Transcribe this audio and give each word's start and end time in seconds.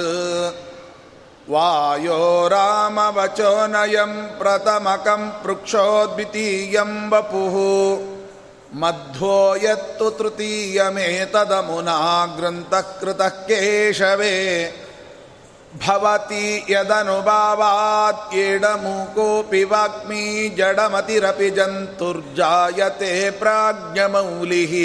वायो 1.49 2.21
रामवचो 2.53 3.51
नयं 3.73 4.13
प्रथमकं 4.39 5.21
पृक्षोद्वितीयं 5.43 6.91
वपुः 7.11 7.55
मध्वो 8.81 9.37
यत्तु 9.63 10.07
तृतीयमेतदमुना 10.19 11.97
ग्रन्थः 12.37 12.87
कृतः 13.01 13.35
केशवे 13.49 14.33
भवति 15.83 16.45
यदनुभावात्येडमूकोऽपि 16.69 19.63
वाग्मी 19.71 20.25
जडमतिरपि 20.57 21.49
जन्तुर्जायते 21.57 23.09
प्राज्ञमौलिः 23.39 24.75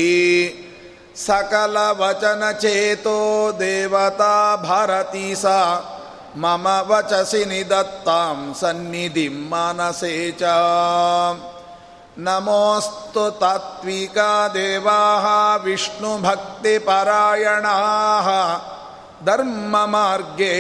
सकलवचनचेतो 1.27 3.21
देवता 3.61 4.35
भारती 4.65 5.29
सा 5.43 5.61
मम 6.43 6.67
वचसि 6.91 7.43
निदत्तां 7.51 8.39
सन्निधिं 8.61 9.37
मानसे 9.51 10.15
च 10.43 10.45
नमोऽस्तु 12.27 13.25
तात्विका 13.41 14.33
देवाः 14.57 15.27
विष्णुभक्तिपरायणाः 15.65 18.29
धर्ममार्गे 19.29 20.55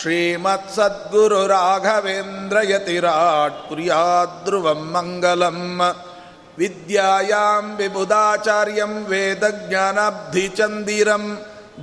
ಶ್ರೀಮತ್ 0.00 0.74
ಸದ್ಗುರು 0.74 1.46
ರಾಘವೇಂದ್ರ 1.46 2.56
ಯತಿರಾಟ್ 2.62 3.68
ಕುರ್ಯಾದ್ರುವಂ 3.68 4.94
ಮಂಗಲಂ. 4.94 5.60
ವಿದ್ಯಾಯಾಂ 6.58 7.76
ವಿಬುಧಾಚಾರ್ಯಂ 7.76 9.04
ವೇದಜ್ಞಾನಾಬ್ಧಿಚಂದಿರಂ 9.04 11.24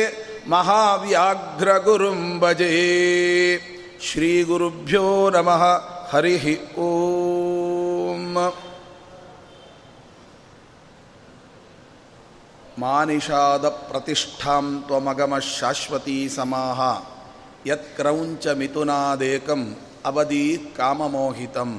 महाव्याघ्रगुरुं 0.53 2.21
भजे 2.41 2.71
श्रीगुरुभ्यो 4.07 5.07
नमः 5.35 5.63
हरिः 6.13 6.45
ॐ 6.85 8.25
मानिषादप्रतिष्ठां 12.83 14.65
त्वमगमः 14.87 15.45
शाश्वती 15.55 16.19
क्रौञ्च 16.37 16.81
यत्क्रौञ्चमिथुनादेकम् 17.67 19.67
अवधि 20.11 20.47
काममोहितम् 20.79 21.77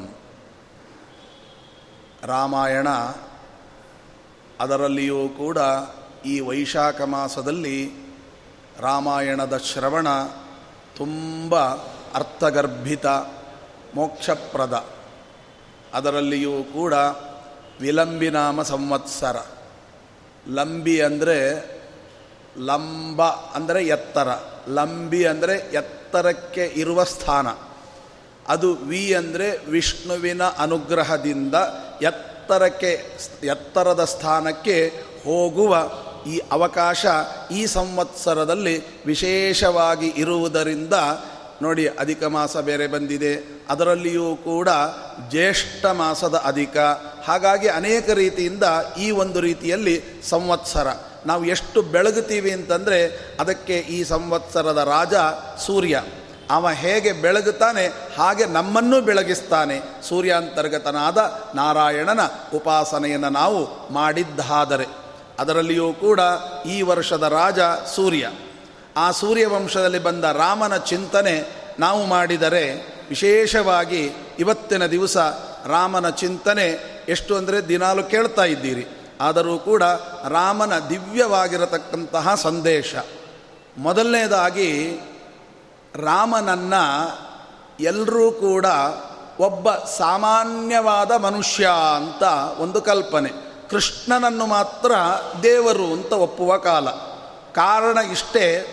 ರಾಮಾಯಣ, 2.25 2.89
ಅದರಲ್ಲಿಯೂ 4.59 5.29
ಕೂಡ 5.29 5.57
ಈ 6.25 6.39
ವೈಶಾಖ 6.39 7.01
ಮಾಸದಲ್ಲಿ 7.01 7.91
ರಾಮಾಯಣದ 8.79 9.57
ಶ್ರವಣ 9.57 10.07
ತುಂಬ 10.95 11.59
ಅರ್ಥಗರ್ಭಿತ, 12.13 13.05
ಮೋಕ್ಷಪ್ರದ. 13.95 14.85
ಅದರಲ್ಲಿಯೂ 15.93 16.63
ಕೂಡ 16.63 16.93
ವಿಲಂಬಿನಾಮ 17.81 18.61
ಸಂವತ್ಸರ. 18.61 19.45
ಲಂಬಿ 20.47 21.01
ಅಂದರೆ 21.01 21.37
ಲಂಬ 22.57 23.23
ಅಂದರೆ 23.23 23.87
ಎತ್ತರ. 23.87 24.27
ಲಂಬಿ 24.67 25.25
ಅಂದರೆ 25.25 25.57
ಎತ್ತರಕ್ಕೆ 25.73 26.65
ಇರುವ 26.65 27.03
ಸ್ಥಾನ. 27.03 27.47
ಅದು 28.47 28.73
ವಿ 28.73 29.13
ಅಂದರೆ 29.13 29.65
ವಿಷ್ಣುವಿನ 29.65 30.43
ಅನುಗ್ರಹದಿಂದ 30.43 31.55
ಎತ್ತರಕ್ಕೆ, 32.01 33.05
ಎತ್ತರದ 33.43 34.03
ಸ್ಥಾನಕ್ಕೆ 34.03 34.87
ಹೋಗುವ 35.23 35.77
ಈ 36.27 36.41
ಅವಕಾಶ 36.51 37.05
ಈ 37.51 37.65
ಸಂವತ್ಸರದಲ್ಲಿ 37.65 39.05
ವಿಶೇಷವಾಗಿ 39.05 40.07
ಇರುವುದರಿಂದ 40.07 40.93
ನೋಡಿ 41.61 41.87
ಅಧಿಕ 41.87 42.23
ಮಾಸ 42.23 42.57
ಬೇರೆ 42.57 42.87
ಬಂದಿದೆ. 42.87 43.61
ಅದರಲ್ಲಿಯೂ 43.69 44.35
ಕೂಡ 44.35 44.69
ಜ್ಯೇಷ್ಠ 45.29 45.85
ಮಾಸದ 45.85 46.41
ಅಧಿಕ. 46.45 46.77
ಹಾಗಾಗಿ 47.25 47.67
ಅನೇಕ 47.67 48.09
ರೀತಿಯಿಂದ 48.09 48.63
ಈ 48.99 49.11
ಒಂದು 49.11 49.39
ರೀತಿಯಲ್ಲಿ 49.39 50.03
ಸಂವತ್ಸರ. 50.29 50.87
ನಾವು 51.25 51.45
ಎಷ್ಟು 51.45 51.81
ಬೆಳಗುತ್ತೀವಿ 51.81 52.51
ಅಂತಂದರೆ 52.51 53.19
ಅದಕ್ಕೆ 53.39 53.77
ಈ 53.77 54.03
ಸಂವತ್ಸರದ 54.03 54.77
ರಾಜ 54.77 55.13
ಸೂರ್ಯ. 55.65 56.03
ಅವ 56.49 56.69
ಹೇಗೆ 56.69 57.11
ಬೆಳಗುತ್ತಾನೆ, 57.11 57.87
ಹಾಗೆ 58.17 58.45
ನಮ್ಮನ್ನೂ 58.45 59.01
ಬೆಳಗಿಸ್ತಾನೆ. 59.01 59.81
ಸೂರ್ಯಾಂತರ್ಗತನಾದ 60.09 61.41
ನಾರಾಯಣನ 61.55 62.19
ಉಪಾಸನೆಯನ್ನು 62.55 63.29
ನಾವು 63.29 63.93
ಮಾಡಿದ್ದಾದರೆ. 63.93 64.85
ಅದರಲ್ಲಿಯೂ 65.39 65.93
ಕೂಡ 65.93 66.19
ಈ 66.65 66.81
ವರ್ಷದ 66.81 67.23
ರಾಜ 67.23 67.59
ಸೂರ್ಯ. 67.95 68.31
ಆ 68.97 69.11
ಸೂರ್ಯವಂಶದಲ್ಲಿ 69.11 69.99
ಬಂದ 69.99 70.23
ರಾಮನ 70.23 70.77
ಚಿಂತನೆ 70.77 71.65
ನಾವು 71.79 72.05
ಮಾಡಿದರೆ, 72.05 72.95
ವಿಶೇಷವಾಗಿ 73.09 74.11
ಇವತ್ತಿನ 74.39 74.85
ದಿವಸ 74.85 75.17
ರಾಮನ 75.65 76.09
ಚಿಂತನೆ 76.09 76.95
ಎಷ್ಟು 77.09 77.35
ಅಂದರೆ 77.35 77.67
ದಿನಾಲು 77.67 78.03
ಕೇಳ್ತಾ 78.03 78.43
ಇದ್ದೀರಿ. 78.43 78.87
ಆದರೂ 79.21 79.57
ಕೂಡ 79.57 79.83
ರಾಮನ 80.29 80.79
ದಿವ್ಯವಾಗಿರತಕ್ಕಂತಹ 80.89 82.35
ಸಂದೇಶ. 82.35 82.95
ಮೊದಲನೇದಾಗಿ 83.77 84.99
ರಾಮನನ್ನು 85.95 87.17
ಎಲ್ಲರೂ 87.79 88.31
ಕೂಡ 88.31 88.65
ಒಬ್ಬ 89.39 89.71
ಸಾಮಾನ್ಯವಾದ 89.73 91.11
ಮನುಷ್ಯ 91.11 91.69
ಅಂತ 91.95 92.23
ಒಂದು 92.59 92.81
ಕಲ್ಪನೆ. 92.81 93.29
ಕೃಷ್ಣನನ್ನು 93.69 94.45
ಮಾತ್ರ 94.45 94.91
ದೇವರು 95.43 95.85
ಅಂತ 95.85 96.13
ಒಪ್ಪುವ 96.13 96.57
ಕಾಲ. 96.57 96.89
ಕಾರಣ 97.53 97.97
ಇಷ್ಟೇ, 97.97 98.65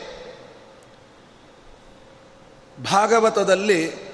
ಭಾಗವತದಲ್ಲಿ 2.92 4.12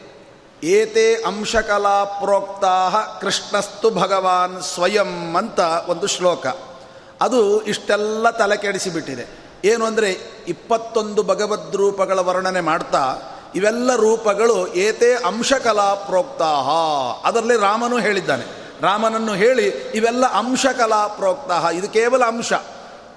ಏತೆ 0.62 1.14
ಅಂಶಕಲಾ 1.14 2.05
ಪ್ರೋಕ್ತಾ 2.05 2.90
ಕೃಷ್ಣಸ್ತು 3.20 3.90
ಭಗವಾನ್ 3.90 4.62
ಸ್ವಯಂ 4.62 5.37
ಅಂತ 5.37 5.60
ಒಂದು 5.87 6.06
ಶ್ಲೋಕ. 6.06 6.46
ಅದು 7.20 7.64
ಇಷ್ಟೆಲ್ಲ 7.64 8.31
ತಲೆ 8.31 8.56
ಕೆಡಿಸಿಬಿಟ್ಟಿದೆ 8.56 9.47
ಏನು 9.64 9.84
ಅಂದರೆ 9.84 10.16
ಇಪ್ಪತ್ತೊಂದು 10.49 11.22
ಭಗವದ್ 11.22 11.76
ರೂಪಗಳ 11.76 12.19
ವರ್ಣನೆ 12.19 12.60
ಮಾಡ್ತಾ 12.60 13.14
ಇವೆಲ್ಲ 13.55 13.96
ರೂಪಗಳು 13.96 14.75
ಏತೆ 14.75 15.14
ಅಂಶಕಲಾ 15.14 15.94
ಪ್ರೋಕ್ತಾಹ. 15.94 16.69
ಅದರಲ್ಲಿ 17.26 17.56
ರಾಮನು 17.56 17.99
ಹೇಳಿದ್ದಾನೆ. 17.99 18.44
ರಾಮನನ್ನು 18.82 19.34
ಹೇಳಿ 19.34 19.69
ಇವೆಲ್ಲ 19.69 20.26
ಅಂಶಕಲಾ 20.26 21.06
ಪ್ರೋಕ್ತಾಹ. 21.06 21.66
ಇದು 21.75 21.88
ಕೇವಲ 21.88 22.25
ಅಂಶ. 22.25 22.52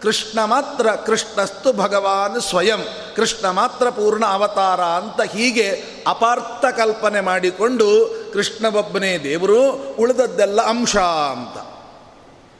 ಕೃಷ್ಣ 0.01 0.43
ಮಾತ್ರ 0.43 0.91
ಕೃಷ್ಣಸ್ತು 0.91 1.73
ಭಗವಾನ್ 1.73 2.41
ಸ್ವಯಂ. 2.41 2.79
ಕೃಷ್ಣ 3.15 3.49
ಮಾತ್ರ 3.49 3.89
ಪೂರ್ಣ 3.89 4.25
ಅವತಾರ 4.25 4.81
ಅಂತ 4.81 5.21
ಹೀಗೆ 5.21 5.83
ಅಪಾರ್ಥ 6.07 6.65
ಕಲ್ಪನೆ 6.65 7.21
ಮಾಡಿಕೊಂಡು 7.21 8.15
ಕೃಷ್ಣವೊಬ್ಬನೇ 8.33 9.17
ದೇವರು 9.17 9.71
ಉಳಿದದ್ದೆಲ್ಲ 9.99 10.61
ಅಂಶ 10.61 10.97
ಅಂತ. 10.97 11.70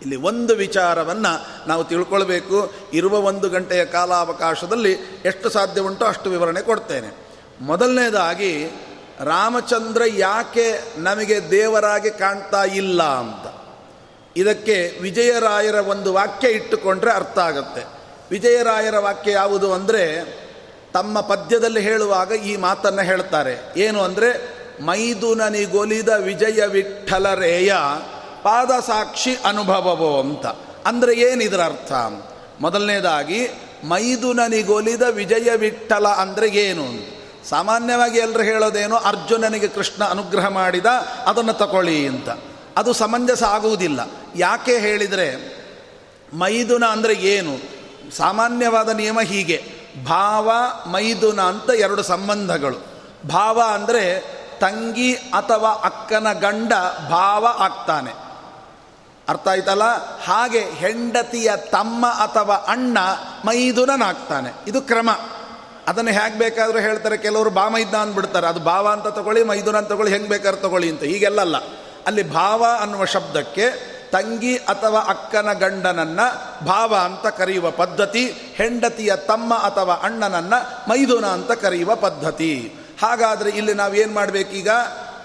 ಇಲ್ಲಿ 0.02 0.16
ಒಂದು 0.16 0.56
ವಿಚಾರವನ್ನು 0.56 1.68
ನಾವು 1.68 1.84
ತಿಳ್ಕೊಳ್ಬೇಕು. 1.84 2.74
ಇರುವ 2.94 3.18
ಒಂದು 3.18 3.50
ಗಂಟೆಯ 3.50 3.86
ಕಾಲಾವಕಾಶದಲ್ಲಿ 3.86 5.22
ಎಷ್ಟು 5.26 5.50
ಸಾಧ್ಯ 5.50 5.82
ಉಂಟೋ 5.82 6.06
ಅಷ್ಟು 6.06 6.30
ವಿವರಣೆ 6.30 6.62
ಕೊಡ್ತೇನೆ. 6.62 7.28
ಮೊದಲನೇದಾಗಿ, 7.62 8.68
ರಾಮಚಂದ್ರ 9.20 10.02
ಯಾಕೆ 10.08 10.82
ನಮಗೆ 10.98 11.52
ದೇವರಾಗಿ 11.52 12.10
ಕಾಣ್ತಾ 12.10 12.64
ಇಲ್ಲ 12.64 13.04
ಅಂತ. 13.04 13.62
ಇದಕ್ಕೆ 14.38 15.00
ವಿಜಯರಾಯರ 15.02 15.76
ಒಂದು 15.76 16.14
ವಾಕ್ಯ 16.14 16.48
ಇಟ್ಟುಕೊಂಡ್ರೆ 16.48 17.12
ಅರ್ಥ 17.12 17.40
ಆಗುತ್ತೆ. 17.40 17.86
ವಿಜಯರಾಯರ 18.32 19.00
ವಾಕ್ಯ 19.00 19.32
ಯಾವುದು 19.32 19.74
ಅಂದರೆ, 19.74 20.24
ತಮ್ಮ 20.94 21.22
ಪದ್ಯದಲ್ಲಿ 21.22 21.82
ಹೇಳುವಾಗ 21.82 22.32
ಈ 22.32 22.56
ಮಾತನ್ನು 22.56 23.02
ಹೇಳ್ತಾರೆ. 23.02 23.74
ಏನು 23.78 24.02
ಅಂದರೆ, 24.02 24.62
ಮೈದುನನಿಗೊಲಿದ 24.84 26.10
ವಿಜಯ 26.10 26.66
ವಿಠಲರೇಯ. 26.66 27.74
ಪಾದಸಾಕ್ಷಿ 28.44 29.36
ಅನುಭವವೋ 29.36 30.20
ಅಂತ. 30.20 30.46
ಅಂದರೆ 30.86 31.14
ಇದರ 31.14 31.62
ಅರ್ಥ 31.62 31.92
ಮೊದಲನೇದಾಗಿ, 32.62 33.48
ಮೈದುನನಿಗೊಲಿದ 33.84 35.02
ವಿಜಯ 35.02 35.56
ವಿಠಲ 35.56 36.08
ಅಂದರೆ 36.08 36.50
ಏನು? 36.50 36.86
ಸಾಮಾನ್ಯವಾಗಿ 37.50 38.18
ಎಲ್ಲರೂ 38.18 38.44
ಹೇಳೋದೇನು, 38.44 38.96
ಅರ್ಜುನನಿಗೆ 38.96 39.68
ಕೃಷ್ಣ 39.68 40.04
ಅನುಗ್ರಹ 40.04 40.48
ಮಾಡಿದ, 40.48 40.86
ಅದನ್ನು 41.26 41.54
ತಗೊಳ್ಳಿ 41.54 42.08
ಅಂತ. 42.08 42.30
ಅದು 42.78 42.94
ಸಮಂಜಸ 42.94 43.44
ಆಗುವುದಿಲ್ಲ. 43.44 44.00
ಯಾಕೆ 44.36 44.78
ಹೇಳಿದರೆ, 44.78 45.62
ಮೈದುನ 46.34 46.84
ಅಂದರೆ 46.86 47.14
ಏನು? 47.14 47.82
ಸಾಮಾನ್ಯವಾದ 48.16 48.90
ನಿಯಮ 48.90 49.20
ಹೀಗೆ. 49.22 49.64
ಭಾವ, 50.06 50.52
ಮೈದುನ 50.86 51.42
ಅಂತ 51.42 51.70
ಎರಡು 51.70 52.04
ಸಂಬಂಧಗಳು. 52.04 52.78
ಭಾವ 53.28 53.62
ಅಂದರೆ 53.74 54.22
ತಂಗಿ 54.60 55.14
ಅಥವಾ 55.14 55.70
ಅಕ್ಕನ 55.70 56.28
ಗಂಡ 56.34 56.74
ಭಾವ 57.10 57.48
ಆಗ್ತಾನೆ. 57.60 58.31
ಅರ್ಥ 59.32 59.48
ಆಯ್ತಲ್ಲ? 59.48 59.84
ಹಾಗೆ 60.24 60.60
ಹೆಂಡತಿಯ 60.60 61.52
ತಮ್ಮ 61.56 62.08
ಅಥವಾ 62.08 62.56
ಅಣ್ಣ 62.56 62.98
ಮೈದುನನಾಗ್ತಾನೆ. 63.46 64.54
ಇದು 64.68 64.82
ಕ್ರಮ. 64.82 65.10
ಅದನ್ನು 65.88 66.12
ಹೇಗೆ 66.12 66.38
ಬೇಕಾದರೂ 66.40 66.80
ಹೇಳ್ತಾರೆ, 66.80 67.18
ಕೆಲವರು 67.18 67.50
ಬಾ 67.50 67.70
ಮೈದ್ನ 67.70 67.98
ಅಂದ್ಬಿಡ್ತಾರೆ. 67.98 68.48
ಅದು 68.48 68.60
ಭಾವ 68.60 68.88
ಅಂತ 68.88 69.08
ತಗೊಳ್ಳಿ, 69.08 69.44
ಮೈದುನ 69.44 69.78
ಅಂತ 69.78 69.88
ತಗೊಳ್ಳಿ, 69.88 70.14
ಹೆಂಗೆ 70.14 70.30
ಬೇಕಾದ್ರೆ 70.30 70.62
ತಗೊಳ್ಳಿ 70.62 70.90
ಅಂತ. 70.90 71.04
ಹೀಗೆಲ್ಲಲ್ಲ 71.04 71.58
ಅಲ್ಲಿ 72.08 72.24
ಭಾವ 72.34 72.66
ಅನ್ನುವ 72.82 73.06
ಶಬ್ದಕ್ಕೆ 73.06 73.92
ತಂಗಿ 74.12 74.58
ಅಥವಾ 74.58 75.00
ಅಕ್ಕನ 75.00 75.54
ಗಂಡನನ್ನ 75.54 76.20
ಭಾವ 76.66 76.96
ಅಂತ 76.96 77.28
ಕರೆಯುವ 77.28 77.72
ಪದ್ಧತಿ, 77.72 78.26
ಹೆಂಡತಿಯ 78.56 79.12
ತಮ್ಮ 79.16 79.54
ಅಥವಾ 79.54 79.94
ಅಣ್ಣನನ್ನ 79.94 80.54
ಮೈದುನ 80.90 81.26
ಅಂತ 81.26 81.52
ಕರೆಯುವ 81.52 81.96
ಪದ್ಧತಿ. 81.96 82.74
ಹಾಗಾದರೆ 83.02 83.50
ಇಲ್ಲಿ 83.50 83.74
ನಾವು 83.74 83.94
ಏನು 83.94 84.14
ಮಾಡಬೇಕೀಗ? 84.14 84.70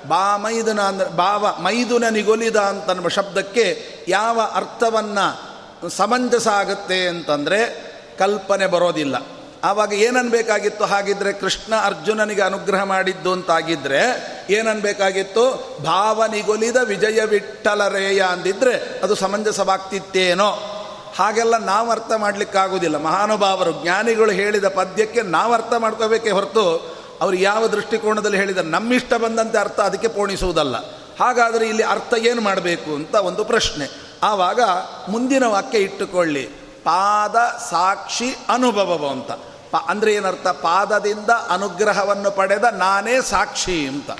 ಬಾ 0.08 0.36
ಮೈದುನ 0.36 0.80
ಅಂದರೆ 0.80 1.16
ಬಾವ 1.16 1.46
ಮೈದುನ 1.58 2.04
ನಿಗೊಲಿದ 2.10 2.56
ಅಂತನ್ನುವ 2.56 3.08
ಶಬ್ದಕ್ಕೆ 3.08 3.86
ಯಾವ 4.08 4.40
ಅರ್ಥವನ್ನು 4.54 5.56
ಸಮಂಜಸ 5.88 6.48
ಆಗುತ್ತೆ 6.48 7.08
ಅಂತಂದರೆ 7.08 7.86
ಕಲ್ಪನೆ 8.18 8.66
ಬರೋದಿಲ್ಲ. 8.66 9.16
ಆವಾಗ 9.64 9.92
ಏನನ್ಬೇಕಾಗಿತ್ತು? 9.92 10.84
ಹಾಗಿದ್ರೆ 10.84 11.32
ಕೃಷ್ಣ 11.32 11.74
ಅರ್ಜುನನಿಗೆ 11.74 12.42
ಅನುಗ್ರಹ 12.42 12.82
ಮಾಡಿದ್ದು 12.82 13.32
ಅಂತಾಗಿದ್ರೆ 13.32 14.02
ಏನನ್ಬೇಕಾಗಿತ್ತು? 14.50 15.76
ಭಾವನಿಗೊಲಿದ 15.84 16.76
ವಿಜಯ 16.84 17.24
ವಿಠಲರೇಯ 17.24 18.22
ಅಂದಿದ್ರೆ 18.22 19.00
ಅದು 19.02 19.14
ಸಮಂಜಸವಾಗ್ತಿತ್ತೇನೋ. 19.14 20.72
ಹಾಗೆಲ್ಲ 21.16 21.56
ನಾವು 21.56 21.90
ಅರ್ಥ 21.90 22.12
ಮಾಡಲಿಕ್ಕಾಗೋದಿಲ್ಲ. 22.16 22.96
ಮಹಾನುಭಾವರು 22.96 23.82
ಜ್ಞಾನಿಗಳು 23.82 24.30
ಹೇಳಿದ 24.30 24.64
ಪದ್ಯಕ್ಕೆ 24.64 25.22
ನಾವು 25.22 25.52
ಅರ್ಥ 25.52 25.72
ಮಾಡ್ಕೋಬೇಕೇ 25.78 26.30
ಹೊರತು 26.30 26.95
ಅವರು 27.20 27.36
ಯಾವ 27.36 27.66
ದೃಷ್ಟಿಕೋನದಲ್ಲಿ 27.66 28.36
ಹೇಳಿದರು 28.36 28.64
ನಮ್ಮಿಷ್ಟ 28.64 29.14
ಬಂದಂತೆ 29.14 29.58
ಅರ್ಥ 29.58 29.80
ಅದಕ್ಕೆ 29.80 30.08
ಪೋಣಿಸುವುದಲ್ಲ. 30.08 30.76
ಹಾಗಾದರೆ 31.20 31.68
ಇಲ್ಲಿ 31.68 31.82
ಅರ್ಥ 31.82 32.14
ಏನು 32.14 32.40
ಮಾಡಬೇಕು 32.40 32.94
ಅಂತ 32.94 33.14
ಒಂದು 33.14 33.44
ಪ್ರಶ್ನೆ. 33.44 33.88
ಆವಾಗ 34.22 34.60
ಮುಂದಿನ 35.08 35.44
ವಾಕ್ಯ 35.44 35.78
ಇಟ್ಟುಕೊಳ್ಳಿ. 35.78 36.42
ಪಾದ 36.84 37.36
ಸಾಕ್ಷಿ 37.70 38.36
ಅನುಭವವು 38.48 39.08
ಅಂತ. 39.08 39.32
ಪ 39.70 39.76
ಅಂದರೆ 39.88 40.14
ಏನರ್ಥ? 40.14 40.46
ಪಾದದಿಂದ 40.46 41.30
ಅನುಗ್ರಹವನ್ನು 41.30 42.30
ಪಡೆದ 42.30 42.64
ನಾನೇ 42.64 43.20
ಸಾಕ್ಷಿ 43.20 43.88
ಅಂತ. 43.88 44.10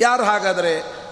ಯಾರು 0.00 0.24
ಹಾಗಾದರೆ? 0.24 1.04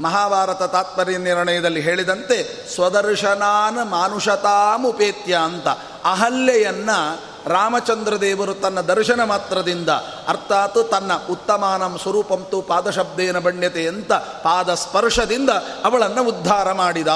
ಮಹಾಭಾರತ 0.00 0.62
ತಾತ್ಪರ್ಯ 0.62 1.18
ನಿರ್ಣಯದಲ್ಲಿ 1.18 1.80
ಹೇಳಿದಂತೆ, 1.80 2.68
ಸ್ವದರ್ಶನಾನ 2.74 3.82
ಮಾನುಷತಾಮುಪೇತ್ಯ 3.82 5.34
ಅಂತ. 5.34 5.68
ಅಹಲ್ಯೆಯನ್ನು 6.04 7.20
ರಾಮಚಂದ್ರ 7.48 8.20
ದೇವರು 8.20 8.54
ತನ್ನ 8.54 8.80
ದರ್ಶನ 8.80 9.24
ಮಾತ್ರದಿಂದ, 9.24 9.88
ಅರ್ಥಾತ್ 10.28 10.90
ತನ್ನ 10.90 11.12
ಉತ್ತಮಾನಂ 11.30 11.98
ಸ್ವರೂಪಂತು 12.02 12.62
ಪಾದಶಬ್ದೇನ 12.62 13.38
ಬಣ್ಯತೆ 13.38 13.88
ಅಂತ 13.88 14.12
ಪಾದ 14.12 14.74
ಸ್ಪರ್ಶದಿಂದ 14.74 15.50
ಅವಳನ್ನು 15.84 16.24
ಉದ್ಧಾರ 16.24 16.72
ಮಾಡಿದ 16.72 17.08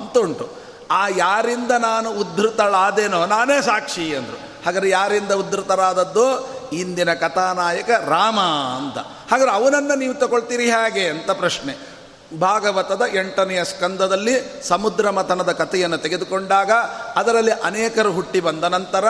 ಅಂತ 0.00 0.18
ಉಂಟು 0.18 0.60
ಆ 0.90 1.08
ಯಾರಿಂದ 1.08 1.70
ನಾನು 1.70 2.10
ಉದ್ಧತಳಾದೇನೋ 2.10 3.26
ನಾನೇ 3.26 3.62
ಸಾಕ್ಷಿ 3.62 4.16
ಅಂದರು. 4.16 4.64
ಹಾಗಾದ್ರೆ 4.64 4.90
ಯಾರಿಂದ 4.90 5.32
ಉದ್ಧತರಾದದ್ದು? 5.32 6.48
ಇಂದಿನ 6.72 7.14
ಕಥಾನಾಯಕ 7.14 7.90
ರಾಮ 7.90 8.40
ಅಂತ. 8.76 8.98
ಹಾಗಾದ್ರೆ 8.98 9.50
ಅವನನ್ನು 9.50 9.94
ನೀವು 9.94 10.14
ತಗೊಳ್ತೀರಿ 10.14 10.70
ಹೇಗೆ 10.70 11.08
ಅಂತ 11.08 11.30
ಪ್ರಶ್ನೆ. 11.30 11.89
ಭಾಗವತದ 12.38 13.02
ಎಂಟನೆಯ 13.14 13.64
ಸ್ಕಂದದಲ್ಲಿ 13.64 14.62
ಸಮುದ್ರ 14.68 15.10
ಮತನದ 15.10 15.52
ಕಥೆಯನ್ನು 15.52 15.98
ತೆಗೆದುಕೊಂಡಾಗ 15.98 16.70
ಅದರಲ್ಲಿ 17.16 17.50
ಅನೇಕರು 17.50 18.12
ಹುಟ್ಟಿ 18.12 18.40
ಬಂದ 18.40 18.64
ನಂತರ 18.64 19.04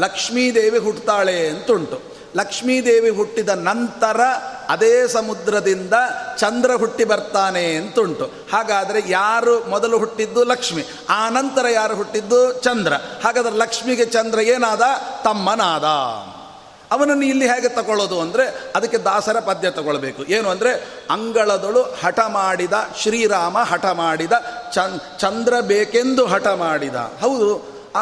ಲಕ್ಷ್ಮೀದೇವಿ 0.00 0.78
ಹುಟ್ಟುತ್ತಾಳೆ 0.78 1.48
ಅಂತುಂಟು. 1.48 2.14
ಲಕ್ಷ್ಮೀದೇವಿ 2.36 3.08
ಹುಟ್ಟಿದ 3.08 3.48
ನಂತರ 3.48 4.20
ಅದೇ 4.68 5.08
ಸಮುದ್ರದಿಂದ 5.08 5.94
ಚಂದ್ರ 6.38 6.74
ಹುಟ್ಟಿ 6.74 7.04
ಬರ್ತಾನೆ 7.04 7.76
ಅಂತುಂಟು. 7.76 8.24
ಹಾಗಾದರೆ 8.24 9.02
ಯಾರು 9.08 9.64
ಮೊದಲು 9.64 9.98
ಹುಟ್ಟಿದ್ದು 9.98 10.44
ಲಕ್ಷ್ಮಿ, 10.44 10.84
ಆ 11.08 11.28
ನಂತರ 11.28 11.66
ಯಾರು 11.68 11.96
ಹುಟ್ಟಿದ್ದು 11.96 12.52
ಚಂದ್ರ. 12.52 12.92
ಹಾಗಾದರೆ 13.24 13.56
ಲಕ್ಷ್ಮಿಗೆ 13.56 14.04
ಚಂದ್ರ 14.04 14.38
ಏನಾದ? 14.38 14.80
ತಮ್ಮನಾದ. 15.24 15.84
ಅವನನ್ನು 16.94 17.26
ಇಲ್ಲಿ 17.32 17.46
ಹೇಗೆ 17.52 17.68
ತಗೊಳ್ಳೋದು 17.78 18.16
ಅಂದರೆ 18.24 18.44
ಅದಕ್ಕೆ 18.76 18.98
ದಾಸರ 19.08 19.36
ಪದ್ಯ 19.48 19.70
ತಗೊಳ್ಬೇಕು. 19.78 20.22
ಏನು 20.36 20.48
ಅಂದರೆ 20.54 20.72
ಅಂಗಳದಳು 21.10 21.82
ಹಠ 22.02 22.20
ಮಾಡಿದ, 22.38 22.74
ಶ್ರೀರಾಮ 23.02 23.56
ಹಠ 23.72 23.86
ಮಾಡಿದ 24.02 24.34
ಚಂದ್ರ 25.22 25.54
ಬೇಕೆಂದು 25.70 26.24
ಹಠ 26.32 26.48
ಮಾಡಿದ. 26.64 26.98
ಹೌದು, 27.24 27.48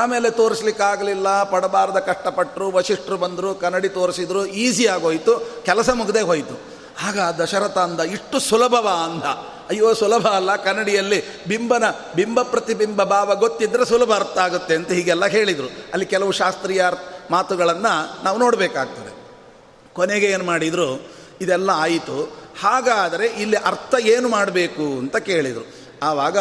ಆಮೇಲೆ 0.01 0.29
ತೋರಿಸ್ಲಿಕ್ಕಾಗಲಿಲ್ಲ, 0.41 1.29
ಪಡಬಾರದ 1.53 2.01
ಕಷ್ಟಪಟ್ಟರು 2.07 2.67
ವಶಿಷ್ಠರು 2.77 3.17
ಬಂದರು, 3.25 3.51
ಕನ್ನಡಿ 3.55 3.91
ತೋರಿಸಿದ್ರು, 3.97 4.43
ಈಸಿ 4.65 4.85
ಆಗೋಯ್ತು, 4.87 5.33
ಕೆಲಸ 5.65 5.91
ಮುಗದೆ 6.01 6.23
ಹೋಯಿತು. 6.31 6.57
ಆಗ 7.09 7.19
ದಶರಥ 7.41 7.79
ಅಂದ, 7.79 8.01
ಇಷ್ಟು 8.17 8.39
ಸುಲಭವ 8.41 8.89
ಅಂದ. 9.05 9.27
ಅಯ್ಯೋ, 9.71 9.89
ಸುಲಭ 9.95 10.27
ಅಲ್ಲ, 10.39 10.51
ಕನ್ನಡಿಯಲ್ಲಿ 10.67 11.19
ಬಿಂಬನ, 11.49 11.85
ಬಿಂಬ 12.17 12.39
ಪ್ರತಿಬಿಂಬ 12.43 13.03
ಭಾವ 13.13 13.35
ಗೊತ್ತಿದ್ರೆ 13.35 13.85
ಸುಲಭ 13.85 14.11
ಅರ್ಥ 14.13 14.37
ಆಗುತ್ತೆ 14.39 14.75
ಅಂತ 14.79 14.91
ಹೀಗೆಲ್ಲ 14.99 15.27
ಹೇಳಿದರು. 15.37 15.69
ಅಲ್ಲಿ 15.93 16.07
ಕೆಲವು 16.07 16.33
ಶಾಸ್ತ್ರೀಯ 16.41 16.83
ಮಾತುಗಳನ್ನು 17.31 18.25
ನಾವು 18.25 18.39
ನೋಡಬೇಕಾಗ್ತದೆ. 18.39 19.23
ಕೊನೆಗೆ 19.93 20.27
ಏನು 20.27 20.45
ಮಾಡಿದರು, 20.45 21.09
ಇದೆಲ್ಲ 21.41 21.71
ಆಯಿತು. 21.71 22.37
ಹಾಗಾದರೆ 22.61 23.27
ಇಲ್ಲಿ 23.27 23.57
ಅರ್ಥ 23.57 23.95
ಏನು 24.01 24.29
ಮಾಡಬೇಕು 24.29 24.83
ಅಂತ 24.83 25.17
ಕೇಳಿದರು. 25.17 25.67
ಆವಾಗ, 26.03 26.39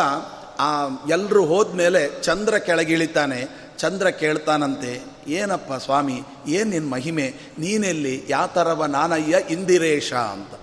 ಆ 0.60 0.88
ಎಲ್ಲರೂ 1.10 1.46
ಹೋದ್ಮೇಲೆ 1.46 2.22
ಚಂದ್ರ 2.24 2.58
ಕೆಳಗಿಳಿತಾನೆ. 2.58 3.72
ಚಂದ್ರ 3.78 4.10
ಕೇಳ್ತಾನಂತೆ, 4.10 5.02
ಏನಪ್ಪ 5.28 5.74
ಸ್ವಾಮಿ, 5.74 6.24
ಏನು 6.48 6.70
ನಿನ್ನ 6.70 6.90
ಮಹಿಮೆ? 6.90 7.34
ನೀನೆಲ್ಲಿ? 7.60 8.24
ಯಾವ 8.30 8.48
ಥರವ 8.48 8.86
ನಾನಯ್ಯ 8.86 9.40
ಇಂದಿರೇಶ 9.50 10.14
ಅಂತ. 10.14 10.54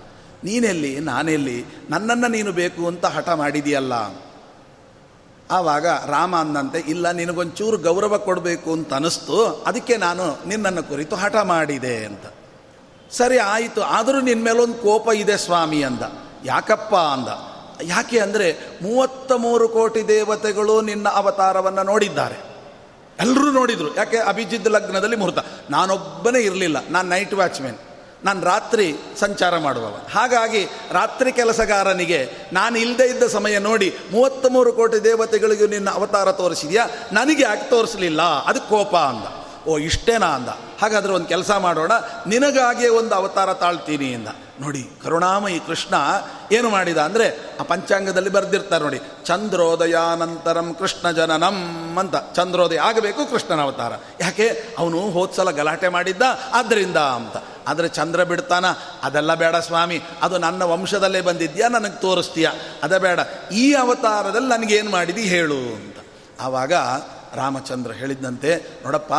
ನೀನೆಲ್ಲಿ? 0.43 0.99
ನಾನೆಲ್ಲಿ? 0.99 1.65
ನನ್ನನ್ನು 1.89 2.27
ನೀನು 2.27 2.51
ಬೇಕು 2.51 2.87
ಅಂತ 2.87 3.05
ಹಠ 3.05 3.29
ಮಾಡಿದೆಯಲ್ಲ 3.29 3.93
ಆವಾಗ 5.51 5.87
ರಾಮ 5.87 6.35
ಅಂದಂತೆ, 6.35 6.79
ಇಲ್ಲ, 6.79 7.11
ನಿನಗೊಂಚೂರು 7.11 7.77
ಗೌರವ 7.77 8.17
ಕೊಡಬೇಕು 8.17 8.71
ಅಂತ 8.71 8.93
ಅನಿಸ್ತು. 8.93 9.63
ಅದಕ್ಕೆ 9.67 9.97
ನಾನು 9.97 10.47
ನಿನ್ನನ್ನು 10.47 10.83
ಕುರಿತು 10.83 11.15
ಹಠ 11.15 11.35
ಮಾಡಿದೆ 11.35 12.05
ಅಂತ. 12.05 12.25
ಸರಿ, 13.11 13.37
ಆಯಿತು. 13.37 13.81
ಆದರೂ 13.81 14.21
ನಿನ್ನ 14.21 14.43
ಮೇಲೊಂದು 14.43 14.73
ಕೋಪ 14.73 15.09
ಇದೆ 15.15 15.37
ಸ್ವಾಮಿ 15.37 15.83
ಅಂದ. 15.83 16.01
ಯಾಕಪ್ಪ 16.45 16.95
ಅಂದ. 16.95 17.27
ಯಾಕೆ 17.81 18.19
ಅಂದರೆ 18.19 18.57
ಮೂವತ್ತ 18.81 19.31
ಮೂರು 19.31 19.69
ಕೋಟಿ 19.69 20.07
ದೇವತೆಗಳು 20.07 20.81
ನಿನ್ನ 20.81 21.09
ಅವತಾರವನ್ನು 21.09 21.83
ನೋಡಿದ್ದಾರೆ. 21.83 22.35
ಎಲ್ಲರೂ 23.19 23.51
ನೋಡಿದರು. 23.51 23.95
ಯಾಕೆ? 23.95 24.17
ಅಭಿಜಿತ್ 24.17 24.67
ಲಗ್ನದಲ್ಲಿ 24.67 25.15
ಮುಹೂರ್ತ. 25.15 25.39
ನಾನೊಬ್ಬನೇ 25.69 26.39
ಇರಲಿಲ್ಲ. 26.39 26.77
ನಾನು 26.89 27.09
ನೈಟ್ 27.09 27.33
ವಾಚ್ಮೆನ್ 27.33 27.77
ನಾನು 28.25 28.45
ರಾತ್ರಿ 28.45 28.95
ಸಂಚಾರ 29.19 29.57
ಮಾಡುವವ. 29.57 29.99
ಹಾಗಾಗಿ 30.11 30.67
ರಾತ್ರಿ 30.91 31.31
ಕೆಲಸಗಾರನಿಗೆ 31.31 32.31
ನಾನು 32.53 32.77
ಇಲ್ಲದೆ 32.79 33.07
ಇದ್ದ 33.07 33.23
ಸಮಯ 33.23 33.59
ನೋಡಿ 33.59 33.97
ಮೂವತ್ತ್ಮೂರು 34.11 34.73
ಕೋಟಿ 34.73 35.03
ದೇವತೆಗಳಿಗೂ 35.03 35.67
ನಿನ್ನ 35.67 35.89
ಅವತಾರ 35.89 36.31
ತೋರಿಸಿದ್ಯಾ? 36.31 36.87
ನನಗೆ 37.11 37.43
ಯಾಕೆ 37.43 37.69
ತೋರಿಸಲಿಲ್ಲ? 37.69 38.21
ಅದು 38.21 38.61
ಕೋಪ 38.61 38.95
ಅಂದ. 38.95 39.39
ಓ, 39.67 39.77
ಇಷ್ಟೇನಾ 39.77 40.25
ಅಂದ. 40.25 40.49
ಹಾಗಾದರೆ 40.81 41.13
ಒಂದು 41.13 41.25
ಕೆಲಸ 41.25 41.51
ಮಾಡೋಣ. 41.51 41.91
ನಿನಗಾಗಿಯೇ 42.27 42.89
ಒಂದು 42.89 43.15
ಅವತಾರ 43.15 43.53
ತಾಳ್ತೀನಿ 43.53 44.13
ಅಂದ. 44.13 44.27
ನೋಡಿ, 44.59 44.89
ಕರುಣಾಮಯಿ 45.03 45.59
ಕೃಷ್ಣ 45.59 45.95
ಏನು 46.51 46.69
ಮಾಡಿದ 46.69 46.97
ಅಂದರೆ 46.97 47.57
ಆ 47.59 47.63
ಪಂಚಾಂಗದಲ್ಲಿ 47.63 48.29
ಬರೆದಿರ್ತಾರೆ 48.29 48.83
ನೋಡಿ, 48.83 49.01
ಚಂದ್ರೋದಯಾನಂತರಂ 49.25 50.75
ಕೃಷ್ಣ 50.79 51.11
ಜನನಂ 51.11 51.97
ಅಂತ. 51.99 52.15
ಚಂದ್ರೋದಯ 52.35 52.79
ಆಗಬೇಕು 52.79 53.31
ಕೃಷ್ಣನ 53.31 53.61
ಅವತಾರ. 53.61 53.93
ಯಾಕೆ? 54.21 54.75
ಅವನು 54.77 54.99
ಹೋದ್ಸಲ 54.99 55.51
ಗಲಾಟೆ 55.51 55.87
ಮಾಡಿದ್ದ 55.87 56.21
ಆದ್ದರಿಂದ 56.53 56.97
ಅಂತ. 56.97 57.37
ಆದರೆ 57.67 57.87
ಚಂದ್ರ 57.87 58.23
ಬಿಡ್ತಾನ? 58.23 58.65
ಅದೆಲ್ಲ 59.03 59.33
ಬೇಡ 59.33 59.55
ಸ್ವಾಮಿ, 59.55 60.01
ಅದು 60.21 60.37
ನನ್ನ 60.37 60.63
ವಂಶದಲ್ಲೇ 60.63 61.21
ಬಂದಿದ್ಯಾ? 61.21 61.67
ನನಗೆ 61.67 62.01
ತೋರಿಸ್ತೀಯ? 62.01 62.49
ಅದೇ 62.83 62.99
ಬೇಡ. 62.99 63.19
ಈ 63.53 63.73
ಅವತಾರದಲ್ಲಿ 63.73 64.47
ನನಗೇನು 64.47 64.91
ಮಾಡಿದಿ 64.91 65.21
ಹೇಳು 65.21 65.57
ಅಂತ. 65.57 65.95
ಆವಾಗ 66.39 66.73
ರಾಮಚಂದ್ರ 67.35 67.91
ಹೇಳಿದ್ದಂತೆ 67.91 68.79
ನೋಡಪ್ಪ 68.83 69.13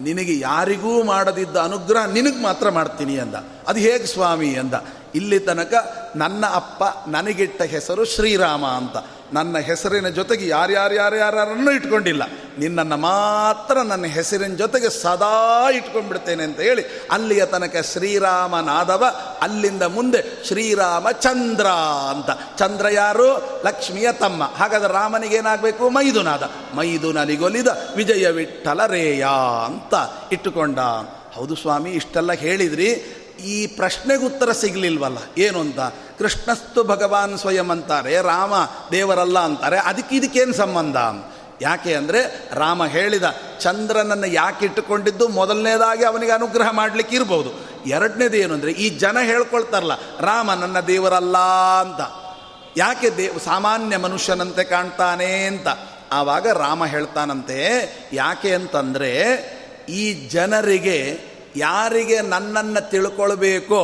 ನಿನಗೆ 0.00 0.38
ಯಾರಿಗೂ 0.38 1.02
ಮಾಡದಿದ್ದ 1.02 1.56
ಅನುಗ್ರಹ 1.56 2.04
ನಿನಗೆ 2.04 2.42
ಮಾತ್ರ 2.42 2.68
ಮಾಡ್ತೀನಿ 2.70 3.18
ಅಂದ. 3.18 3.34
ಅದು 3.68 3.78
ಹೇಗೆ 3.78 4.06
ಸ್ವಾಮಿ 4.06 4.56
ಅಂದ. 4.56 4.74
ಇಲ್ಲಿ 5.14 5.40
ತನಕ 5.40 5.74
ನನ್ನ 6.16 6.44
ಅಪ್ಪ 6.46 6.84
ನನಗಿಟ್ಟ 7.08 7.62
ಹೆಸರು 7.62 8.04
ಶ್ರೀರಾಮ 8.04 8.66
ಅಂತ. 8.66 8.96
ನನ್ನ 9.32 9.58
ಹೆಸರಿನ 9.58 10.08
ಜೊತೆಗೆ 10.08 10.48
ಯಾರ್ಯಾರು 10.48 10.94
ಯಾರ್ಯಾರನ್ನು 10.94 11.70
ಇಟ್ಕೊಂಡಿಲ್ಲ. 11.70 12.22
ನಿನ್ನನ್ನು 12.58 12.96
ಮಾತ್ರ 12.96 13.82
ನನ್ನ 13.82 14.04
ಹೆಸರಿನ 14.04 14.54
ಜೊತೆಗೆ 14.54 15.02
ಸದಾ 15.02 15.70
ಇಟ್ಕೊಂಡ್ಬಿಡ್ತೇನೆ 15.70 16.42
ಅಂತ 16.42 16.60
ಹೇಳಿ 16.60 16.82
ಅಲ್ಲಿಯ 17.10 17.46
ತನಕ 17.46 17.76
ಶ್ರೀರಾಮನಾದವ 17.92 19.04
ಅಲ್ಲಿಂದ 19.42 19.82
ಮುಂದೆ 19.82 20.44
ಶ್ರೀರಾಮ 20.46 21.10
ಚಂದ್ರ 21.10 21.66
ಅಂತ. 22.10 22.58
ಚಂದ್ರ 22.58 22.86
ಯಾರು? 22.88 23.36
ಲಕ್ಷ್ಮಿಯ 23.64 24.12
ತಮ್ಮ. 24.12 24.44
ಹಾಗಾದ್ರೆ 24.44 24.92
ರಾಮನಿಗೇನಾಗಬೇಕು 24.92 25.90
ಮೈದುನಾದ. 25.90 26.42
ಮೈದುನನಿಗೊಲಿದ 26.74 27.66
ವಿಜಯ 27.96 28.28
ವಿಠಲ 28.28 28.86
ರೇಯ 28.86 29.26
ಅಂತ 29.64 29.94
ಇಟ್ಟುಕೊಂಡ. 30.32 30.78
ಹೌದು 31.34 31.54
ಸ್ವಾಮಿ, 31.56 31.90
ಇಷ್ಟೆಲ್ಲ 31.90 32.32
ಹೇಳಿದ್ರಿ. 32.32 33.14
ಈ 33.44 33.66
ಪ್ರಶ್ನೆಗೆ 33.66 34.24
ಉತ್ತರ 34.24 34.52
ಸಿಗಲಿಲ್ವಲ್ಲ. 34.52 35.18
ಏನು 35.38 35.60
ಅಂತ 35.60 35.80
ಕೃಷ್ಣಸ್ತು 36.18 36.80
ಭಗವಾನ್ 36.84 37.34
ಸ್ವಯಂ 37.38 37.70
ಅಂತಾರೆ, 37.70 38.14
ರಾಮ 38.32 38.54
ದೇವರಲ್ಲ 38.92 39.38
ಅಂತಾರೆ, 39.48 39.78
ಅದಕ್ಕೆ 39.90 40.14
ಇದಕ್ಕೇನು 40.16 40.54
ಸಂಬಂಧ? 40.62 40.96
ಯಾಕೆ 41.60 41.92
ಅಂದರೆ 41.94 42.20
ರಾಮ 42.54 42.80
ಹೇಳಿದ 42.86 43.26
ಚಂದ್ರನನ್ನು 43.60 44.28
ಯಾಕೆ 44.32 44.62
ಇಟ್ಟುಕೊಂಡಿದ್ದು? 44.66 45.24
ಮೊದಲನೇದಾಗಿ 45.38 46.04
ಅವನಿಗೆ 46.04 46.32
ಅನುಗ್ರಹ 46.32 46.68
ಮಾಡಲಿಕ್ಕೆ 46.72 47.16
ಇರ್ಬೋದು. 47.16 47.50
ಎರಡನೇದು 47.96 48.36
ಏನು 48.36 48.52
ಅಂದರೆ 48.54 48.72
ಈ 48.84 48.88
ಜನ 49.02 49.16
ಹೇಳ್ಕೊಳ್ತಾರಲ್ಲ, 49.30 49.94
ರಾಮ 50.20 50.48
ನನ್ನ 50.54 50.80
ದೇವರಲ್ಲ 50.92 51.38
ಅಂತ. 51.84 52.02
ಯಾಕೆ 52.76 53.08
ದೇವ್ 53.16 53.38
ಸಾಮಾನ್ಯ 53.44 53.96
ಮನುಷ್ಯನಂತೆ 53.96 54.64
ಕಾಣ್ತಾನೆ 54.64 55.30
ಅಂತ. 55.46 55.68
ಆವಾಗ 56.12 56.46
ರಾಮ 56.58 56.82
ಹೇಳ್ತಾನಂತೆ, 56.86 57.58
ಯಾಕೆ 58.12 58.50
ಅಂತಂದರೆ 58.54 59.10
ಈ 60.02 60.04
ಜನರಿಗೆ 60.28 60.98
ಯಾರಿಗೆ 61.56 62.18
ನನ್ನನ್ನು 62.32 62.82
ತಿಳ್ಕೊಳ್ಬೇಕೋ 62.90 63.82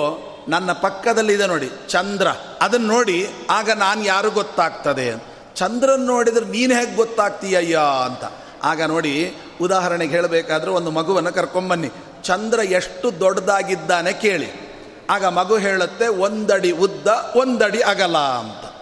ನನ್ನ 0.49 0.73
ಪಕ್ಕದಲ್ಲಿದೆ 0.73 1.47
ನೋಡಿ, 1.47 1.71
ಚಂದ್ರ. 1.89 2.29
ಅದನ್ನು 2.61 2.87
ನೋಡಿ, 2.87 3.27
ಆಗ 3.51 3.71
ನಾನು 3.71 4.05
ಯಾರು 4.05 4.31
ಗೊತ್ತಾಗ್ತದೆ? 4.31 5.35
ಚಂದ್ರನ್ 5.57 6.01
ನೋಡಿದ್ರೆ 6.01 6.45
ನೀನು 6.45 6.75
ಹೇಗೆ 6.75 6.97
ಗೊತ್ತಾಗ್ತೀಯಯ್ಯ 6.97 7.79
ಅಂತ. 8.05 8.25
ಆಗ 8.63 8.83
ನೋಡಿ, 8.83 9.35
ಉದಾಹರಣೆಗೆ 9.61 10.11
ಹೇಳಬೇಕಾದ್ರೆ 10.11 10.71
ಒಂದು 10.71 10.91
ಮಗುವನ್ನು 10.91 11.33
ಕರ್ಕೊಂಬನ್ನಿ. 11.33 11.91
ಚಂದ್ರ 12.23 12.59
ಎಷ್ಟು 12.59 13.21
ದೊಡ್ಡದಾಗಿದ್ದಾನೆ 13.21 14.13
ಕೇಳಿ. 14.13 14.65
ಆಗ 15.11 15.25
ಮಗು 15.25 15.57
ಹೇಳುತ್ತೆ, 15.57 16.09
ಒಂದಡಿ 16.09 16.71
ಉದ್ದ, 16.71 17.07
ಒಂದಡಿ 17.37 17.81
ಅಗಲ 17.81 18.17
ಅಂತ. 18.17 18.75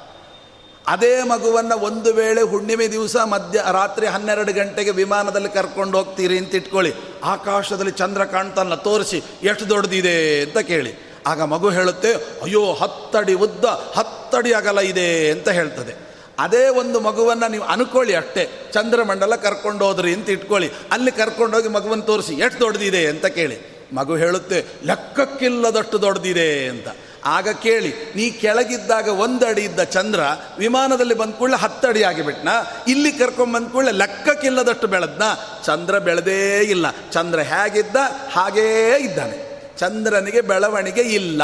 ಅದೇ 0.86 1.22
ಮಗುವನ್ನು 1.22 1.78
ಒಂದು 1.78 2.12
ವೇಳೆ 2.12 2.42
ಹುಣ್ಣಿಮೆ 2.42 2.88
ದಿವಸ, 2.88 3.16
ಮಧ್ಯ, 3.16 3.64
ರಾತ್ರಿ 3.72 4.06
ಹನ್ನೆರಡು 4.06 4.52
ಗಂಟೆಗೆ 4.52 4.90
ವಿಮಾನದಲ್ಲಿ 4.90 5.48
ಕರ್ಕೊಂಡು 5.48 5.98
ಹೋಗ್ತೀರಿ 5.98 6.38
ಅಂತ 6.38 6.54
ಇಟ್ಕೊಳ್ಳಿ. 6.54 6.94
ಆಕಾಶದಲ್ಲಿ 7.24 7.90
ಚಂದ್ರ 7.90 8.24
ಕಾಣ್ತಾನಲ್ಲ, 8.24 8.74
ತೋರಿಸಿ 8.74 9.22
ಎಷ್ಟು 9.42 9.68
ದೊಡ್ಡದಿದೆ 9.68 10.40
ಅಂತ 10.40 10.58
ಕೇಳಿ. 10.58 11.11
ಆಗ 11.26 11.42
ಮಗು 11.42 11.70
ಹೇಳುತ್ತೆ, 11.70 12.14
ಅಯ್ಯೋ, 12.14 12.72
ಹತ್ತಡಿ 12.72 13.34
ಉದ್ದ, 13.34 13.64
ಹತ್ತಡಿ 13.64 14.52
ಅಗಲ 14.52 14.78
ಇದೆ 14.78 15.30
ಅಂತ 15.30 15.48
ಹೇಳ್ತದೆ. 15.48 16.12
ಅದೇ 16.38 16.68
ಒಂದು 16.68 17.00
ಮಗುವನ್ನು 17.00 17.50
ನೀವು 17.50 17.64
ಅನ್ಕೊಳ್ಳಿ 17.64 18.14
ಅಷ್ಟೇ. 18.14 18.70
ಚಂದ್ರಮಂಡಲ 18.72 19.34
ಕರ್ಕೊಂಡು 19.34 19.84
ಹೋದ್ರಿ 19.84 20.14
ಅಂತ 20.14 20.30
ಇಟ್ಕೊಳ್ಳಿ. 20.30 20.70
ಅಲ್ಲಿ 20.92 21.12
ಕರ್ಕೊಂಡೋಗಿ 21.12 21.68
ಮಗುವನ್ನು 21.68 22.04
ತೋರಿಸಿ, 22.04 22.32
ಎಷ್ಟು 22.32 22.60
ದೊಡ್ಡದಿದೆ 22.60 23.06
ಅಂತ 23.06 23.26
ಕೇಳಿ. 23.26 23.88
ಮಗು 23.92 24.16
ಹೇಳುತ್ತೆ, 24.16 24.64
ಲೆಕ್ಕಕ್ಕಿಲ್ಲದಷ್ಟು 24.84 26.02
ದೊಡ್ಡದಿದೆ 26.02 26.68
ಅಂತ. 26.68 26.88
ಆಗ 27.24 27.48
ಕೇಳಿ, 27.48 27.94
ನೀ 28.16 28.30
ಕೆಳಗಿದ್ದಾಗ 28.30 29.08
ಒಂದಡಿ 29.08 29.62
ಇದ್ದ 29.62 29.80
ಚಂದ್ರ 29.80 30.20
ವಿಮಾನದಲ್ಲಿ 30.58 31.14
ಬಂದ 31.14 31.32
ಕೂಡಲೇ 31.32 31.58
ಹತ್ತಡಿ 31.58 32.02
ಆಗಿಬಿಟ್ನ? 32.02 32.48
ಇಲ್ಲಿ 32.88 33.12
ಕರ್ಕೊಂಬಂದ 33.12 33.68
ಕೂಡಲೇ 33.68 33.90
ಲೆಕ್ಕಕ್ಕಿಲ್ಲದಷ್ಟು 33.90 34.86
ಬೆಳೆದ್ನ? 34.86 35.22
ಚಂದ್ರ 35.64 35.98
ಬೆಳೆದೇ 35.98 36.58
ಇಲ್ಲ. 36.60 36.86
ಚಂದ್ರ 37.12 37.40
ಹೇಗಿದ್ದ? 37.40 37.96
ಹಾಗೇ 38.32 38.96
ಇದ್ದಾನೆ. 39.00 39.51
ಚಂದ್ರನಿಗೆ 39.78 40.40
ಬೆಳವಣಿಗೆ 40.40 41.00
ಇಲ್ಲ. 41.00 41.42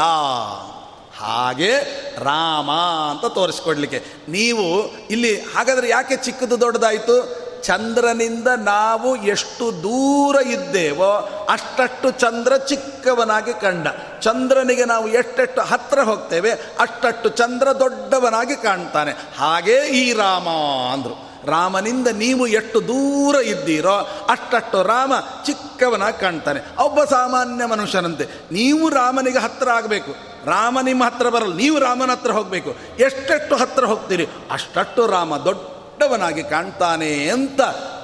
ಹಾಗೆ 1.19 1.75
ರಾಮ 2.23 2.71
ಅಂತ 3.11 3.25
ತೋರಿಸ್ಕೊಡ್ಲಿಕ್ಕೆ. 3.25 4.03
ನೀವು 4.29 4.91
ಇಲ್ಲಿ 5.07 5.41
ಹಾಗಾದ್ರೆ 5.41 5.89
ಯಾಕೆ 5.89 6.17
ಚಿಕ್ಕದು 6.17 6.61
ದೊಡ್ಡದಾಯಿತು? 6.61 7.49
ಚಂದ್ರನಿಂದ 7.63 8.47
ನಾವು 8.47 9.15
ಎಷ್ಟು 9.15 9.83
ದೂರ 9.83 10.35
ಇದ್ದೇವೋ 10.35 11.47
ಅಷ್ಟಷ್ಟು 11.49 12.11
ಚಂದ್ರ 12.11 12.57
ಚಿಕ್ಕವನಾಗಿ 12.57 13.53
ಕಂಡ. 13.53 13.87
ಚಂದ್ರನಿಗೆ 14.21 14.85
ನಾವು 14.85 15.07
ಎಷ್ಟೆಷ್ಟು 15.07 15.61
ಹತ್ರ 15.61 15.99
ಹೋಗ್ತೇವೆ 15.99 16.51
ಅಷ್ಟಷ್ಟು 16.51 17.29
ಚಂದ್ರ 17.29 17.71
ದೊಡ್ಡವನಾಗಿ 17.71 18.55
ಕಾಣ್ತಾನೆ. 18.55 19.11
ಹಾಗೇ 19.37 19.87
ಈ 19.87 20.13
ರಾಮ 20.13 20.49
ಅಂದರು. 20.93 21.28
ರಾಮನಿಂದ 21.45 22.07
ನೀವು 22.07 22.47
ಎಷ್ಟು 22.47 22.87
ದೂರ 22.87 23.35
ಇದ್ದೀರೋ 23.35 24.25
ಅಷ್ಟಷ್ಟು 24.29 24.83
ರಾಮ 24.83 25.13
ಚಿಕ್ಕವನಾಗಿ 25.45 26.19
ಕಾಣ್ತಾನೆ. 26.19 26.83
ಒಬ್ಬ 26.83 27.03
ಸಾಮಾನ್ಯ 27.03 27.65
ಮನುಷ್ಯನಂತೆ. 27.65 28.25
ನೀವು 28.51 28.89
ರಾಮನಿಗೆ 28.89 29.39
ಹತ್ತಿರ 29.39 29.69
ಆಗಬೇಕು. 29.69 30.11
ರಾಮ 30.45 30.77
ನಿಮ್ಮ 30.83 31.03
ಹತ್ರ 31.03 31.29
ಬರಲ್ಲ. 31.29 31.55
ನೀವು 31.55 31.79
ರಾಮನ 31.79 32.11
ಹತ್ರ 32.11 32.31
ಹೋಗಬೇಕು. 32.31 32.75
ಎಷ್ಟೆಷ್ಟು 32.99 33.55
ಹತ್ತಿರ 33.55 33.83
ಹೋಗ್ತೀರಿ? 33.83 34.27
ಅಷ್ಟಷ್ಟು 34.51 35.07
ರಾಮ 35.07 35.37
ದೊಡ್ಡವನಾಗಿ 35.37 36.43
ಕಾಣ್ತಾನೆ 36.43 37.29
ಅಂತ 37.29 37.59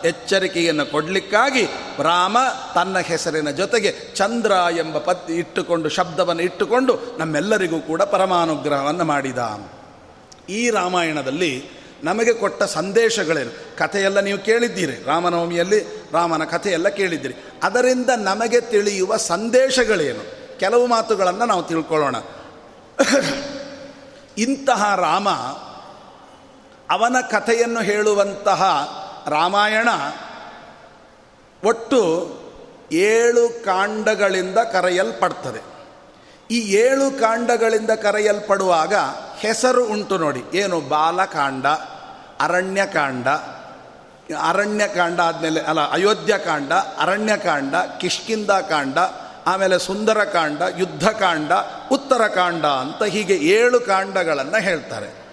ಎಚ್ಚರಿಕೆಯನ್ನು 0.05 0.91
ಕೊಡಲಿಕ್ಕಾಗಿ 0.91 1.63
ರಾಮ 1.99 2.37
ತನ್ನ 2.75 2.99
ಹೆಸರಿನ 2.99 3.49
ಜೊತೆಗೆ 3.49 4.15
ಚಂದ್ರ 4.15 4.51
ಎಂಬ 4.51 4.97
ಪತ್ತಿ 4.97 5.33
ಇಟ್ಟುಕೊಂಡು, 5.33 5.89
ಶಬ್ದವನ್ನು 5.89 6.41
ಇಟ್ಟುಕೊಂಡು 6.41 6.99
ನಮ್ಮೆಲ್ಲರಿಗೂ 7.17 7.79
ಕೂಡ 7.79 8.01
ಪರಮಾನುಗ್ರಹವನ್ನು 8.01 9.03
ಮಾಡಿದ. 9.03 9.59
ಈ 10.49 10.69
ರಾಮಾಯಣದಲ್ಲಿ 10.69 11.84
ನಮಗೆ 12.05 12.33
ಕೊಟ್ಟ 12.33 12.63
ಸಂದೇಶಗಳೇನು? 12.63 13.77
ಕಥೆಯೆಲ್ಲ 13.77 14.19
ನೀವು 14.19 14.39
ಕೇಳಿದ್ದೀರಿ. 14.39 15.03
ರಾಮನವಮಿಯಲ್ಲಿ 15.05 15.79
ರಾಮನ 16.11 16.43
ಕಥೆಯೆಲ್ಲ 16.43 16.87
ಕೇಳಿದ್ದೀರಿ. 16.87 17.33
ಅದರಿಂದ 17.63 18.09
ನಮಗೆ 18.17 18.61
ತಿಳಿಯುವ 18.61 19.17
ಸಂದೇಶಗಳೇನು? 19.17 20.59
ಕೆಲವು 20.59 20.87
ಮಾತುಗಳನ್ನು 20.87 21.45
ನಾವು 21.45 21.63
ತಿಳ್ಕೊಳ್ಳೋಣ. 21.63 22.15
ಇಂತಹ 24.37 24.95
ರಾಮ, 24.95 25.29
ಅವನ 26.89 27.15
ಕಥೆಯನ್ನು 27.31 27.79
ಹೇಳುವಂತಹ 27.79 28.63
ರಾಮಾಯಣ 29.27 29.89
ಒಟ್ಟು 31.63 32.01
ಏಳು 32.91 33.65
ಕಾಂಡಗಳಿಂದ 33.65 34.57
ಕರೆಯಲ್ಪಡ್ತದೆ. 34.57 35.63
ಈ 36.51 36.59
ಏಳು 36.59 37.19
ಕಾಂಡಗಳಿಂದ 37.19 37.89
ಕರೆಯಲ್ಪಡುವಾಗ 37.89 38.93
ಹೆಸರು 39.37 39.85
ಉಂಟು 39.85 40.17
ನೋಡಿ. 40.17 40.43
ಏನು? 40.53 40.81
ಬಾಲಕಾಂಡ. 40.81 41.65
ಅರಣ್ಯಕಾಂಡ 42.41 43.27
ಅರಣ್ಯಕಾಂಡ 44.41 45.19
ಆದಮೇಲೆ, 45.19 45.61
ಅಲ್ಲ, 45.61 45.91
ಅಯೋಧ್ಯಕಾಂಡ, 45.91 46.71
ಅರಣ್ಯಕಾಂಡ 46.73 47.75
ಕಿಷ್ಕಿಂದ 47.97 48.49
ಕಾಂಡ 48.49 48.97
ಆಮೇಲೆ 49.47 49.79
ಸುಂದರಕಾಂಡ, 49.79 50.61
ಯುದ್ಧಕಾಂಡ, 50.77 51.51
ಉತ್ತರಕಾಂಡ 51.91 52.65
ಅಂತ 52.65 53.03
ಹೀಗೆ 53.03 53.33
ಏಳು 53.33 53.79
ಕಾಂಡಗಳನ್ನು 53.79 54.61
ಹೇಳ್ತಾರೆ. 54.61 55.25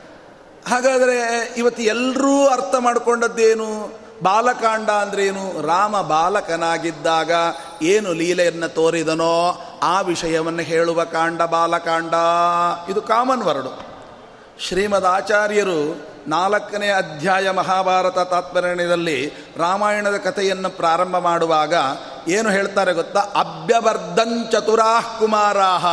ಹಾಗಾದರೆ 0.68 1.48
ಇವತ್ತು 1.56 1.82
ಎಲ್ಲರೂ 1.82 2.46
ಅರ್ಥ 2.46 2.74
ಮಾಡಿಕೊಂಡದ್ದೇನು? 2.78 3.98
ಬಾಲಕಾಂಡ 4.22 4.90
ಅಂದ್ರೇನು? 4.90 5.66
ರಾಮ 5.66 6.00
ಬಾಲಕನಾಗಿದ್ದಾಗ 6.00 7.32
ಏನು 7.82 8.12
ಲೀಲೆಯನ್ನು 8.12 8.68
ತೋರಿದನೋ 8.68 9.60
ಆ 9.82 10.00
ವಿಷಯವನ್ನು 10.00 10.62
ಹೇಳುವ 10.62 11.04
ಕಾಂಡ, 11.04 11.42
ಬಾಲಕಾಂಡ. 11.42 12.14
ಇದು 12.90 13.02
ಕಾಮನ್ 13.02 13.42
ವರ್ಡು. 13.42 13.91
ಶ್ರೀಮದ್ 14.58 15.04
ಆಚಾರ್ಯರು 15.04 16.06
ನಾಲ್ಕನೇ 16.28 16.88
ಅಧ್ಯಾಯ 16.88 17.50
ಮಹಾಭಾರತ 17.50 18.18
ತಾತ್ಪರ್ಯದಲ್ಲಿ 18.18 19.26
ರಾಮಾಯಣದ 19.56 20.16
ಕಥೆಯನ್ನು 20.16 20.70
ಪ್ರಾರಂಭ 20.70 21.18
ಮಾಡುವಾಗ 21.18 21.74
ಏನು 22.28 22.50
ಹೇಳ್ತಾರೆ 22.50 22.92
ಗೊತ್ತಾ? 22.92 23.20
ಅಭ್ಯವರ್ಧಂಚತುರಾಹ್ 23.20 25.18
ಕುಮಾರಾಹ. 25.18 25.86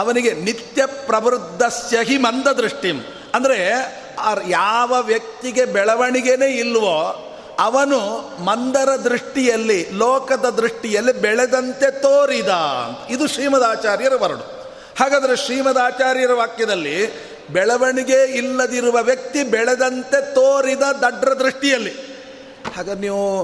ಅವನಿಗೆ 0.00 0.32
ನಿತ್ಯ 0.32 0.86
ಪ್ರವೃದ್ಧಸ್ಯ 0.86 1.98
ಹಿ 2.02 2.18
ಮಂದ 2.18 2.46
ದೃಷ್ಟಿಂ 2.46 3.00
ಅಂದರೆ 3.34 3.70
ಯಾವ 4.48 4.94
ವ್ಯಕ್ತಿಗೆ 5.00 5.64
ಬೆಳವಣಿಗೆನೇ 5.64 6.46
ಇಲ್ವೋ, 6.46 7.24
ಅವನು 7.58 8.00
ಮಂದರ 8.44 8.88
ದೃಷ್ಟಿಯಲ್ಲಿ, 9.04 9.90
ಲೋಕದ 9.92 10.48
ದೃಷ್ಟಿಯಲ್ಲಿ 10.50 11.12
ಬೆಳೆದಂತೆ 11.12 11.90
ತೋರಿದ. 11.90 12.48
ಇದು 13.10 13.26
ಶ್ರೀಮದಾಚಾರ್ಯರ 13.26 14.12
ವರಡು. 14.18 14.57
ಹಾಗಾದರೆ 15.00 15.36
ಶ್ರೀಮದಾಚಾರ್ಯರ 15.36 16.32
ವಾಕ್ಯದಲ್ಲಿ 16.32 17.28
ಬೆಳವಣಿಗೆ 17.48 18.24
ಇಲ್ಲದಿರುವ 18.24 18.98
ವ್ಯಕ್ತಿ 19.02 19.42
ಬೆಳೆದಂತೆ 19.44 20.34
ತೋರಿದ 20.34 20.82
ದಡ್ರ 21.02 21.32
ದೃಷ್ಟಿಯಲ್ಲಿ. 21.32 21.90
ಹಾಗ 22.76 22.90
ನೀವು 22.90 23.42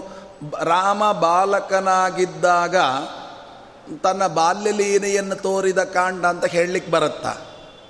ರಾಮ 0.65 1.13
ಬಾಲಕನಾಗಿದ್ದಾಗ 1.13 2.77
ತನ್ನ 4.03 4.27
ಬಾಲ್ಯಲೀನೆಯನ್ನು 4.27 5.37
ತೋರಿದ 5.37 5.79
ಕಾಂಡ 5.79 6.27
ಅಂತ 6.27 6.45
ಹೇಳಲಿಕ್ಕೆ 6.45 6.93
ಬರುತ್ತಾ? 6.93 7.35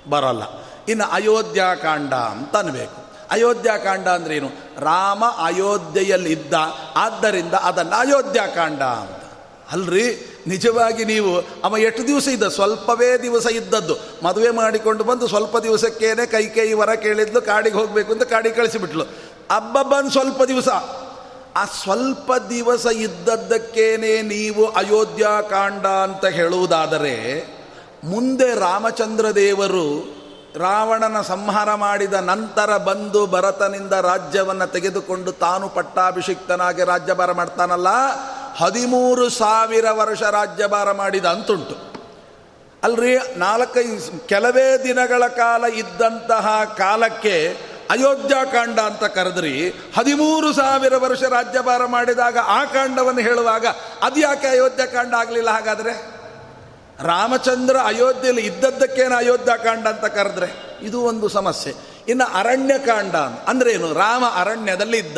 ಬರಲ್ಲ. 0.09 0.43
ಇನ್ನು 0.87 1.11
ಅಯೋಧ್ಯ 1.11 1.63
ಕಾಂಡ 1.81 2.13
ಅಂತ 2.13 2.57
ಅನ್ಬೇಕು. 2.57 3.05
ಅಯೋಧ್ಯಾಕಾಂಡ 3.31 4.07
ಅಂದ್ರೇನು 4.07 4.49
ರಾಮ 4.79 5.25
ಅಯೋಧ್ಯೆಯಲ್ಲಿದ್ದ, 5.25 6.53
ಆದ್ದರಿಂದ 6.95 7.53
ಅದನ್ನು 7.53 7.95
ಅಯೋಧ್ಯಾಕಾಂಡ 7.95 8.81
ಅಂತ. 8.81 9.24
ಅಲ್ರಿ? 9.71 10.35
ನಿಜವಾಗಿ 10.47 11.05
ನೀವು, 11.05 11.39
ಅವ 11.63 11.77
ಎಷ್ಟು 11.77 12.07
ದಿವಸ 12.07 12.27
ಇದ್ದ? 12.27 12.43
ಸ್ವಲ್ಪವೇ 12.43 13.17
ದಿವಸ 13.17 13.45
ಇದ್ದದ್ದು. 13.45 13.95
ಮದುವೆ 14.23 14.49
ಮಾಡಿಕೊಂಡು 14.49 15.03
ಬಂದು 15.03 15.27
ಸ್ವಲ್ಪ 15.27 15.57
ದಿವಸಕ್ಕೇನೆ 15.57 16.25
ಕೈ 16.25 16.45
ಕೈ 16.45 16.73
ವರ 16.73 16.93
ಕೇಳಿದ್ಲು, 16.93 17.41
ಕಾಡಿಗೆ 17.41 17.75
ಹೋಗಬೇಕು 17.75 18.11
ಅಂತ 18.11 18.23
ಕಾಡಿಗೆ 18.23 18.55
ಕಳಿಸಿಬಿಟ್ಲು. 18.55 19.03
ಹಬ್ಬ 19.51 19.81
ಬಂದು 19.81 20.09
ಸ್ವಲ್ಪ 20.09 20.43
ದಿವಸ. 20.43 20.69
ಆ 21.55 21.65
ಸ್ವಲ್ಪ 21.65 22.31
ದಿವಸ 22.49 22.85
ಇದ್ದದ್ದಕ್ಕೇನೆ 22.85 24.21
ನೀವು 24.21 24.65
ಅಯೋಧ್ಯಾಕಾಂಡ 24.65 25.85
ಅಂತ 25.85 26.25
ಹೇಳುವುದಾದರೆ, 26.25 27.45
ಮುಂದೆ 28.03 28.59
ರಾಮಚಂದ್ರ 28.59 29.31
ದೇವರು 29.31 30.15
ರಾವಣನ 30.55 31.21
ಸಂಹಾರ 31.21 31.73
ಮಾಡಿದ 31.73 32.13
ನಂತರ 32.13 32.77
ಬಂದು 32.77 33.27
ಭರತನಿಂದ 33.27 33.93
ರಾಜ್ಯವನ್ನು 33.93 34.71
ತೆಗೆದುಕೊಂಡು 34.71 35.31
ತಾನು 35.31 35.69
ಪಟ್ಟಾಭಿಷಿಕ್ತನಾಗಿ 35.69 36.83
ರಾಜ್ಯಭಾರ 36.83 37.31
ಮಾಡ್ತಾನಲ್ಲ 37.31 37.87
ಹದಿಮೂರು 38.57 39.29
ಸಾವಿರ 39.29 39.85
ವರ್ಷ 39.91 40.21
ರಾಜ್ಯಭಾರ 40.21 40.91
ಮಾಡಿದ 40.91 41.25
ಅಂತುಂಟು 41.25 41.95
ಅಲ್ರಿ 42.83 43.17
ನಾಲ್ಕೈದು 43.37 44.27
ಕೆಲವೇ 44.27 44.83
ದಿನಗಳ 44.83 45.27
ಕಾಲ 45.27 45.63
ಇದ್ದಂತಹ 45.65 46.63
ಕಾಲಕ್ಕೆ 46.77 47.57
ಅಯೋಧ್ಯಾಕಾಂಡ 47.89 48.79
ಅಂತ 48.79 49.03
ಕರೆದ್ರಿ, 49.03 49.69
ಹದಿಮೂರು 49.69 50.53
ಸಾವಿರ 50.53 50.97
ವರ್ಷ 50.97 51.23
ರಾಜ್ಯಭಾರ 51.23 51.85
ಮಾಡಿದಾಗ 51.85 52.37
ಆ 52.37 52.65
ಕಾಂಡವನ್ನು 52.65 53.21
ಹೇಳುವಾಗ, 53.21 53.65
ಅದು 54.01 54.19
ಯಾಕೆ 54.19 54.47
ಅಯೋಧ್ಯಕಾಂಡ 54.47 55.13
ಆಗಲಿಲ್ಲ 55.13 55.49
ಹಾಗಾದರೆ? 55.49 55.93
ರಾಮಚಂದ್ರ 57.03 57.77
ಅಯೋಧ್ಯೆಯಲ್ಲಿ 57.77 58.41
ಇದ್ದದ್ದಕ್ಕೇನು 58.41 59.15
ಅಯೋಧ್ಯಕಾಂಡ 59.15 59.87
ಅಂತ 59.87 60.05
ಕರೆದ್ರೆ? 60.05 60.79
ಇದು 60.81 61.01
ಒಂದು 61.01 61.27
ಸಮಸ್ಯೆ. 61.27 61.73
ಇನ್ನು 62.07 62.33
ಅರಣ್ಯಕಾಂಡ 62.33 63.15
ಅಂದ್ರೆ 63.47 63.71
ಏನು? 63.71 63.93
ರಾಮ 63.93 64.23
ಅರಣ್ಯದಲ್ಲಿ 64.35 64.97
ಇದ್ದ 64.97 65.17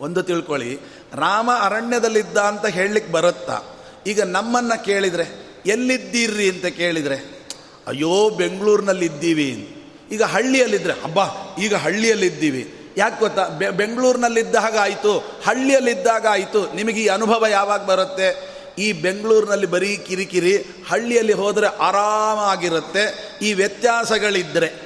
ಒಂದು 0.00 0.22
ತಿಳ್ಕೊಳ್ಳಿ 0.22 0.80
ರಾಮ 1.14 1.50
ಅರಣ್ಯದಲ್ಲಿದ್ದ 1.60 2.36
ಅಂತ 2.36 2.66
ಹೇಳಲಿಕ್ಕೆ 2.66 3.12
ಬರುತ್ತಾ? 3.12 3.60
ಈಗ 4.06 4.22
ನಮ್ಮನ್ನು 4.22 4.84
ಕೇಳಿದರೆ, 4.84 5.46
ಎಲ್ಲಿದ್ದೀರ್ರಿ 5.66 6.50
ಅಂತ 6.50 6.66
ಕೇಳಿದರೆ, 6.66 7.46
ಅಯ್ಯೋ, 7.86 8.30
ಬೆಂಗಳೂರಿನಲ್ಲಿದ್ದೀವಿ 8.30 9.72
ಈಗ 10.10 10.22
ಹಳ್ಳಿಯಲ್ಲಿದ್ದರೆ 10.22 10.92
ಹಬ್ಬ, 10.92 11.18
ಈಗ 11.60 11.74
ಹಳ್ಳಿಯಲ್ಲಿದ್ದೀವಿ. 11.74 12.74
ಯಾಕೆ 12.96 13.20
ಗೊತ್ತಾ? 13.20 13.48
ಬೆಂಗಳೂರಿನಲ್ಲಿದ್ದ 13.70 14.54
ಹಾಗೆ 14.54 14.78
ಆಯಿತು 14.78 15.18
ಹಳ್ಳಿಯಲ್ಲಿದ್ದಾಗ 15.44 16.26
ಆಯಿತು. 16.30 16.74
ನಿಮಗೆ 16.74 17.00
ಈ 17.00 17.06
ಅನುಭವ 17.06 17.46
ಯಾವಾಗ 17.50 17.84
ಬರುತ್ತೆ? 17.84 18.56
ಈ 18.78 18.92
ಬೆಂಗಳೂರಿನಲ್ಲಿ 18.92 19.66
ಬರೀ 19.66 19.96
ಕಿರಿಕಿರಿ, 19.96 20.56
ಹಳ್ಳಿಯಲ್ಲಿ 20.88 21.32
ಹೋದರೆ 21.32 21.66
ಆರಾಮಾಗಿರುತ್ತೆ. 21.66 23.34
ಈ 23.42 23.52
ವ್ಯತ್ಯಾಸಗಳಿದ್ದರೆ 23.52 24.85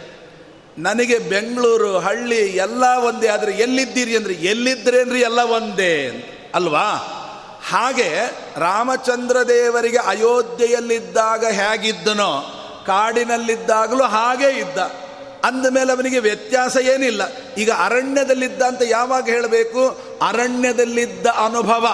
ನನಗೆ 0.81 1.19
ಬೆಂಗಳೂರು, 1.19 1.99
ಹಳ್ಳಿ 1.99 2.43
ಎಲ್ಲ 2.57 2.85
ಒಂದೇ. 3.05 3.29
ಆದರೆ 3.29 3.53
ಎಲ್ಲಿದ್ದೀರಿ 3.53 4.17
ಅಂದರೆ 4.17 4.35
ಎಲ್ಲಿದ್ದರೇನ್ರಿ 4.35 5.21
ಎಲ್ಲ 5.21 5.39
ಒಂದೇ 5.39 5.95
ಅಲ್ವಾ? 6.55 6.89
ಹಾಗೆ 7.69 8.09
ರಾಮಚಂದ್ರ 8.57 9.43
ದೇವರಿಗೆ 9.43 9.99
ಅಯೋಧ್ಯೆಯಲ್ಲಿದ್ದಾಗ 9.99 11.45
ಹೇಗಿದ್ದನೋ, 11.45 12.57
ಕಾಡಿನಲ್ಲಿದ್ದಾಗಲೂ 12.87 14.05
ಹಾಗೇ 14.05 14.51
ಇದ್ದ. 14.59 14.79
ಅಂದಮೇಲೆ 15.45 15.93
ಅವನಿಗೆ 15.93 16.19
ವ್ಯತ್ಯಾಸ 16.19 16.77
ಏನಿಲ್ಲ. 16.77 17.23
ಈಗ 17.59 17.71
ಅರಣ್ಯದಲ್ಲಿದ್ದ 17.71 18.63
ಅಂತ 18.63 18.83
ಯಾವಾಗ 18.87 19.25
ಹೇಳಬೇಕು? 19.25 19.83
ಅರಣ್ಯದಲ್ಲಿದ್ದ 20.23 21.27
ಅನುಭವ. 21.27 21.87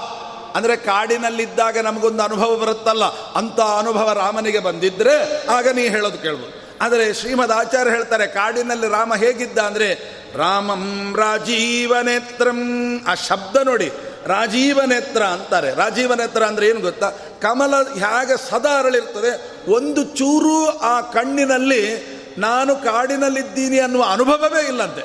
ಅಂದರೆ 0.55 0.77
ಕಾಡಿನಲ್ಲಿದ್ದಾಗ 0.77 1.79
ನಮಗೊಂದು 1.79 2.23
ಅನುಭವ 2.23 2.57
ಬರುತ್ತಲ್ಲ, 2.57 3.05
ಅಂತ 3.35 3.61
ಅನುಭವ 3.61 4.13
ರಾಮನಿಗೆ 4.13 4.59
ಬಂದಿದ್ದರೆ 4.59 5.47
ಆಗ 5.47 5.69
ನೀ 5.69 5.89
ಹೇಳೋದು 5.89 6.19
ಕೇಳ್ಬೋದು. 6.19 6.66
ಆದರೆ 6.83 7.15
ಶ್ರೀಮದ್ 7.15 7.53
ಆಚಾರ್ಯ 7.53 7.91
ಹೇಳ್ತಾರೆ, 7.91 8.27
ಕಾಡಿನಲ್ಲಿ 8.27 8.89
ರಾಮ 8.89 9.15
ಹೇಗಿದ್ದ 9.15 9.59
ಅಂದರೆ, 9.59 9.89
ರಾಮಂ 10.37 10.85
ರಾಜೀವನೇತ್ರಂ. 11.17 12.61
ಆ 13.07 13.15
ಶಬ್ದ 13.15 13.57
ನೋಡಿ, 13.65 13.89
ರಾಜೀವನೇತ್ರ 14.27 15.23
ಅಂತಾರೆ. 15.23 15.75
ರಾಜೀವನೇತ್ರ 15.75 16.43
ಅಂದರೆ 16.43 16.69
ಏನು 16.69 16.81
ಗೊತ್ತಾ? 16.81 17.11
ಕಮಲ 17.41 17.75
ಹೇಗೆ 17.75 18.37
ಸದಾ 18.51 18.79
ಅರಳಿರ್ತದೆ, 18.79 19.33
ಒಂದು 19.73 20.05
ಚೂರು 20.05 20.79
ಆ 20.79 21.01
ಕಣ್ಣಿನಲ್ಲಿ, 21.01 21.83
ನಾನು 22.39 22.77
ಕಾಡಿನಲ್ಲಿದ್ದೀನಿ 22.77 23.79
ಅನ್ನುವ 23.79 24.05
ಅನುಭವವೇ 24.13 24.63
ಇಲ್ಲಂತೆ. 24.69 25.05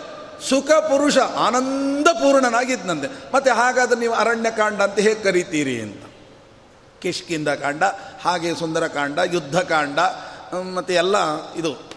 ಸುಖ 0.50 0.72
ಪುರುಷ 0.72 1.18
ಆನಂದ 1.18 2.08
ಪೂರ್ಣನಾಗಿದ್ದಂತೆ 2.08 3.08
ಮತ್ತೆ 3.34 3.52
ಹಾಗಾದ್ರೆ 3.52 4.00
ನೀವು 4.00 4.14
ಅರಣ್ಯಕಾಂಡ 4.14 4.82
ಅಂತ 4.82 5.00
ಹೇಗೆ 5.00 5.22
ಕರಿತೀರಿ 5.24 5.82
ಅಂತ? 5.82 6.04
ಕಿಷ್ಕಿಂದ 7.02 7.48
ಕಾಂಡ, 7.48 7.84
ಹಾಗೆ 8.24 8.56
ಸುಂದರಕಾಂಡ 8.56 9.20
ಯುದ್ಧಕಾಂಡ 9.34 10.00
ಮತ್ತು 10.54 10.94
ಎಲ್ಲ 10.94 11.16
ಇದು. 11.54 11.92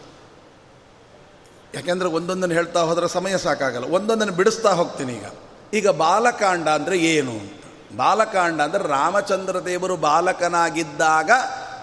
ಯಾಕೆಂದರೆ 1.75 2.09
ಒಂದೊಂದನ್ನು 2.09 2.55
ಹೇಳ್ತಾ 2.55 2.81
ಹೋದರೆ 2.81 3.09
ಸಮಯ 3.09 3.39
ಸಾಕಾಗಲ್ಲ. 3.39 3.85
ಒಂದೊಂದನ್ನು 3.85 4.33
ಬಿಡಿಸ್ತಾ 4.33 4.73
ಹೋಗ್ತೀನಿ 4.73 5.13
ಈಗ. 5.13 5.25
ಈಗ 5.73 5.89
ಬಾಲಕಾಂಡ 5.89 6.69
ಅಂದರೆ 6.69 6.99
ಏನು 6.99 7.31
ಅಂತ. 7.31 7.53
ಬಾಲಕಾಂಡ 7.97 8.61
ಅಂದರೆ 8.61 8.89
ರಾಮಚಂದ್ರ 8.89 9.65
ದೇವರು 9.65 9.97
ಬಾಲಕನಾಗಿದ್ದಾಗ 9.97 11.31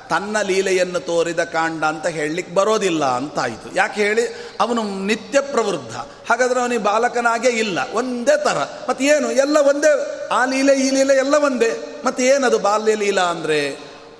ತನ್ನ 0.10 0.42
ಲೀಲೆಯನ್ನು 0.42 1.00
ತೋರಿದ 1.00 1.40
ಕಾಂಡ 1.40 1.84
ಅಂತ 1.84 2.08
ಹೇಳಲಿಕ್ಕೆ 2.08 2.56
ಬರೋದಿಲ್ಲ 2.56 3.06
ಅಂತಾಯಿತು. 3.06 3.76
ಯಾಕೆ 3.76 4.02
ಹೇಳಿ? 4.02 4.22
ಅವನು 4.60 5.06
ನಿತ್ಯ 5.06 5.42
ಪ್ರವೃದ್ಧ. 5.42 5.96
ಹಾಗಾದರೆ 6.30 6.62
ಅವನಿಗೆ 6.62 6.84
ಬಾಲಕನಾಗೇ 6.84 7.50
ಇಲ್ಲ. 7.50 7.80
ಒಂದೇ 7.94 8.44
ಥರ 8.44 8.58
ಮತ್ತು 8.90 9.04
ಏನು? 9.04 9.32
ಎಲ್ಲ 9.32 9.58
ಒಂದೇ. 9.58 10.20
ಆ 10.32 10.46
ಲೀಲೆ, 10.46 10.80
ಈ 10.80 10.90
ಲೀಲೆ 10.90 11.18
ಎಲ್ಲ 11.18 11.36
ಒಂದೇ. 11.36 12.02
ಮತ್ತು 12.06 12.24
ಏನದು 12.24 12.60
ಬಾಲ್ಯ 12.60 12.96
ಲೀಲಾ 12.96 13.22
ಅಂದರೆ? 13.22 13.70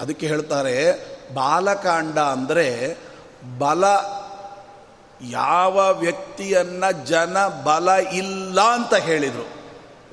ಅದಕ್ಕೆ 0.02 0.28
ಹೇಳ್ತಾರೆ 0.28 1.11
ಬಾಲಕಾಂಡ 1.34 2.18
ಅಂದರೆ 2.18 2.98
ಬಲ, 3.60 3.84
ಯಾವ 5.30 5.94
ವ್ಯಕ್ತಿಯನ್ನ 6.00 6.84
ಜನ 7.06 7.38
ಬಲ 7.48 7.90
ಇಲ್ಲ 8.14 8.62
ಅಂತ 8.62 8.94
ಹೇಳಿದರು. 8.94 9.48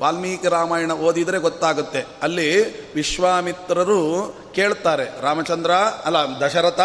ವಾಲ್ಮೀಕಿ 0.01 0.49
ರಾಮಾಯಣ 0.49 0.93
ಓದಿದರೆ 0.93 1.39
ಗೊತ್ತಾಗುತ್ತೆ. 1.39 2.07
ಅಲ್ಲಿ 2.23 2.49
ವಿಶ್ವಾಮಿತ್ರರು 2.95 4.01
ಕೇಳ್ತಾರೆ, 4.55 5.23
ರಾಮಚಂದ್ರ, 5.23 5.73
ಅಲ್ಲ, 6.05 6.17
ದಶರಥ 6.45 6.81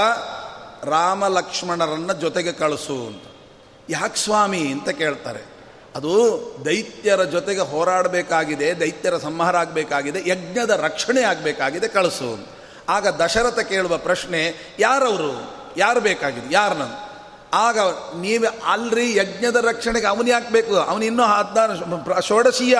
ರಾಮ 0.85 1.27
ಲಕ್ಷ್ಮಣರನ್ನ 1.27 2.13
ಜೊತೆಗೆ 2.13 2.51
ಕಳಿಸು 2.51 2.95
ಅಂತ. 3.07 3.23
ಯಾಕೆ 3.89 4.17
ಸ್ವಾಮಿ 4.17 4.61
ಅಂತ 4.67 4.89
ಕೇಳ್ತಾರೆ. 4.89 5.41
ಅದು 5.95 6.13
ದೈತ್ಯರ 6.65 7.23
ಜೊತೆಗೆ 7.23 7.61
ಹೋರಾಡಬೇಕಾಗಿದೆ, 7.61 8.79
ದೈತ್ಯರ 8.79 9.17
ಸಂಹಾರ 9.17 9.57
ಆಗಬೇಕಾಗಿದೆ, 9.57 10.29
ಯಜ್ಞದ 10.29 10.69
ರಕ್ಷಣೆ 10.69 11.21
ಆಗಬೇಕಾಗಿದೆ, 11.21 11.87
ಕಳಿಸು 11.87 12.52
ಆಗ 12.89 13.07
ದಶರಥ 13.07 13.59
ಕೇಳುವ 13.59 13.97
ಪ್ರಶ್ನೆ, 13.97 14.41
ಯಾರವರು? 14.79 15.33
ಯಾರು 15.77 16.01
ಬೇಕಾಗಿದೆ 16.01 16.45
ಯಾರು 16.51 16.75
ನಾನು 16.75 17.13
ಆಗ 17.53 17.77
ನೀವು 18.15 18.45
ಅಲ್ರಿ 18.71 19.15
ಯಜ್ಞದ 19.15 19.55
ರಕ್ಷಣೆಗೆ 19.55 20.07
ಅವನು 20.07 20.27
ಯಾಕೆ 20.27 20.51
ಬೇಕು? 20.51 20.75
ಅವನು 20.75 21.05
ಇನ್ನೂ 21.05 21.23
ಹದಿನಾರು 21.23 22.21
ಷೋಡಶೀಯ 22.21 22.77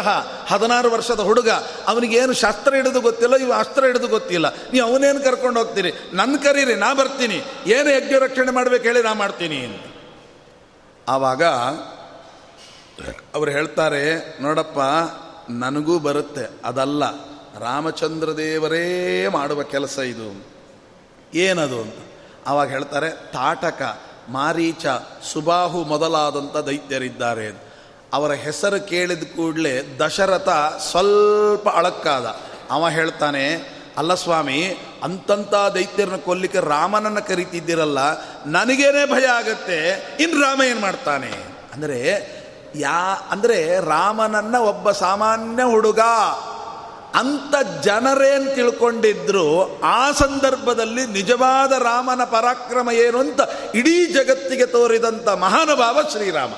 ಹದಿನಾರು 0.47 0.91
ವರ್ಷದ 0.91 1.19
ಹುಡುಗ. 1.19 1.49
ಅವನಿಗೇನು 1.87 2.33
ಶಾಸ್ತ್ರ 2.33 2.73
ಹಿಡಿದು 2.73 3.01
ಗೊತ್ತಿಲ್ಲ, 3.01 3.35
ಇವು 3.35 3.51
ಅಸ್ತ್ರ 3.51 3.85
ಹಿಡಿದು 3.85 4.07
ಗೊತ್ತಿಲ್ಲ. 4.07 4.53
ನೀವು 4.73 4.87
ಅವನೇನು 4.87 5.19
ಕರ್ಕೊಂಡು 5.19 5.59
ಹೋಗ್ತೀರಿ? 5.59 5.93
ನನ್ನ 6.13 6.35
ಕರೀರಿ, 6.35 6.75
ನಾ 6.75 6.93
ಬರ್ತೀನಿ. 6.93 7.43
ಏನು 7.67 7.89
ಯಜ್ಞ 7.89 8.13
ರಕ್ಷಣೆ 8.13 8.51
ಮಾಡಬೇಕು 8.51 8.83
ಹೇಳಿ 8.83 9.03
ನಾ 9.03 9.13
ಮಾಡ್ತೀನಿ 9.13 9.57
ಅಂತ. 9.57 9.83
ಆವಾಗ 11.09 11.43
ಅವರು 13.35 13.51
ಹೇಳ್ತಾರೆ, 13.51 14.03
ನೋಡಪ್ಪ, 14.41 14.79
ನನಗೂ 15.49 15.99
ಬರುತ್ತೆ, 15.99 16.49
ಅದಲ್ಲ. 16.65 17.32
ರಾಮಚಂದ್ರ 17.59 18.37
ದೇವರೇ 18.37 19.27
ಮಾಡುವ 19.27 19.63
ಕೆಲಸ 19.63 19.99
ಇದು. 19.99 20.45
ಏನದು 21.33 21.81
ಅಂತ. 21.81 21.93
ಆವಾಗ 22.47 22.69
ಹೇಳ್ತಾರೆ, 22.69 23.09
ತಾಟಕ, 23.09 24.01
ಮಾರೀಚ, 24.29 24.85
ಸುಬಾಹು 25.33 25.83
ಮೊದಲಾದಂಥ 25.83 26.57
ದೈತ್ಯರಿದ್ದಾರೆ 26.57 27.73
ಅವರ 28.13 28.31
ಹೆಸರು 28.31 28.87
ಕೇಳಿದ 28.87 29.23
ಕೂಡಲೇ 29.23 29.97
ದಶರಥ 29.99 30.49
ಸ್ವಲ್ಪ 30.91 31.69
ಅಳಕ್ಕಾದ. 31.69 32.25
ಅವ 32.71 32.89
ಹೇಳ್ತಾನೆ, 32.89 33.73
ಅಲ್ಲ 33.97 34.13
ಸ್ವಾಮಿ 34.13 34.77
ಅಂತಂಥ 35.03 35.53
ದೈತ್ಯರನ್ನ 35.53 36.15
ಕೊಲ್ಲಿಕ್ಕೆ 36.15 36.59
ರಾಮನನ್ನು 36.59 37.27
ಕರಿತಿದ್ದಿರಲ್ಲ, 37.27 37.99
ನನಗೇನೆ 38.45 39.05
ಭಯ 39.05 39.25
ಆಗತ್ತೆ, 39.25 39.79
ಇನ್ನು 40.19 40.41
ರಾಮ 40.41 40.61
ಏನು 40.63 40.79
ಮಾಡ್ತಾನೆ? 40.79 41.31
ಅಂದರೆ 41.73 41.99
ಯಾ, 42.75 43.27
ಅಂದರೆ 43.31 43.79
ರಾಮನನ್ನು 43.79 44.63
ಒಬ್ಬ 44.63 44.91
ಸಾಮಾನ್ಯ 44.91 45.63
ಹುಡುಗ 45.63 45.99
ಅಂತ 47.15 47.83
ಜನರೇನು 47.83 48.55
ತಿಳ್ಕೊಂಡಿದ್ರು, 48.55 49.79
ಆ 49.83 50.11
ಸಂದರ್ಭದಲ್ಲಿ 50.11 51.05
ನಿಜವಾದ 51.05 51.71
ರಾಮನ 51.71 52.23
ಪರಾಕ್ರಮ 52.23 52.91
ಏನು 52.91 53.19
ಅಂತ 53.19 53.39
ಇಡೀ 53.75 54.05
ಜಗತ್ತಿಗೆ 54.05 54.65
ತೋರಿದಂಥ 54.65 55.27
ಮಹಾನುಭಾವ 55.27 55.99
ಶ್ರೀರಾಮ. 56.11 56.51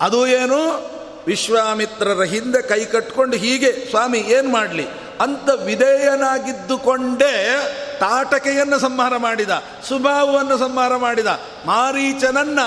ಅದು 0.00 0.26
ಏನು? 0.26 0.92
ವಿಶ್ವಾಮಿತ್ರರ 1.26 2.22
ಹಿಂದೆ 2.22 2.62
ಕೈ 2.62 2.84
ಕಟ್ಕೊಂಡು 2.84 3.36
ಹೀಗೆ, 3.36 3.90
ಸ್ವಾಮಿ, 3.90 4.18
ಏನು 4.18 4.52
ಮಾಡಲಿ? 4.52 4.86
ಅಂತ 5.20 5.50
ವಿಧೇಯನಾಗಿದ್ದುಕೊಂಡೇ 5.50 7.56
ತಾಟಕೆಯನ್ನು 8.00 8.78
ಸಂಹಾರ 8.78 9.16
ಮಾಡಿದ 9.16 9.50
ಸುಭಾವವನ್ನು 9.88 10.58
ಸಂಹಾರ 10.58 10.96
ಮಾಡಿದ. 10.96 11.26
ಮಾರೀಚನನ್ನ 11.66 12.58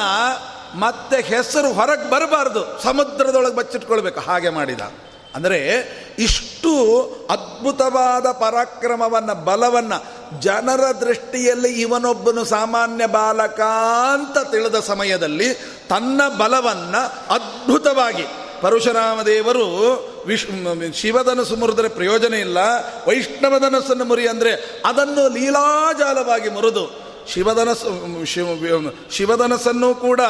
ಮತ್ತೆ 0.75 1.21
ಹೆಸರು 1.21 1.73
ಹೊರಗೆ 1.73 2.09
ಬರಬಾರ್ದು, 2.09 2.83
ಸಮುದ್ರದೊಳಗೆ 2.83 3.55
ಬಚ್ಚಿಟ್ಕೊಳ್ಬೇಕು, 3.55 4.19
ಹಾಗೆ 4.19 4.49
ಮಾಡಿದ. 4.49 4.81
ಅಂದರೆ 5.35 5.59
ಇಷ್ಟು 6.19 6.71
ಅದ್ಭುತವಾದ 7.29 8.27
ಪರಾಕ್ರಮವನ್ನು, 8.31 9.35
ಬಲವನ್ನು 9.45 9.97
ಜನರ 10.39 10.83
ದೃಷ್ಟಿಯಲ್ಲಿ 11.01 11.71
ಇವನೊಬ್ಬನು 11.81 12.45
ಸಾಮಾನ್ಯ 12.45 13.05
ಬಾಲಕ 13.07 13.59
ಅಂತ 14.13 14.37
ತಿಳಿದ 14.51 14.75
ಸಮಯದಲ್ಲಿ 14.75 15.53
ತನ್ನ 15.87 16.21
ಬಲವನ್ನು 16.37 17.01
ಅದ್ಭುತವಾಗಿ 17.33 18.25
ಪರಶುರಾಮ 18.61 19.21
ದೇವರು 19.21 19.65
ವಿಶ್ 20.25 20.45
ಶಿವಧನಸು 20.93 21.55
ಮುರಿದ್ರೆ 21.55 21.89
ಪ್ರಯೋಜನ 21.89 22.33
ಇಲ್ಲ, 22.33 22.57
ವೈಷ್ಣವಧನಸ್ಸನ್ನು 23.07 24.05
ಮುರಿ 24.05 24.27
ಅಂದರೆ 24.27 24.51
ಅದನ್ನು 24.85 25.23
ಲೀಲಾಜಾಲವಾಗಿ 25.33 26.49
ಮುರಿದು 26.49 26.85
ಶಿವಧನಸ್ಸು 27.33 27.91
ಶಿವ, 28.25 28.47
ಶಿವಧನಸ್ಸನ್ನು 29.11 29.95
ಕೂಡ 29.95 30.21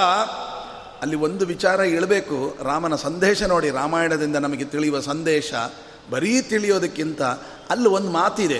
ಅಲ್ಲಿ 1.05 1.17
ಒಂದು 1.25 1.43
ವಿಚಾರ 1.45 1.79
ಇಳಬೇಕು 1.95 2.37
ರಾಮನ 2.63 2.95
ಸಂದೇಶ 2.95 3.39
ನೋಡಿ, 3.51 3.69
ರಾಮಾಯಣದಿಂದ 3.69 4.37
ನಮಗೆ 4.45 4.65
ತಿಳಿಯುವ 4.65 4.99
ಸಂದೇಶ, 5.01 5.53
ಬರೀ 6.11 6.31
ತಿಳಿಯೋದಕ್ಕಿಂತ 6.41 7.21
ಅಲ್ಲಿ 7.73 7.89
ಒಂದು 7.97 8.11
ಮಾತಿದೆ. 8.11 8.59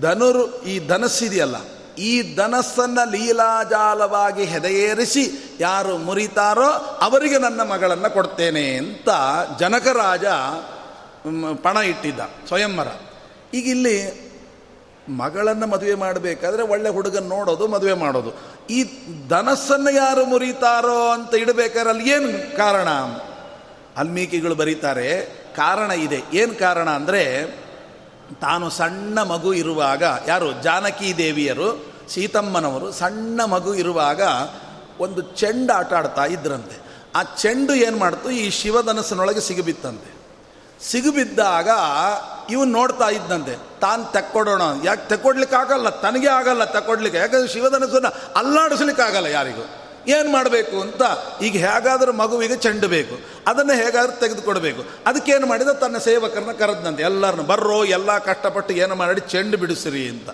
ಧನುರು, 0.00 0.44
ಈ 0.62 0.74
ಧನಸ್ಸಿದೆಯಲ್ಲ, 0.86 1.56
ಈ 1.98 2.12
ಧನಸ್ಸನ್ನು 2.36 3.04
ಲೀಲಾಜಾಲವಾಗಿ 3.10 4.44
ಹೆದೆಯೇರಿಸಿ 4.44 5.24
ಯಾರು 5.60 5.94
ಮುರಿತಾರೋ 5.98 6.68
ಅವರಿಗೆ 7.08 7.38
ನನ್ನ 7.38 7.60
ಮಗಳನ್ನು 7.72 8.10
ಕೊಡ್ತೇನೆ 8.14 8.64
ಅಂತ 8.76 9.08
ಜನಕರಾಜ 9.60 10.26
ಪಣ 11.62 11.76
ಇಟ್ಟಿದ್ದ, 11.92 12.20
ಸ್ವಯಂವರ. 12.48 12.88
ಈಗ 13.54 13.66
ಇಲ್ಲಿ 13.68 13.96
ಮಗಳನ್ನು 15.16 15.66
ಮದುವೆ 15.66 15.94
ಮಾಡಬೇಕಾದ್ರೆ 15.94 16.62
ಒಳ್ಳೆ 16.62 16.88
ಹುಡುಗನ 16.88 17.28
ನೋಡೋದು, 17.28 17.66
ಮದುವೆ 17.66 17.92
ಮಾಡೋದು. 17.92 18.32
ಈ 18.70 18.84
ಧನಸ್ಸನ್ನು 19.28 19.90
ಯಾರು 19.90 20.24
ಮುರಿತಾರೋ 20.24 21.08
ಅಂತ 21.08 21.34
ಇಡಬೇಕಾದ್ರೆ 21.34 21.90
ಅಲ್ಲಿ 21.90 22.10
ಏನು 22.10 22.56
ಕಾರಣ? 22.56 22.88
ಅಲ್ಮೀಕಿಗಳು 23.96 24.54
ಬರೀತಾರೆ, 24.54 25.20
ಕಾರಣ 25.56 25.90
ಇದೆ. 25.90 26.22
ಏನು 26.32 26.58
ಕಾರಣ 26.58 26.90
ಅಂದರೆ, 26.90 27.46
ತಾನು 28.40 28.70
ಸಣ್ಣ 28.70 29.22
ಮಗು 29.22 29.54
ಇರುವಾಗ, 29.54 30.02
ಯಾರು? 30.26 30.62
ಜಾನಕಿ 30.62 31.16
ದೇವಿಯರು, 31.16 31.86
ಸೀತಮ್ಮನವರು 32.08 32.92
ಸಣ್ಣ 32.92 33.44
ಮಗು 33.44 33.74
ಇರುವಾಗ 33.74 34.20
ಒಂದು 35.00 35.20
ಚೆಂಡು 35.20 35.72
ಆಟ 35.72 35.92
ಆಡ್ತಾ 35.92 36.24
ಇದ್ರಂತೆ. 36.24 36.80
ಆ 37.14 37.22
ಚೆಂಡು 37.22 37.74
ಏನು 37.74 37.98
ಮಾಡ್ತು? 37.98 38.30
ಈ 38.30 38.50
ಶಿವಧನಸ್ಸಿನೊಳಗೆ 38.50 39.40
ಸಿಗುಬಿತ್ತಂತೆ. 39.40 40.20
ಸಿಗುಬಿದ್ದಾಗ 40.84 41.68
ಇವನು 42.50 42.72
ನೋಡ್ತಾ 42.72 43.08
ಇದ್ದಂತೆ 43.08 43.56
ತಾನು 43.80 44.12
ತೆಕ್ಕೊಡೋಣ. 44.12 44.62
ಯಾಕೆ 44.84 45.08
ತೆಕ್ಕೊಡ್ಲಿಕ್ಕೆ 45.08 45.56
ಆಗಲ್ಲ 45.56 45.88
ತನಗೆ 45.88 46.28
ಆಗಲ್ಲ 46.28 46.64
ತೆಕ್ಕೊಡ್ಲಿಕ್ಕೆ. 46.64 47.18
ಯಾಕಂದ್ರೆ 47.18 47.48
ಶಿವಧನಸ್ಸನ್ನು 47.48 48.32
ಅಲ್ಲಾಡಿಸ್ಲಿಕ್ಕೆ 48.36 49.02
ಆಗಲ್ಲ 49.02 49.26
ಯಾರಿಗೂ. 49.26 49.68
ಏನು 50.08 50.32
ಮಾಡಬೇಕು 50.32 50.80
ಅಂತ? 50.80 51.02
ಈಗ 51.42 51.66
ಹೇಗಾದರೂ 51.66 52.12
ಮಗುವಿಗೆ 52.12 52.56
ಚೆಂಡು 52.56 52.88
ಬೇಕು 52.88 53.18
ಅದನ್ನು 53.46 53.72
ಹೇಗಾದ್ರೂ 53.72 54.12
ತೆಗೆದುಕೊಡಬೇಕು. 54.12 54.84
ಅದಕ್ಕೇನು 55.06 55.46
ಮಾಡಿದ? 55.46 55.68
ತನ್ನ 55.68 55.98
ಸೇವಕರನ್ನ 55.98 56.52
ಕರೆದಂತೆ 56.52 57.02
ಎಲ್ಲರನ್ನು 57.02 57.42
ಬರ್ರೋ, 57.42 57.84
ಎಲ್ಲ 57.84 58.18
ಕಷ್ಟಪಟ್ಟು 58.18 58.74
ಏನು 58.74 58.94
ಮಾಡಿ 58.94 59.20
ಚೆಂಡು 59.20 59.56
ಬಿಡಿಸ್ರಿ 59.56 60.08
ಅಂತ. 60.08 60.30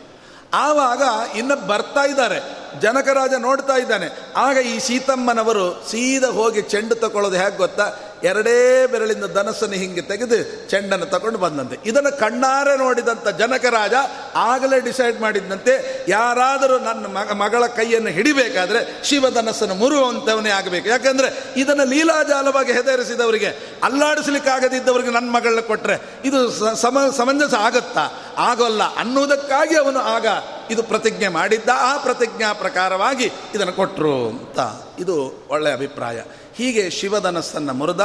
ಆವಾಗ 0.54 1.02
ಇನ್ನು 1.36 1.66
ಬರ್ತಾ 1.66 2.04
ಇದ್ದಾರೆ. 2.04 2.66
ಜನಕರಾಜ 2.80 3.30
ನೋಡ್ತಾ 3.38 3.76
ಇದ್ದಾನೆ. 3.76 4.32
ಆಗ 4.36 4.56
ಈ 4.56 4.78
ಸೀತಮ್ಮನವರು 4.78 5.84
ಸೀದಾ 5.90 6.28
ಹೋಗಿ 6.28 6.62
ಚೆಂಡು 6.62 6.94
ತಗೊಳ್ಳೋದು 6.94 7.36
ಹೇಗೆ 7.36 7.56
ಗೊತ್ತಾ? 7.56 7.92
ಎರಡೇ 8.24 8.86
ಬೆರಳಿಂದ 8.86 9.24
ಧನಸ್ಸನ್ನು 9.34 9.74
ಹಿಂಗೆ 9.74 10.00
ತೆಗೆದು 10.00 10.70
ಚೆಂಡನ್ನು 10.70 11.06
ತಗೊಂಡು 11.06 11.38
ಬಂದಂತೆ. 11.38 11.76
ಇದನ್ನು 11.84 12.18
ಕಣ್ಣಾರೆ 12.18 12.76
ನೋಡಿದಂಥ 12.76 13.28
ಜನಕರಾಜ 13.28 13.92
ಆಗಲೇ 14.34 14.80
ಡಿಸೈಡ್ 14.80 15.20
ಮಾಡಿದಂತೆ 15.20 16.04
ಯಾರಾದರೂ 16.08 16.78
ನನ್ನ 16.78 17.06
ಮಗ, 17.06 17.32
ಮಗಳ 17.32 17.66
ಕೈಯನ್ನು 17.66 18.10
ಹಿಡಿಬೇಕಾದ್ರೆ 18.10 19.04
ಶಿವಧನಸ್ಸನ್ನು 19.04 19.74
ಮುರುವಂಥವನೇ 19.74 20.50
ಆಗಬೇಕು. 20.50 20.88
ಯಾಕಂದರೆ 20.88 21.54
ಇದನ್ನು 21.56 21.84
ಲೀಲಾಜಾಲವಾಗಿ 21.84 22.72
ಹೆದರಿಸಿದವರಿಗೆ, 22.72 23.78
ಅಲ್ಲಾಡಿಸಲಿಕ್ಕಾಗದಿದ್ದವರಿಗೆ 23.82 25.10
ನನ್ನ 25.10 25.30
ಮಗಳನ್ನ 25.30 25.60
ಕೊಟ್ಟರೆ 25.60 26.02
ಇದು 26.24 26.50
ಸಮ, 26.76 26.98
ಸಮಂಜಸ 27.16 27.54
ಆಗುತ್ತಾ? 27.54 28.08
ಆಗೋಲ್ಲ. 28.36 28.82
ಅನ್ನುವುದಕ್ಕಾಗಿ 28.96 29.76
ಅವನು 29.76 29.98
ಆಗ 29.98 30.26
ಇದು 30.70 30.82
ಪ್ರತಿಜ್ಞೆ 30.82 31.28
ಮಾಡಿದ್ದ. 31.28 31.68
ಆ 31.74 31.96
ಪ್ರತಿಜ್ಞಾ 31.96 32.52
ಪ್ರಕಾರವಾಗಿ 32.52 33.30
ಇದನ್ನು 33.54 33.72
ಕೊಟ್ಟರು 33.72 34.28
ಅಂತ. 34.28 34.85
ಇದು 34.98 35.46
ಒಳ್ಳೆಯ 35.50 35.72
ಅಭಿಪ್ರಾಯ. 35.72 36.22
ಹೀಗೆ 36.54 36.90
ಶಿವಧನಸ್ಸನ್ನು 36.90 37.72
ಮುರಿದ 37.72 38.00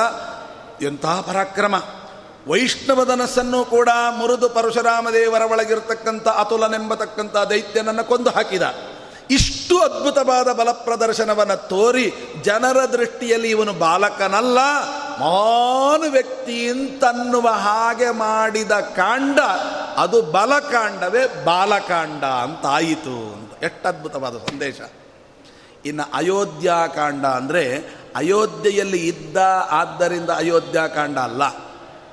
ಎಂತಹ 0.82 1.22
ಪರಾಕ್ರಮ. 1.22 1.76
ವೈಷ್ಣವಧನಸ್ಸನ್ನು 2.48 3.66
ಕೂಡ 3.66 3.90
ಮುರಿದು 4.18 4.50
ಪರಶುರಾಮ 4.50 5.10
ದೇವರ 5.10 5.42
ಒಳಗಿರತಕ್ಕಂಥ 5.42 6.28
ಅತುಲನೆಂಬತಕ್ಕಂಥ 6.28 7.38
ದೈತ್ಯನನ್ನು 7.38 8.04
ಕೊಂದು 8.04 8.30
ಹಾಕಿದ. 8.30 8.62
ಇಷ್ಟು 9.32 9.80
ಅದ್ಭುತವಾದ 9.80 10.52
ಬಲ 10.52 10.72
ಪ್ರದರ್ಶನವನ್ನು 10.72 11.68
ತೋರಿ 11.68 12.14
ಜನರ 12.44 12.86
ದೃಷ್ಟಿಯಲ್ಲಿ 12.86 13.50
ಇವನು 13.50 13.74
ಬಾಲಕನಲ್ಲ 13.74 14.58
ಮಾನು 15.20 16.12
ವ್ಯಕ್ತಿ 16.12 16.70
ಅಂತನ್ನುವ 16.70 17.50
ಹಾಗೆ 17.50 18.12
ಮಾಡಿದ 18.12 18.72
ಕಾಂಡ, 18.72 19.40
ಅದು 19.98 20.22
ಬಲಕಾಂಡವೇ 20.22 21.44
ಬಾಲಕಾಂಡ 21.46 22.24
ಅಂತಾಯಿತು 22.24 23.34
ಅಂತ. 23.34 23.64
ಎಷ್ಟು 23.64 23.88
ಅದ್ಭುತವಾದ 23.88 24.38
ಸಂದೇಶ. 24.38 24.76
ಇನ್ನು 25.86 26.12
ಅಯೋಧ್ಯಾಕಾಂಡ 26.14 27.26
ಅಂದರೆ 27.26 27.80
ಅಯೋಧ್ಯೆಯಲ್ಲಿ 28.16 29.08
ಇದ್ದ 29.08 29.38
ಆದ್ದರಿಂದ 29.72 30.30
ಅಯೋಧ್ಯಾಕಾಂಡ 30.30 31.18
ಅಲ್ಲ. 31.18 31.44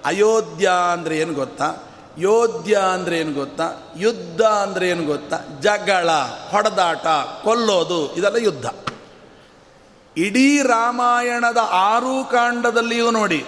ಅಯೋಧ್ಯ 0.05 0.71
ಅಂದರೆ 0.93 1.19
ಏನು 1.19 1.35
ಗೊತ್ತಾ? 1.35 1.77
ಯೋಧ್ಯ 2.19 2.77
ಅಂದರೆ 2.93 3.19
ಏನು 3.19 3.33
ಗೊತ್ತಾ? 3.33 3.93
ಯುದ್ಧ 3.97 4.43
ಅಂದರೆ 4.43 4.89
ಏನು 4.89 5.05
ಗೊತ್ತಾ? 5.05 5.37
ಜಗಳ, 5.61 6.11
ಹೊಡೆದಾಟ, 6.51 7.07
ಕೊಲ್ಲೋದು, 7.45 8.15
ಇದೆಲ್ಲ 8.15 8.37
ಯುದ್ಧ. 8.37 8.67
ಇಡೀ 10.17 10.63
ರಾಮಾಯಣದ 10.63 11.59
ಆರು 11.71 12.31
ಕಾಂಡದಲ್ಲಿಯೂ 12.31 13.11
ನೋಡಿ, 13.11 13.47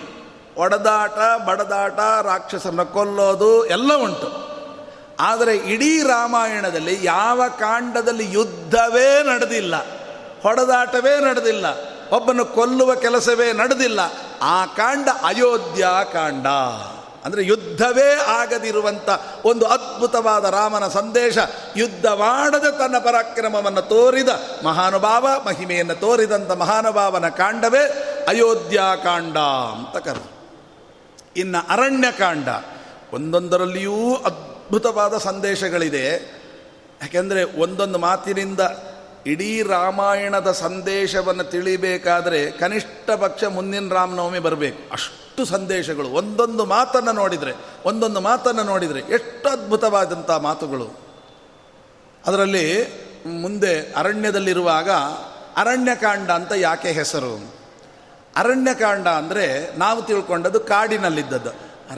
ಒಡದಾಟ, 0.57 1.45
ಬಡದಾಟ 1.45 2.01
ರಾಕ್ಷಸನ 2.23 2.83
ಕೊಲ್ಲೋದು 2.83 3.67
ಎಲ್ಲ 3.67 3.95
ಉಂಟು. 3.95 4.51
ಆದರೆ 5.21 5.57
ಇಡೀ 5.57 6.03
ರಾಮಾಯಣದಲ್ಲಿ 6.03 7.05
ಯಾವ 7.05 7.43
ಕಾಂಡದಲ್ಲಿ 7.59 8.33
ಯುದ್ಧವೇ 8.33 9.23
ನಡೆದಿಲ್ಲ. 9.23 9.75
ಹೊಡೆದಾಟವೇ 10.43 11.21
ನಡೆದಿಲ್ಲ. 11.21 11.67
ಒಬ್ಬನು 12.13 12.45
ಕೊಲ್ಲುವ 12.45 12.95
ಕೆಲಸವೇ 12.95 13.53
ನಡೆದಿಲ್ಲ. 13.53 14.01
ಆ 14.43 14.67
ಕಾಂಡ 14.67 15.09
ಅಯೋಧ್ಯ 15.23 15.87
ಕಾಂಡ. 16.13 16.47
ಅಂದರೆ 17.25 17.47
ಯುದ್ಧವೇ 17.47 18.15
ಆಗದಿರುವಂಥ 18.15 19.09
ಒಂದು 19.45 19.67
ಅದ್ಭುತವಾದ 19.67 20.45
ರಾಮನ 20.45 20.89
ಸಂದೇಶ 20.89 21.39
ಯುದ್ಧ 21.77 22.07
ಮಾಡದೆ 22.07 22.79
ತನ್ನ 22.79 22.99
ಪರಾಕ್ರಮವನ್ನು 22.99 23.83
ತೋರಿದ 23.83 24.29
ಮಹಾನುಭಾವ, 24.65 25.29
ಮಹಿಮೆಯನ್ನು 25.47 25.95
ತೋರಿದಂಥ 25.95 26.51
ಮಹಾನುಭಾವನ 26.51 27.29
ಕಾಂಡವೇ 27.29 27.87
ಅಯೋಧ್ಯಾಕಾಂಡ 28.29 29.37
ಅಂತ 29.37 30.05
ಕರೆ 30.05 30.31
ಇನ್ನು 31.37 31.67
ಅರಣ್ಯಕಾಂಡ 31.69 32.49
ಒಂದೊಂದರಲ್ಲಿಯೂ 33.13 34.15
ಅದ್ಭುತವಾದ 34.27 35.19
ಸಂದೇಶಗಳಿದೆ. 35.19 36.41
ಯಾಕೆಂದರೆ 37.03 37.61
ಒಂದೊಂದು 37.61 37.99
ಮಾತಿನಿಂದ 37.99 38.61
ಇಡೀ 39.27 39.63
ರಾಮಾಯಣದ 39.63 40.53
ಸಂದೇಶವನ್ನು 40.53 41.45
ತಿಳಿಬೇಕಾದರೆ 41.45 42.51
ಕನಿಷ್ಠ 42.51 43.11
ಪಕ್ಷ 43.11 43.45
ಮುಂದಿನ 43.45 43.93
ರಾಮನವಮಿ 43.93 44.39
ಬರಬೇಕು. 44.39 44.93
ಅಷ್ಟು 44.93 45.45
ಸಂದೇಶಗಳು. 45.45 46.09
ಒಂದೊಂದು 46.09 46.65
ಮಾತನ್ನು 46.65 47.13
ನೋಡಿದರೆ, 47.13 47.53
ಒಂದೊಂದು 47.85 48.21
ಮಾತನ್ನು 48.21 48.63
ನೋಡಿದರೆ 48.63 49.01
ಎಷ್ಟು 49.01 49.49
ಅದ್ಭುತವಾದಂಥ 49.49 50.31
ಮಾತುಗಳು. 50.31 51.01
ಅದರಲ್ಲಿ 52.27 52.83
ಮುಂದೆ 53.27 53.93
ಅರಣ್ಯದಲ್ಲಿರುವಾಗ 53.93 54.91
ಅರಣ್ಯಕಾಂಡ 55.57 56.31
ಅಂತ 56.31 56.53
ಯಾಕೆ 56.57 56.89
ಹೆಸರು? 56.89 57.55
ಅರಣ್ಯಕಾಂಡ 58.37 59.09
ಅಂದರೆ 59.09 59.79
ನಾವು 59.79 60.03
ತಿಳ್ಕೊಂಡದ್ದು 60.03 60.61
ಕಾಡಿನಲ್ಲಿದ್ದದ್ದು. 60.61 61.51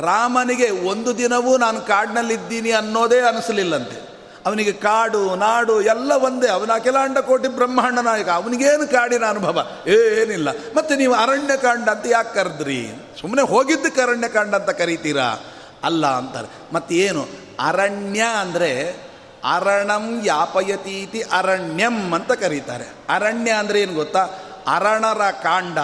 ರಾಮನಿಗೆ 0.03 0.71
ಒಂದು 0.71 1.19
ದಿನವೂ 1.19 1.57
ನಾನು 1.57 1.81
ಕಾಡಿನಲ್ಲಿದ್ದೀನಿ 1.81 2.71
ಅನ್ನೋದೇ 2.71 3.21
ಅನಿಸಲಿಲ್ಲಂತೆ. 3.21 4.12
ಅವನಿಗೆ 4.47 4.73
ಕಾಡು, 4.73 5.35
ನಾಡು 5.35 5.81
ಎಲ್ಲ 5.81 6.13
ಒಂದೇ. 6.13 6.49
ಅವನ 6.49 6.73
ಅಖಿಲಾಂಡ 6.73 7.19
ಕೋಟಿ 7.19 7.49
ಬ್ರಹ್ಮಾಂಡ 7.49 7.99
ನಾಯಕ. 7.99 8.29
ಅವನಿಗೇನು 8.29 8.91
ಕಾಡಿನ 8.91 9.25
ಅನುಭವ? 9.25 9.67
ಏನಿಲ್ಲ. 9.89 10.49
ಮತ್ತು 10.77 10.95
ನೀವು 10.95 11.15
ಅರಣ್ಯಕಾಂಡ 11.15 11.89
ಅಂತ 11.89 12.07
ಯಾಕೆ 12.09 12.35
ಕರೆದ್ರಿ? 12.35 13.03
ಸುಮ್ಮನೆ 13.21 13.43
ಹೋಗಿದ್ದಕ್ಕೆ 13.43 14.01
ಅರಣ್ಯಕಾಂಡ 14.01 14.55
ಅಂತ 14.55 14.71
ಕರೀತೀರಾ? 14.71 15.41
ಅಲ್ಲ 15.85 16.07
ಅಂತಾರೆ. 16.07 16.95
ಏನು? 16.95 17.29
ಅರಣ್ಯ 17.61 18.23
ಅಂದರೆ 18.41 18.97
ಅರಣಂ 19.45 20.21
ಯಾಪಯತೀತಿ 20.25 21.21
ಅರಣ್ಯಂ 21.21 22.15
ಅಂತ 22.15 22.33
ಕರೀತಾರೆ. 22.33 22.85
ಅರಣ್ಯ 23.09 23.51
ಅಂದರೆ 23.51 23.81
ಏನು 23.81 23.95
ಗೊತ್ತಾ? 23.95 24.25
ಅರಣರ 24.67 25.31
ಕಾಂಡ 25.31 25.79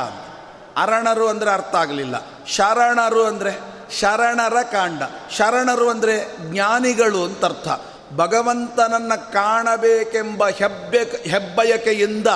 ಅರಣರು 0.76 1.28
ಅಂದರೆ 1.28 1.50
ಅರ್ಥ 1.50 1.74
ಆಗಲಿಲ್ಲ. 1.74 2.26
ಶರಣರು 2.46 3.24
ಅಂದರೆ 3.24 3.60
ಶರಣರ 4.00 4.62
ಕಾಂಡ. 4.62 5.02
ಶರಣರು 5.36 5.90
ಅಂದರೆ 5.90 6.36
ಜ್ಞಾನಿಗಳು 6.50 7.24
ಅಂತ 7.24 7.44
ಅರ್ಥ. 7.44 7.68
ಭಗವಂತನನ್ನು 8.16 9.32
ಕಾಣಬೇಕೆಂಬ 9.32 10.48
ಹೆಬ್ಬೆ 10.48 11.30
ಹೆಬ್ಬಯಕೆಯಿಂದ 11.30 12.26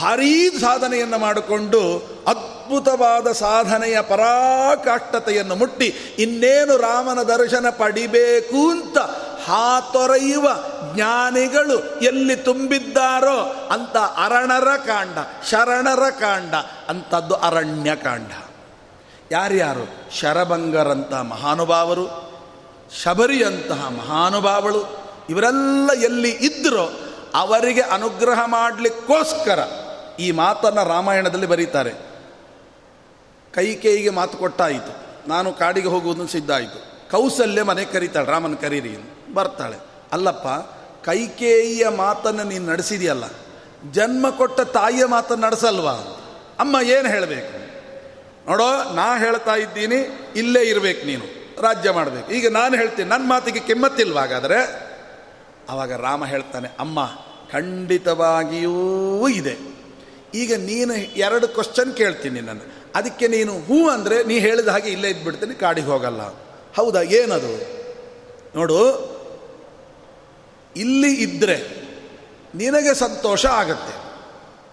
ಭಾರೀ 0.00 0.50
ಸಾಧನೆಯನ್ನು 0.50 1.18
ಮಾಡಿಕೊಂಡು 1.18 1.80
ಅದ್ಭುತವಾದ 2.26 3.32
ಸಾಧನೆಯ 3.32 4.00
ಪರಾಕಾಷ್ಠತೆಯನ್ನು 4.00 5.54
ಮುಟ್ಟಿ, 5.54 5.86
ಇನ್ನೇನು 6.18 6.76
ರಾಮನ 6.76 7.22
ದರ್ಶನ 7.22 7.66
ಪಡಿಬೇಕು 7.70 8.70
ಅಂತ 8.70 8.98
ಹಾತೊರೆಯುವ 9.44 10.48
ಜ್ಞಾನಿಗಳು 10.94 12.00
ಎಲ್ಲಿ 12.00 12.36
ತುಂಬಿದ್ದಾರೋ 12.36 13.68
ಅಂತ 13.70 13.96
ಅರಣರ 13.96 14.76
ಕಾಂಡ, 14.76 15.18
ಶರಣರ 15.50 16.10
ಕಾಂಡ 16.10 16.54
ಅಂಥದ್ದು 16.88 17.34
ಅರಣ್ಯಕಾಂಡ. 17.34 18.30
ಯಾರ್ಯಾರು? 19.32 20.16
ಶರಭಂಗರಂಥ 20.18 21.12
ಮಹಾನುಭಾವರು 21.12 22.29
ಶಬರಿಯಂತಹ 22.92 23.88
ಮಹಾನುಭಾವಳು 23.88 25.00
ಇವರೆಲ್ಲ 25.28 25.90
ಎಲ್ಲಿ 25.92 26.30
ಇದ್ದರೋ 26.30 26.90
ಅವರಿಗೆ 27.34 27.80
ಅನುಗ್ರಹ 27.80 28.40
ಮಾಡಲಿಕ್ಕೋಸ್ಕರ 28.46 29.58
ಈ 30.18 30.30
ಮಾತನ್ನು 30.30 30.88
ರಾಮಾಯಣದಲ್ಲಿ 30.88 31.46
ಬರೀತಾರೆ. 31.46 31.90
ಕೈಕೇಯಿಗೆ 33.54 34.10
ಮಾತು 34.10 34.38
ಕೊಟ್ಟಾಯಿತು. 34.38 34.92
ನಾನು 35.28 35.52
ಕಾಡಿಗೆ 35.52 35.88
ಹೋಗುವುದನ್ನು 35.88 36.28
ಸಿದ್ಧ 36.28 36.50
ಆಯಿತು 36.50 37.08
ಕೌಸಲ್ಯ 37.10 37.62
ಮನೆ 37.62 37.84
ಕರೀತಾಳೆ, 37.84 38.26
ರಾಮನ 38.30 38.54
ಕರೀರಿ 38.54 38.98
ಬರ್ತಾಳೆ, 39.34 39.76
ಅಲ್ಲಪ್ಪ 40.12 40.48
ಕೈಕೇಯಿಯ 41.04 41.88
ಮಾತನ್ನು 41.88 42.44
ನೀನು 42.44 42.66
ನಡೆಸಿದೆಯಲ್ಲ, 42.66 43.24
ಜನ್ಮ 43.92 44.30
ಕೊಟ್ಟ 44.30 44.60
ತಾಯಿಯ 44.60 45.04
ಮಾತನ್ನು 45.04 45.46
ನಡೆಸಲ್ವಾ? 45.46 46.18
ಅಮ್ಮ, 46.58 46.76
ಏನು 46.80 47.08
ಹೇಳಬೇಕು? 47.08 47.58
ನೋಡೋ, 48.50 48.94
ನಾ 48.94 49.18
ಹೇಳ್ತಾ 49.18 49.54
ಇದ್ದೀನಿ, 49.54 49.96
ಇಲ್ಲೇ 50.36 50.62
ಇರಬೇಕು 50.62 51.06
ನೀನು. 51.06 51.39
ರಾಜ್ಯ 51.60 51.90
ಮಾಡಬೇಕು. 51.90 52.28
ಈಗ 52.32 52.46
ನಾನು 52.50 52.76
ಹೇಳ್ತೀನಿ 52.76 53.08
ನನ್ನ 53.08 53.26
ಮಾತಿಗೆ 53.28 53.60
ಕೆಮ್ಮತ್ತಿಲ್ವಾಗಾದರೆ 53.60 54.58
ಆವಾಗ 55.70 55.92
ರಾಮ 55.92 56.22
ಹೇಳ್ತಾನೆ, 56.24 56.68
ಅಮ್ಮ, 56.78 56.98
ಖಂಡಿತವಾಗಿಯೂ 57.52 59.28
ಇದೆ. 59.28 59.54
ಈಗ 60.34 60.52
ನೀನು 60.54 60.94
ಎರಡು 61.16 61.46
ಕ್ವಶನ್ 61.48 61.92
ಕೇಳ್ತೀನಿ 61.96 62.40
ನಾನು 62.40 62.64
ಅದಕ್ಕೆ 62.94 63.26
ನೀನು 63.28 63.52
ಹೂ 63.58 63.78
ಅಂದರೆ 63.88 64.16
ನೀ 64.24 64.38
ಹೇಳಿದ 64.38 64.68
ಹಾಗೆ 64.68 64.90
ಇಲ್ಲೇ 64.90 65.08
ಇದ್ಬಿಡ್ತೀನಿ, 65.08 65.54
ಕಾಡಿಗೆ 65.54 65.86
ಹೋಗಲ್ಲ. 65.86 66.22
ಹೌದಾ, 66.76 67.00
ಏನದು? 67.02 67.52
ನೋಡು, 68.56 68.78
ಇಲ್ಲಿ 70.76 71.12
ಇದ್ದರೆ 71.14 71.56
ನಿನಗೆ 72.54 72.94
ಸಂತೋಷ 72.94 73.46
ಆಗುತ್ತೆ. 73.46 73.94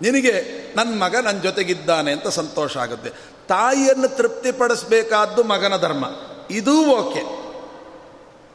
ನಿನಗೆ 0.02 0.34
ನನ್ನ 0.76 0.92
ಮಗ 1.04 1.16
ನನ್ನ 1.16 1.40
ಜೊತೆಗಿದ್ದಾನೆ 1.42 2.12
ಅಂತ 2.12 2.28
ಸಂತೋಷ 2.28 2.78
ಆಗುತ್ತೆ. 2.78 3.10
ತಾಯಿಯನ್ನು 3.48 4.08
ತೃಪ್ತಿಪಡಿಸಬೇಕಾದ್ದು 4.18 5.44
ಮಗನ 5.44 5.76
ಧರ್ಮ. 5.78 6.06
ಇದೂ 6.52 6.86
ಓಕೆ. 6.86 7.24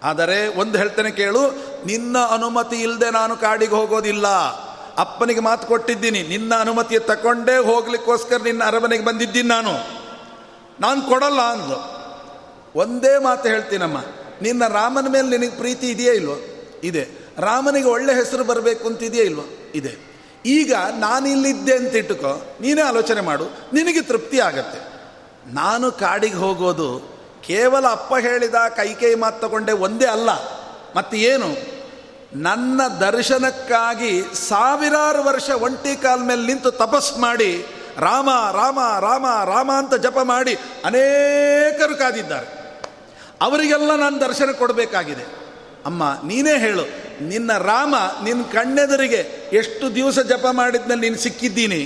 ಆದರೆ 0.03 0.59
ಒಂದು 0.59 0.79
ಹೇಳ್ತೇನೆ 0.79 1.11
ಕೇಳು, 1.11 1.43
ನಿನ್ನ 1.87 2.19
ಅನುಮತಿ 2.19 2.77
ಇಲ್ಲದೆ 2.77 3.11
ನಾನು 3.11 3.37
ಕಾಡಿಗೆ 3.37 3.75
ಹೋಗೋದಿಲ್ಲ. 3.75 4.27
ಅಪ್ಪನಿಗೆ 4.99 5.41
ಮಾತು 5.41 5.67
ಕೊಟ್ಟಿದ್ದೀನಿ, 5.67 6.23
ನಿನ್ನ 6.23 6.55
ಅನುಮತಿ 6.55 6.99
ತಗೊಂಡೇ 6.99 7.57
ಹೋಗ್ಲಿಕ್ಕೋಸ್ಕರ 7.57 8.37
ನಿನ್ನ 8.37 8.65
ಅರಮನೆಗೆ 8.65 9.05
ಬಂದಿದ್ದೀನಿ 9.05 9.49
ನಾನು. 9.49 10.03
ನಾನು 10.81 11.03
ಕೊಡಲ್ಲ 11.03 11.41
ಅಂದು 11.41 12.03
ಒಂದೇ 12.79 13.19
ಮಾತು 13.19 13.49
ಹೇಳ್ತೀನಮ್ಮ, 13.49 13.99
ನಿನ್ನ 14.43 14.67
ರಾಮನ 14.67 15.07
ಮೇಲೆ 15.09 15.29
ನಿನಗೆ 15.29 15.57
ಪ್ರೀತಿ 15.57 15.91
ಇದೆಯೇ 15.91 16.15
ಇಲ್ವೋ? 16.15 16.37
ಇದೆ. 16.83 17.09
ರಾಮನಿಗೆ 17.39 17.89
ಒಳ್ಳೆ 17.89 18.15
ಹೆಸರು 18.15 18.45
ಬರಬೇಕು 18.45 18.87
ಅಂತಿದೆಯೇ 18.87 19.25
ಇಲ್ವೋ? 19.25 19.45
ಇದೆ. 19.75 20.13
ಈಗ 20.47 20.75
ನಾನಿಲ್ಲಿದ್ದೆ 20.75 21.77
ಅಂತ 21.77 21.95
ಇಟ್ಟುಕೋ, 21.95 22.57
ನೀನೇ 22.61 22.83
ಆಲೋಚನೆ 22.83 23.21
ಮಾಡು, 23.21 23.45
ನಿನಗೆ 23.73 24.03
ತೃಪ್ತಿ 24.03 24.41
ಆಗತ್ತೆ. 24.41 24.79
ನಾನು 25.55 25.93
ಕಾಡಿಗೆ 25.93 26.35
ಹೋಗೋದು 26.35 27.12
ಕೇವಲ 27.45 27.87
ಅಪ್ಪ 27.89 28.15
ಹೇಳಿದ 28.21 28.55
ಕೈಕೈ 28.55 29.15
ಮಾತು 29.15 29.41
ತಗೊಂಡೆ 29.41 29.73
ಒಂದೇ 29.73 30.07
ಅಲ್ಲ. 30.07 30.31
ಮತ್ತೆ 30.97 31.17
ಏನು? 31.19 31.49
ನನ್ನ 32.35 32.81
ದರ್ಶನಕ್ಕಾಗಿ 33.01 34.23
ಸಾವಿರಾರು 34.49 35.25
ವರ್ಷ 35.25 35.51
ಒಂಟಿ 35.51 36.03
ಕಾಲ 36.03 36.19
ಮೇಲೆ 36.19 36.47
ನಿಂತು 36.47 36.71
ತಪಸ್ 36.71 37.19
ಮಾಡಿ, 37.19 37.67
ರಾಮ 37.99 38.31
ರಾಮ 38.53 38.79
ರಾಮ 39.01 39.27
ರಾಮ 39.45 39.71
ಅಂತ 39.73 39.95
ಜಪ 39.95 40.19
ಮಾಡಿ 40.23 40.55
ಅನೇಕರು 40.85 41.97
ಕಾದಿದ್ದಾರೆ. 41.97 42.47
ಅವರಿಗೆಲ್ಲ 43.41 43.97
ನಾನು 43.97 44.21
ದರ್ಶನ 44.21 44.51
ಕೊಡಬೇಕಾಗಿದೆ. 44.51 45.25
ಅಮ್ಮ, 45.87 46.03
ನೀನೇ 46.25 46.59
ಹೇಳು, 46.59 46.85
ನಿನ್ನ 47.25 47.59
ರಾಮ 47.59 47.95
ನಿನ್ನ 48.25 48.43
ಕಣ್ಣೆದರಿಗೆ 48.43 49.51
ಎಷ್ಟು 49.53 49.95
ದಿವಸ 49.95 50.19
ಜಪ 50.19 50.47
ಮಾಡಿದ್ಮೇಲೆ 50.51 51.01
ನೀನು 51.01 51.17
ಸಿಕ್ಕಿದ್ದೀನಿ. 51.17 51.83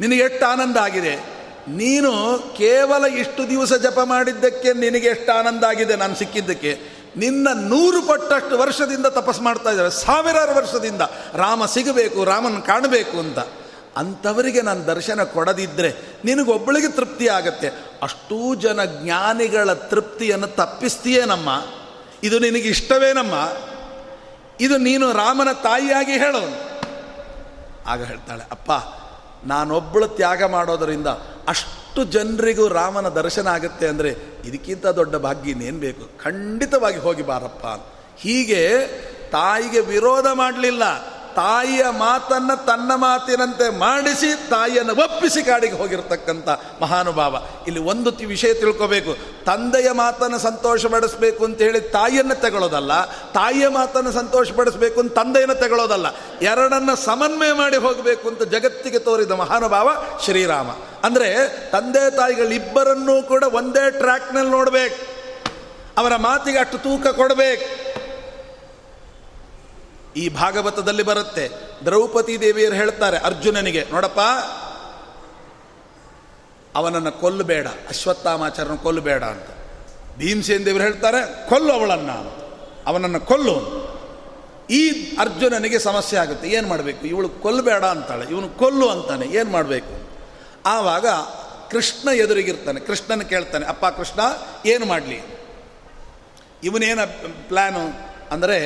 ನಿನಗೆ 0.00 0.20
ಎಷ್ಟು 0.20 0.46
ಆನಂದ 0.46 0.76
ಆಗಿದೆ? 0.76 1.31
ನೀನು 1.68 2.38
ಕೇವಲ 2.56 3.04
ಇಷ್ಟು 3.04 3.50
ದಿವಸ 3.50 3.72
ಜಪ 3.72 3.98
ಮಾಡಿದ್ದಕ್ಕೆ 4.04 4.72
ನಿನಗೆ 4.72 5.06
ಎಷ್ಟು 5.06 5.32
ಆನಂದ 5.32 5.64
ಆಗಿದೆ? 5.64 5.96
ನಾನು 5.96 6.14
ಸಿಕ್ಕಿದ್ದಕ್ಕೆ. 6.14 6.78
ನಿನ್ನ 7.16 7.48
ನೂರು 7.54 8.06
ಪಟ್ಟಷ್ಟು 8.06 8.58
ವರ್ಷದಿಂದ 8.58 9.06
ತಪಸ್ 9.06 9.40
ಮಾಡ್ತಾ 9.40 9.70
ಇದ್ದಾರೆ. 9.70 9.90
ಸಾವಿರಾರು 9.90 10.54
ವರ್ಷದಿಂದ. 10.54 11.00
ರಾಮ 11.34 11.66
ಸಿಗಬೇಕು, 11.66 12.24
ರಾಮನ 12.24 12.58
ಕಾಣಬೇಕು 12.58 13.18
ಅಂತ. 13.18 13.38
ಅಂಥವರಿಗೆ 13.96 14.62
ನಾನು 14.62 14.86
ದರ್ಶನ 14.86 15.22
ಕೊಡದಿದ್ದರೆ 15.22 15.94
ನಿನಗೊಬ್ಬಳಿಗೆ 16.24 16.88
ತೃಪ್ತಿ 16.88 17.28
ಆಗತ್ತೆ. 17.28 17.68
ಅಷ್ಟೂ 18.02 18.54
ಜನ 18.54 18.84
ಜ್ಞಾನಿಗಳ 18.84 19.72
ತೃಪ್ತಿಯನ್ನು 19.72 20.46
ತಪ್ಪಿಸ್ತೀಯೇನಮ್ಮ 20.46 21.62
ಇದು 22.22 22.38
ನಿನಗೆ 22.38 22.68
ಇಷ್ಟವೇನಮ್ಮ 22.68 23.48
ಇದು 24.60 24.76
ನೀನು 24.76 25.12
ರಾಮನ 25.12 25.52
ತಾಯಿಯಾಗಿ 25.52 26.12
ಹೇಳೋನು. 26.12 26.72
ಆಗ 27.86 28.04
ಹೇಳ್ತಾಳೆ, 28.04 28.42
ಅಪ್ಪ 28.50 28.72
ನಾನೊಬ್ಬಳು 29.46 30.08
ತ್ಯಾಗ 30.08 30.44
ಮಾಡೋದರಿಂದ 30.44 31.06
ಅಷ್ಟು 31.48 32.04
ಜನರಿಗೂ 32.04 32.68
ರಾಮನ 32.68 33.08
ದರ್ಶನ 33.08 33.46
ಆಗುತ್ತೆ 33.46 33.88
ಅಂದರೆ 33.88 34.10
ಇದಕ್ಕಿಂತ 34.44 34.86
ದೊಡ್ಡ 34.86 35.16
ಭಾಗ್ಯ 35.16 35.50
ಇನ್ನೇನು 35.50 35.78
ಬೇಕು? 35.78 36.18
ಖಂಡಿತವಾಗಿ 36.18 36.98
ಹೋಗಿ 36.98 37.22
ಬಾರಪ್ಪ 37.22 37.66
ಹೀಗೆ 38.18 38.86
ತಾಯಿಗೆ 39.30 39.80
ವಿರೋಧ 39.80 40.26
ಮಾಡಲಿಲ್ಲ. 40.32 40.82
ತಾಯಿಯ 41.36 41.84
ಮಾತನ್ನು 41.90 42.66
ತನ್ನ 42.66 42.94
ಮಾತಿನಂತೆ 42.94 43.78
ಮಾಡಿಸಿ 43.78 44.48
ತಾಯಿಯನ್ನು 44.50 44.92
ಒಪ್ಪಿಸಿ 44.92 45.42
ಕಾಡಿಗೆ 45.42 45.74
ಹೋಗಿರ್ತಕ್ಕಂಥ 45.74 46.48
ಮಹಾನುಭಾವ. 46.82 47.36
ಇಲ್ಲಿ 47.66 47.80
ಒಂದು 47.80 48.10
ವಿಷಯ 48.26 48.54
ತಿಳ್ಕೋಬೇಕು. 48.54 49.44
ತಂದೆಯ 49.44 49.90
ಮಾತನ್ನು 49.92 50.38
ಸಂತೋಷಪಡಿಸ್ಬೇಕು 50.38 51.44
ಅಂತ 51.44 51.58
ಹೇಳಿ 51.58 51.80
ತಾಯಿಯನ್ನು 51.80 52.34
ತಗೊಳ್ಳೋದಲ್ಲ 52.34 53.04
ತಾಯಿಯ 53.04 53.68
ಮಾತನ್ನು 53.68 54.12
ಸಂತೋಷ 54.12 54.52
ಪಡಿಸ್ಬೇಕು 54.52 55.00
ಅಂತ 55.00 55.14
ತಂದೆಯನ್ನು 55.14 55.54
ತಗೊಳ್ಳೋದಲ್ಲ 55.54 56.06
ಎರಡನ್ನ 56.42 56.94
ಸಮನ್ವಯ 56.94 57.52
ಮಾಡಿ 57.52 57.76
ಹೋಗಬೇಕು 57.76 58.28
ಅಂತ 58.28 58.42
ಜಗತ್ತಿಗೆ 58.42 58.98
ತೋರಿದ 58.98 59.30
ಮಹಾನುಭಾವ 59.30 59.90
ಶ್ರೀರಾಮ. 60.24 60.70
ಅಂದರೆ 61.04 61.48
ತಂದೆ 61.70 62.16
ತಾಯಿಗಳಿಬ್ಬರನ್ನೂ 62.16 63.22
ಕೂಡ 63.22 63.44
ಒಂದೇ 63.44 63.90
ಟ್ರ್ಯಾಕ್ನಲ್ಲಿ 63.90 64.50
ನೋಡಬೇಕು. 64.50 65.22
ಅವರ 65.98 66.16
ಮಾತಿಗೆ 66.16 66.58
ಅಷ್ಟು 66.58 66.78
ತೂಕ 66.78 67.06
ಕೊಡಬೇಕು. 67.06 67.92
ಈ 70.16 70.28
ಭಾಗವತದಲ್ಲಿ 70.28 71.02
ಬರುತ್ತೆ. 71.02 71.48
ದ್ರೌಪದಿ 71.84 72.40
ದೇವಿಯರು 72.40 72.74
ಹೇಳ್ತಾರೆ 72.74 73.18
ಅರ್ಜುನನಿಗೆ, 73.18 73.82
ನೋಡಪ್ಪ, 73.90 74.20
ಅವನನ್ನು 76.74 77.12
ಕೊಲ್ಲಬೇಡ 77.20 77.66
ಅಶ್ವತ್ಥಾಮಾಚಾರನ 77.88 78.74
ಕೊಲ್ಲಬೇಡ 78.74 79.22
ಅಂತ. 79.24 79.48
ಭೀಮಸೇನ್ 80.18 80.66
ದೇವರು 80.66 80.82
ಹೇಳ್ತಾರೆ, 80.82 81.48
ಕೊಲ್ಲು 81.48 81.72
ಅವಳನ್ನು 81.72 82.16
ಅವನನ್ನು 82.86 83.20
ಕೊಲ್ಲು 83.20 83.56
ಈ 84.70 84.82
ಅರ್ಜುನನಿಗೆ 85.18 85.78
ಸಮಸ್ಯೆ 85.78 86.18
ಆಗುತ್ತೆ, 86.18 86.46
ಏನು 86.48 86.68
ಮಾಡಬೇಕು? 86.68 87.06
ಇವಳು 87.06 87.28
ಕೊಲ್ಲಬೇಡ 87.28 87.84
ಅಂತಾಳೆ, 87.84 88.24
ಇವನು 88.30 88.48
ಕೊಲ್ಲು 88.48 88.88
ಅಂತಾನೆ, 88.88 89.26
ಏನು 89.26 89.50
ಮಾಡಬೇಕು? 89.50 89.94
ಆವಾಗ 90.66 91.06
ಕೃಷ್ಣ 91.70 92.08
ಎದುರಿಗಿರ್ತಾನೆ, 92.08 92.80
ಕೃಷ್ಣನ 92.80 93.22
ಕೇಳ್ತಾನೆ, 93.22 93.64
ಅಪ್ಪ 93.66 93.84
ಕೃಷ್ಣ, 93.86 94.20
ಏನು 94.66 94.86
ಮಾಡಲಿ? 94.86 95.20
ಇವನೇನ 96.62 97.04
ಪ್ಲ್ಯಾನು 97.48 97.84
ಅಂದರೆ 98.30 98.58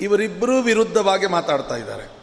ಇವರಿಬ್ಬರೂ 0.00 0.62
ವಿರುದ್ಧವಾಗಿ 0.62 1.26
ಮಾತಾಡ್ತಾ 1.26 1.76
ಇದ್ದಾರೆ. 1.76 2.14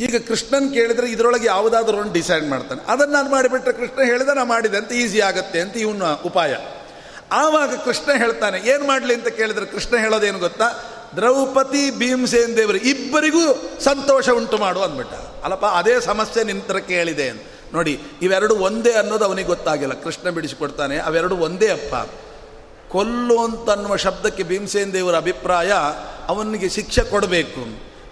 ಈಗ 0.00 0.16
ಕೃಷ್ಣನ್ 0.28 0.74
ಕೇಳಿದ್ರೆ 0.74 1.10
ಇದರೊಳಗೆ 1.10 1.46
ಯಾವುದಾದ್ರೂ 1.46 1.96
ಒಂದು 1.96 2.12
ಡಿಸೈಡ್ 2.12 2.46
ಮಾಡ್ತಾನೆ. 2.46 2.80
ಅದನ್ನು 2.88 3.14
ನಾನು 3.14 3.30
ಮಾಡಿಬಿಟ್ರೆ 3.30 3.72
ಕೃಷ್ಣ 3.72 4.04
ಹೇಳಿದ 4.04 4.28
ನಾನು 4.28 4.48
ಮಾಡಿದೆ 4.48 4.76
ಅಂತ 4.76 4.92
ಈಸಿ 4.92 5.20
ಆಗುತ್ತೆ 5.20 5.60
ಅಂತ 5.60 5.76
ಇವನ 5.76 6.02
ಉಪಾಯ. 6.24 6.56
ಆವಾಗ 7.32 7.74
ಕೃಷ್ಣ 7.84 8.12
ಹೇಳ್ತಾನೆ, 8.16 8.58
ಏನು 8.58 8.86
ಮಾಡಲಿ 8.86 9.14
ಅಂತ 9.14 9.28
ಕೇಳಿದ್ರೆ 9.28 9.66
ಕೃಷ್ಣ 9.66 9.96
ಹೇಳೋದೇನು 9.96 10.38
ಗೊತ್ತಾ? 10.38 10.68
ದ್ರೌಪದಿ, 11.16 11.90
ಭೀಮಸೇನ್ 11.90 12.56
ದೇವರು 12.56 12.76
ಇಬ್ಬರಿಗೂ 12.76 13.70
ಸಂತೋಷ 13.80 14.28
ಉಂಟು 14.28 14.58
ಮಾಡು 14.58 14.82
ಅಂದ್ಬಿಟ್ಟ. 14.82 15.12
ಅಲ್ಲಪ್ಪ, 15.44 15.64
ಅದೇ 15.64 16.00
ಸಮಸ್ಯೆ 16.00 16.44
ನಿಂತರ 16.44 16.78
ಕೇಳಿದೆ 16.78 17.28
ಅಂತ. 17.28 17.42
ನೋಡಿ, 17.72 18.00
ಇವೆರಡು 18.22 18.56
ಒಂದೇ 18.56 18.92
ಅನ್ನೋದು 18.92 19.24
ಅವನಿಗೆ 19.24 19.48
ಗೊತ್ತಾಗಿಲ್ಲ. 19.48 19.94
ಕೃಷ್ಣ 19.94 20.30
ಬಿಡಿಸಿಕೊಡ್ತಾನೆ, 20.30 20.98
ಅವೆರಡು 20.98 21.36
ಒಂದೇ 21.36 21.68
ಅಪ್ಪ. 21.68 21.94
ಕೊಲ್ಲು 22.92 23.36
ಅಂತನ್ನುವ 23.46 23.94
ಶಬ್ದಕ್ಕೆ 24.04 24.42
ಭೀಮಸೇನ 24.50 24.90
ದೇವರ 24.96 25.16
ಅಭಿಪ್ರಾಯ, 25.24 25.70
ಅವನಿಗೆ 26.32 26.68
ಶಿಕ್ಷೆ 26.76 27.02
ಕೊಡಬೇಕು. 27.10 27.62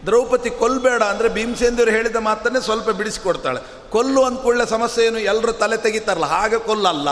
ದ್ರೌಪದಿ 0.07 0.51
ಕೊಲ್ಲಬೇಡ 0.63 1.03
ಅಂದರೆ 1.13 1.29
ಭೀಮಸೇನ 1.37 1.75
ದೇವರು 1.79 1.93
ಹೇಳಿದ 1.97 2.19
ಮಾತನ್ನೇ 2.27 2.61
ಸ್ವಲ್ಪ 2.67 2.89
ಬಿಡಿಸಿಕೊಡ್ತಾಳೆ. 2.99 3.61
ಕೊಲ್ಲು 3.95 4.21
ಅಂದ್ಕೊಳ್ಳೆ 4.29 4.65
ಸಮಸ್ಯೆ 4.75 5.05
ಏನು 5.09 5.21
ಎಲ್ಲರೂ 5.33 5.53
ತಲೆ 5.63 5.79
ತೆಗಿತಾರಲ್ಲ, 5.87 6.29
ಹಾಗೆ 6.35 6.59
ಕೊಲ್ಲಲ್ಲ. 6.69 7.09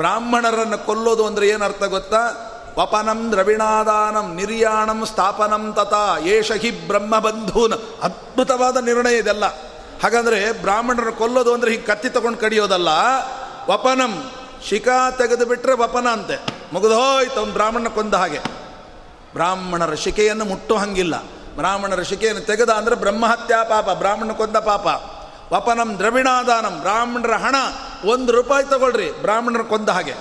ಬ್ರಾಹ್ಮಣರನ್ನು 0.00 0.78
ಕೊಲ್ಲೋದು 0.88 1.24
ಅಂದರೆ 1.30 1.46
ಏನರ್ಥ 1.54 1.84
ಗೊತ್ತಾ? 1.96 2.22
ವಪನಂ 2.78 3.20
ದ್ರವಿಣಾದಾನಂ 3.32 4.26
ನಿರ್ಯಾಣಂ 4.40 4.98
ಸ್ಥಾಪನಂ 5.10 5.62
ತಥಾ 5.76 6.04
ಏಷ 6.34 6.50
ಹಿ 6.64 6.70
ಬ್ರಹ್ಮಬಂಧೂನ್. 6.88 7.76
ಅದ್ಭುತವಾದ 8.06 8.76
ನಿರ್ಣಯ 8.88 9.22
ಇದೆಲ್ಲ. 9.22 9.46
ಹಾಗಂದ್ರೆ 10.02 10.40
ಬ್ರಾಹ್ಮಣರು 10.64 11.12
ಕೊಲ್ಲೋದು 11.20 11.50
ಅಂದರೆ 11.56 11.70
ಹೀಗೆ 11.72 11.86
ಕತ್ತಿ 11.90 12.08
ತಗೊಂಡು 12.16 12.40
ಕಡಿಯೋದಲ್ಲ. 12.44 12.90
ವಪನಂ 13.70 14.12
ಶಿಖಾ 14.68 15.10
ತೆಗೆದು 15.10 15.46
ಬಿಟ್ಟರೆ 15.46 15.72
ವಪನ 15.72 16.06
ಅಂತೆ. 16.08 16.40
ಮುಗಿದೋಯ್ತು, 16.72 17.40
ಅವನು 17.40 17.52
ಬ್ರಾಹ್ಮಣ 17.52 17.88
ಕೊಂದ 17.88 18.14
ಹಾಗೆ. 18.14 18.38
ಬ್ರಾಹ್ಮಣರ 19.32 19.94
ಶಿಕೆಯನ್ನು 19.94 20.44
ಮುಟ್ಟೋ 20.44 20.76
ಹಂಗಿಲ್ಲ. 20.76 21.22
ಬ್ರಾಹ್ಮಣರ 21.56 22.02
ಶಿಕೆಯನ್ನು 22.02 22.40
ತೆಗೆದ 22.40 22.70
ಅಂದರೆ 22.70 22.94
ಬ್ರಹ್ಮಹತ್ಯಾ 22.94 23.64
ಪಾಪ 23.64 23.90
ಬ್ರಾಹ್ಮಣ 23.90 24.32
ಕೊಂದ 24.32 24.56
ಪಾಪ. 24.56 24.86
ವಪನಂ 25.52 25.98
ದ್ರವಿಣಾದಾನಂ, 25.98 26.78
ಬ್ರಾಹ್ಮಣರ 26.80 27.32
ಹಣ 27.32 27.54
ಒಂದು 28.04 28.32
ರೂಪಾಯಿ 28.32 28.64
ತಗೊಳ್ರಿ, 28.64 29.12
ಬ್ರಾಹ್ಮಣರ 29.12 29.62
ಕೊಂದ 29.62 29.88
ಹಾಗೆ. 29.88 30.14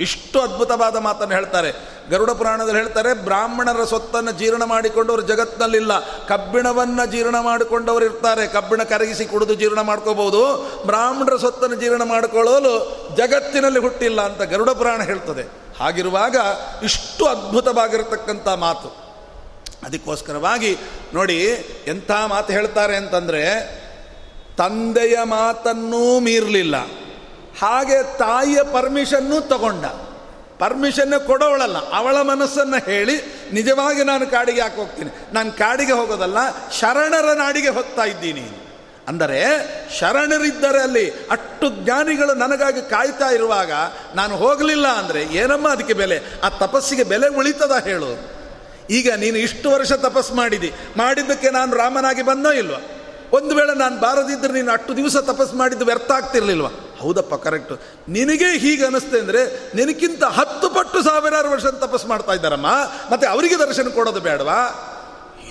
ಇಷ್ಟು 0.00 0.40
ಅದ್ಭುತವಾದ 0.40 0.96
ಮಾತನ್ನು 0.96 1.34
ಹೇಳ್ತಾರೆ. 1.34 1.72
ಗರುಡ 2.10 2.30
ಪುರಾಣದಲ್ಲಿ 2.30 2.80
ಹೇಳ್ತಾರೆ, 2.80 3.14
ಬ್ರಾಹ್ಮಣರ 3.14 3.84
ಸೊತ್ತನ್ನು 3.84 4.32
ಜೀರ್ಣ 4.32 4.64
ಮಾಡಿಕೊಂಡವರು 4.64 5.22
ಜಗತ್ತಿನಲ್ಲಿಲ್ಲ. 5.22 5.98
ಕಬ್ಬಿಣವನ್ನು 6.26 7.06
ಜೀರ್ಣ 7.06 7.40
ಮಾಡಿಕೊಂಡವರು 7.40 8.04
ಇರ್ತಾರೆ. 8.04 8.46
ಕಬ್ಬಿಣ 8.46 8.82
ಕರಗಿಸಿ 8.82 9.24
ಕುಡಿದು 9.24 9.54
ಜೀರ್ಣ 9.54 9.80
ಮಾಡ್ಕೋಬಹುದು. 9.80 10.70
ಬ್ರಾಹ್ಮಣರ 10.86 11.36
ಸೊತ್ತನ್ನು 11.36 11.76
ಜೀರ್ಣ 11.76 12.02
ಮಾಡಿಕೊಳ್ಳಲು 12.02 12.74
ಜಗತ್ತಿನಲ್ಲಿ 13.16 13.80
ಹುಟ್ಟಿಲ್ಲ 13.80 14.20
ಅಂತ 14.20 14.42
ಗರುಡ 14.42 14.70
ಪುರಾಣ 14.70 15.02
ಹೇಳ್ತದೆ. 15.02 15.42
ಹಾಗಿರುವಾಗ 15.80 16.36
ಇಷ್ಟು 16.82 17.26
ಅದ್ಭುತವಾಗಿರತಕ್ಕಂಥ 17.26 18.48
ಮಾತು. 18.48 18.96
ಅದಕ್ಕೋಸ್ಕರವಾಗಿ 19.84 20.78
ನೋಡಿ, 21.14 21.44
ಎಂಥ 21.86 22.10
ಮಾತು 22.26 22.52
ಹೇಳ್ತಾರೆ 22.52 22.96
ಅಂತಂದರೆ, 22.96 23.74
ತಂದೆಯ 24.58 25.18
ಮಾತನ್ನೂ 25.24 26.20
ಮೀರಲಿಲ್ಲ. 26.20 26.74
ಹಾಗೆ 27.62 27.98
ತಾಯಿಯ 28.18 28.60
ಪರ್ಮಿಷನ್ನು 28.76 29.38
ತಗೊಂಡ. 29.52 29.84
ಪರ್ಮಿಷನ್ನೇ 30.62 31.18
ಕೊಡೋವಳಲ್ಲ, 31.26 31.78
ಅವಳ 31.98 32.16
ಮನಸ್ಸನ್ನು 32.22 32.78
ಹೇಳಿ 32.88 33.14
ನಿಜವಾಗಿ 33.52 34.02
ನಾನು 34.04 34.24
ಕಾಡಿಗೆ 34.30 34.60
ಯಾಕೆ 34.60 34.76
ಹೋಗ್ತೀನಿ? 34.80 35.10
ನಾನು 35.32 35.50
ಕಾಡಿಗೆ 35.52 35.92
ಹೋಗೋದಲ್ಲ, 35.92 36.38
ಶರಣರ 36.80 37.28
ನಾಡಿಗೆ 37.34 37.68
ಹೋಗ್ತಾ 37.68 38.04
ಇದ್ದೀನಿ. 38.04 38.46
ಅಂದರೆ 39.08 39.38
ಶರಣರಿದ್ದರೆ 39.98 40.80
ಅಲ್ಲಿ 40.82 41.04
ಅಷ್ಟು 41.34 41.66
ಜ್ಞಾನಿಗಳು 41.84 42.34
ನನಗಾಗಿ 42.34 42.82
ಕಾಯ್ತಾ 42.90 43.28
ಇರುವಾಗ 43.28 43.72
ನಾನು 44.14 44.34
ಹೋಗಲಿಲ್ಲ 44.36 44.86
ಅಂದರೆ 45.00 45.22
ಏನಮ್ಮ 45.22 45.68
ಅದಕ್ಕೆ 45.68 45.94
ಬೆಲೆ? 45.94 46.18
ಆ 46.44 46.48
ತಪಸ್ಸಿಗೆ 46.64 47.04
ಬೆಲೆ 47.04 47.28
ಉಳಿತದ 47.40 47.74
ಹೇಳು. 47.88 48.10
ಈಗ 48.90 49.08
ನೀನು 49.16 49.38
ಇಷ್ಟು 49.46 49.66
ವರ್ಷ 49.70 49.92
ತಪಸ್ 49.92 50.30
ಮಾಡಿದಿ. 50.32 50.70
ಮಾಡಿದ್ದಕ್ಕೆ 50.96 51.50
ನಾನು 51.50 51.76
ರಾಮನಾಗಿ 51.76 52.22
ಬಂದೋ 52.22 52.52
ಇಲ್ವಾ? 52.52 52.80
ಒಂದು 53.32 53.54
ವೇಳೆ 53.54 53.74
ನಾನು 53.74 53.96
ಬಾರದಿದ್ದರೆ 54.00 54.52
ನೀನು 54.52 54.72
ಅಷ್ಟು 54.72 54.92
ದಿವಸ 54.96 55.16
ತಪಸ್ಸು 55.16 55.56
ಮಾಡಿದ್ದು 55.56 55.84
ವ್ಯರ್ಥ 55.84 56.10
ಆಗ್ತಿರ್ಲಿಲ್ವ? 56.12 56.70
ಹೌದಪ್ಪ 57.02 57.34
ಕರೆಕ್ಟು 57.46 57.74
ನಿನಗೆ 58.16 58.48
ಹೀಗೆ 58.64 58.84
ಅನಿಸ್ತೆ 58.90 59.18
ಅಂದರೆ 59.22 59.42
ನಿನಗಿಂತ 59.78 60.24
ಹತ್ತು 60.38 60.68
ಪಟ್ಟು 60.76 60.98
ಸಾವಿರಾರು 61.08 61.48
ವರ್ಷ 61.54 61.66
ತಪಸ್ 61.84 62.06
ಮಾಡ್ತಾ 62.12 62.34
ಇದ್ದಾರಮ್ಮ. 62.38 62.70
ಮತ್ತೆ 63.12 63.26
ಅವರಿಗೆ 63.34 63.56
ದರ್ಶನ 63.64 63.88
ಕೊಡೋದು 63.98 64.20
ಬೇಡವಾ? 64.28 64.60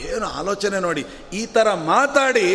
ಏನು 0.10 0.28
ಆಲೋಚನೆ 0.40 0.78
ನೋಡಿ, 0.88 1.04
ಈ 1.34 1.42
ಥರ 1.56 1.68
ಮಾತಾಡಿ 1.74 2.48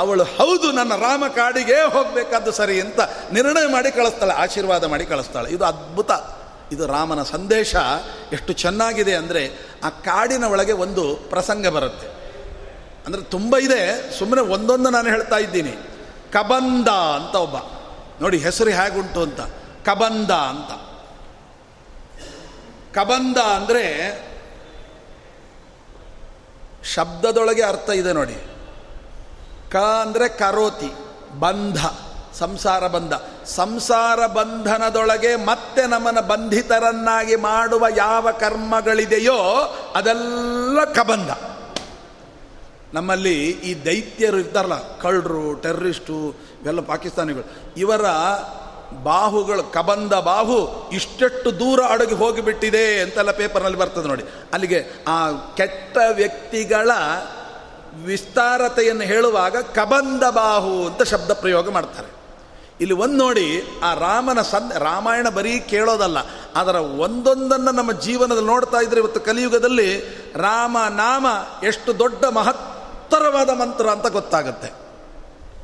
ಅವಳು, 0.00 0.24
ಹೌದು, 0.38 0.68
ನನ್ನ 0.72 0.92
ರಾಮ 1.02 1.24
ಕಾಡಿಗೆ 1.36 1.76
ಹೋಗಬೇಕಾದ್ದು 1.94 2.52
ಸರಿ 2.52 2.76
ಅಂತ 2.80 3.00
ನಿರ್ಣಯ 3.32 3.66
ಮಾಡಿ 3.74 3.90
ಕಳಿಸ್ತಾಳೆ, 3.98 4.34
ಆಶೀರ್ವಾದ 4.44 4.84
ಮಾಡಿ 4.92 5.04
ಕಳಿಸ್ತಾಳೆ. 5.12 5.48
ಇದು 5.56 5.64
ಅದ್ಭುತ. 5.64 6.10
ಇದು 6.72 6.84
ರಾಮನ 6.86 7.22
ಸಂದೇಶ. 7.22 7.74
ಎಷ್ಟು 8.32 8.52
ಚೆನ್ನಾಗಿದೆ 8.62 9.14
ಅಂದರೆ 9.14 9.42
ಆ 9.84 9.88
ಕಾಡಿನ 9.88 10.44
ಒಳಗೆ 10.44 10.74
ಒಂದು 10.84 11.04
ಪ್ರಸಂಗ 11.30 11.66
ಬರುತ್ತೆ. 11.76 12.08
ಅಂದರೆ 13.06 13.22
ತುಂಬ 13.22 13.56
ಇದೆ 13.66 13.80
ಸುಮ್ಮನೆ 14.18 14.42
ಒಂದೊಂದು 14.54 14.90
ನಾನು 14.90 15.08
ಹೇಳ್ತಾ 15.08 15.38
ಇದ್ದೀನಿ. 15.38 15.74
ಕಬಂದ 16.32 16.88
ಅಂತ 17.18 17.34
ಒಬ್ಬ. 17.46 17.56
ನೋಡಿ 18.24 18.38
ಹೆಸರು 18.38 18.70
ಹೇಗುಂಟು 18.70 19.20
ಅಂತ. 19.22 19.40
ಕಬಂದ 19.84 20.30
ಅಂತ. 20.30 20.70
ಕಬಂದ 22.94 23.36
ಅಂದರೆ 23.36 23.84
ಶಬ್ದದೊಳಗೆ 26.84 27.62
ಅರ್ಥ 27.62 27.90
ಇದೆ 27.90 28.12
ನೋಡಿ. 28.12 28.36
ಕ 29.72 29.76
ಅಂದರೆ 29.76 30.28
ಕರೋತಿ, 30.28 30.90
ಬಂಧ, 31.38 31.80
ಸಂಸಾರ 32.34 32.86
ಬಂಧ. 32.86 33.12
ಸಂಸಾರ 33.44 34.26
ಬಂಧನದೊಳಗೆ 34.26 35.36
ಮತ್ತೆ 35.36 35.82
ನಮ್ಮನ್ನು 35.86 36.22
ಬಂಧಿತರನ್ನಾಗಿ 36.22 37.36
ಮಾಡುವ 37.36 37.86
ಯಾವ 37.96 38.30
ಕರ್ಮಗಳಿದೆಯೋ 38.30 39.38
ಅದೆಲ್ಲ 39.94 40.84
ಕಬಂಧ. 40.84 41.30
ನಮ್ಮಲ್ಲಿ 42.94 43.36
ಈ 43.50 43.84
ದೈತ್ಯರು 43.84 44.38
ಇರ್ತಾರಲ್ಲ, 44.38 44.98
ಕಳ್ಳರು, 44.98 45.54
ಟೆರ್ರಿಸ್ಟು 45.54 46.34
ಇವೆಲ್ಲ 46.64 46.80
ಪಾಕಿಸ್ತಾನಿಗಳು. 46.80 47.44
ಇವರ 47.76 48.04
ಬಾಹುಗಳು 49.02 49.62
ಕಬಂದ 49.62 50.12
ಬಾಹು 50.12 50.90
ಇಷ್ಟೆಷ್ಟು 50.92 51.58
ದೂರ 51.58 51.80
ಅಡಗಿ 51.88 52.14
ಹೋಗಿಬಿಟ್ಟಿದೆ 52.14 53.00
ಅಂತೆಲ್ಲ 53.00 53.30
ಪೇಪರ್ನಲ್ಲಿ 53.30 53.78
ಬರ್ತದೆ 53.78 54.08
ನೋಡಿ. 54.08 54.24
ಅಲ್ಲಿಗೆ 54.52 55.04
ಆ 55.08 55.30
ಕೆಟ್ಟ 55.30 55.98
ವ್ಯಕ್ತಿಗಳ 56.12 56.90
ವಿಸ್ತಾರತೆಯನ್ನು 58.04 59.04
ಹೇಳುವಾಗ 59.04 59.56
ಕಬಂದ 59.56 60.22
ಬಾಹು 60.30 60.86
ಅಂತ 60.86 61.02
ಶಬ್ದ 61.02 61.30
ಪ್ರಯೋಗ 61.32 61.70
ಮಾಡ್ತಾರೆ. 61.70 62.08
ಇಲ್ಲಿ 62.80 62.94
ಒಂದು 62.94 63.16
ನೋಡಿ, 63.16 63.80
ಆ 63.82 63.94
ರಾಮನ 63.94 64.42
ಸನ್, 64.42 64.72
ರಾಮಾಯಣ 64.78 65.28
ಬರೀ 65.28 65.60
ಕೇಳೋದಲ್ಲ, 65.60 66.18
ಅದರ 66.54 66.74
ಒಂದೊಂದನ್ನು 66.74 67.72
ನಮ್ಮ 67.72 67.92
ಜೀವನದಲ್ಲಿ 67.92 68.46
ನೋಡ್ತಾ 68.46 68.78
ಇದ್ರೆ 68.80 69.00
ಇವತ್ತು 69.00 69.20
ಕಲಿಯುಗದಲ್ಲಿ 69.20 70.00
ರಾಮ 70.36 70.78
ನಾಮ 70.88 71.26
ಎಷ್ಟು 71.64 71.98
ದೊಡ್ಡ 71.98 72.24
ಮಹತ್ತರವಾದ 72.24 73.50
ಮಂತ್ರ 73.50 73.88
ಅಂತ 73.88 74.06
ಗೊತ್ತಾಗುತ್ತೆ. 74.06 74.83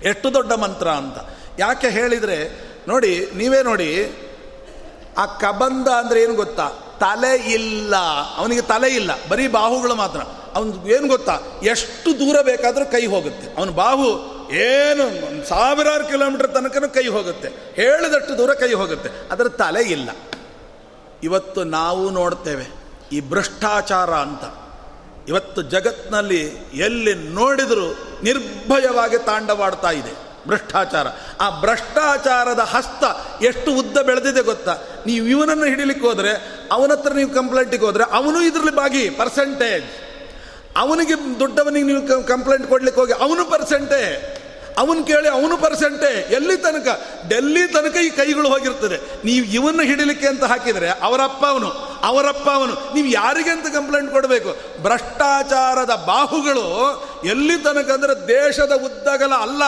ಎಷ್ಟು 0.03 0.35
ದೊಡ್ಡ 0.35 0.53
ಮಂತ್ರ 0.53 0.89
ಅಂತ. 0.89 1.17
ಯಾಕೆ 1.59 1.89
ಹೇಳಿದರೆ, 1.89 2.71
ನೋಡಿ, 2.89 3.29
ನೀವೇ 3.37 3.63
ನೋಡಿ, 3.63 4.13
ಆ 5.19 5.27
ಕಬಂಧ 5.27 5.89
ಅಂದರೆ 5.89 6.23
ಏನು 6.23 6.35
ಗೊತ್ತಾ? 6.35 6.69
ತಲೆ 7.01 7.37
ಇಲ್ಲ. 7.37 7.97
ಅವನಿಗೆ 8.37 8.61
ತಲೆ 8.61 8.89
ಇಲ್ಲ. 8.89 9.11
ಬರೀ 9.29 9.49
ಬಾಹುಗಳು 9.49 9.95
ಮಾತ್ರ. 9.95 10.21
ಅವನು 10.55 10.89
ಏನು 10.89 11.09
ಗೊತ್ತಾ? 11.09 11.39
ಎಷ್ಟು 11.63 12.19
ದೂರ 12.19 12.41
ಬೇಕಾದರೂ 12.41 12.85
ಕೈ 12.85 13.07
ಹೋಗುತ್ತೆ. 13.07 13.57
ಅವನ 13.57 13.71
ಬಾಹು 13.71 14.41
ಏನು 14.53 15.47
ಸಾವಿರಾರು 15.49 16.05
ಕಿಲೋಮೀಟರ್ 16.05 16.55
ತನಕ 16.55 16.77
ಕೈ 16.77 17.07
ಹೋಗುತ್ತೆ. 17.07 17.49
ಹೇಳಿದಷ್ಟು 17.75 18.39
ದೂರ 18.39 18.55
ಕೈ 18.55 18.73
ಹೋಗುತ್ತೆ. 18.73 19.09
ಅದರ 19.31 19.49
ತಲೆ 19.49 19.83
ಇಲ್ಲ. 19.83 20.11
ಇವತ್ತು 21.23 21.65
ನಾವು 21.65 22.11
ನೋಡ್ತೇವೆ 22.11 22.67
ಈ 23.13 23.21
ಭ್ರಷ್ಟಾಚಾರ 23.21 24.11
ಅಂತ. 24.11 24.70
ಇವತ್ತು 25.29 25.63
ಜಗತ್ನಲ್ಲಿ 25.63 26.71
ಎಲ್ಲಿ 26.75 27.15
ನೋಡಿದರೂ 27.15 27.99
ನಿರ್ಭಯವಾಗಿ 28.23 29.25
ತಾಂಡವಾಡ್ತಾ 29.27 29.91
ಇದೆ 29.91 30.31
ಭ್ರಷ್ಟಾಚಾರ. 30.47 31.07
ಆ 31.41 31.61
ಭ್ರಷ್ಟಾಚಾರದ 31.61 32.59
ಹಸ್ತ 32.59 33.05
ಎಷ್ಟು 33.43 33.73
ಉದ್ದ 33.73 33.99
ಬೆಳೆದಿದೆ 33.99 34.43
ಗೊತ್ತಾ? 34.43 34.75
ನೀವು 35.07 35.27
ಇವನನ್ನು 35.27 35.65
ಹಿಡಿಲಿಕ್ಕೆ 35.65 36.07
ಹೋದರೆ, 36.07 36.61
ಅವನ 36.73 36.93
ಹತ್ರ 36.93 37.12
ನೀವು 37.12 37.31
ಕಂಪ್ಲೇಂಟಿಗೆ 37.31 37.85
ಹೋದರೆ 37.85 38.05
ಅವನು 38.12 38.43
ಇದರಲ್ಲಿ 38.43 38.75
ಬಾಗಿ 38.75 39.11
ಪರ್ಸೆಂಟೇಜ್ 39.11 39.85
ಅವನಿಗೆ 40.77 41.41
ದೊಡ್ಡವನಿಗೆ 41.41 41.87
ನೀವು 41.87 42.27
ಕಂಪ್ಲೇಂಟ್ 42.27 42.66
ಕೊಡ್ಲಿಕ್ಕೆ 42.66 43.01
ಹೋಗಿ 43.01 43.12
ಅವನು 43.12 43.45
ಪರ್ಸೆಂಟೇ 43.45 44.37
ಅವನು 44.79 45.05
ಕೇಳಿ 45.05 45.29
ಅವನು 45.29 45.57
ಪರ್ಸೆಂಟೇ 45.57 46.29
ಎಲ್ಲಿ 46.31 46.57
ತನಕ? 46.57 47.01
ಡೆಲ್ಲಿ 47.29 47.66
ತನಕ 47.73 47.97
ಈ 47.97 48.11
ಕೈಗಳು 48.11 48.49
ಹೋಗಿರ್ತದೆ. 48.49 49.25
ನೀವು 49.25 49.47
ಇವನ್ನ 49.47 49.83
ಹಿಡಿಲಿಕ್ಕೆ 49.83 50.27
ಅಂತ 50.27 50.45
ಹಾಕಿದರೆ 50.45 50.89
ಅವರಪ್ಪ 50.89 51.45
ಅವನು 51.45 51.89
ಅವರಪ್ಪ 52.03 52.48
ಅವನು. 52.51 52.94
ನೀವು 52.94 53.07
ಯಾರಿಗೆ 53.07 53.51
ಅಂತ 53.51 53.66
ಕಂಪ್ಲೇಂಟ್ 53.66 54.12
ಕೊಡಬೇಕು? 54.12 54.82
ಭ್ರಷ್ಟಾಚಾರದ 54.82 56.05
ಬಾಹುಗಳು 56.07 56.66
ಎಲ್ಲಿ 57.24 57.57
ತನಕ 57.57 57.90
ಅಂದರೆ 57.90 58.28
ದೇಶದ 58.28 58.72
ಉದ್ದಗಲ 58.84 59.34
ಅಲ್ಲ. 59.34 59.62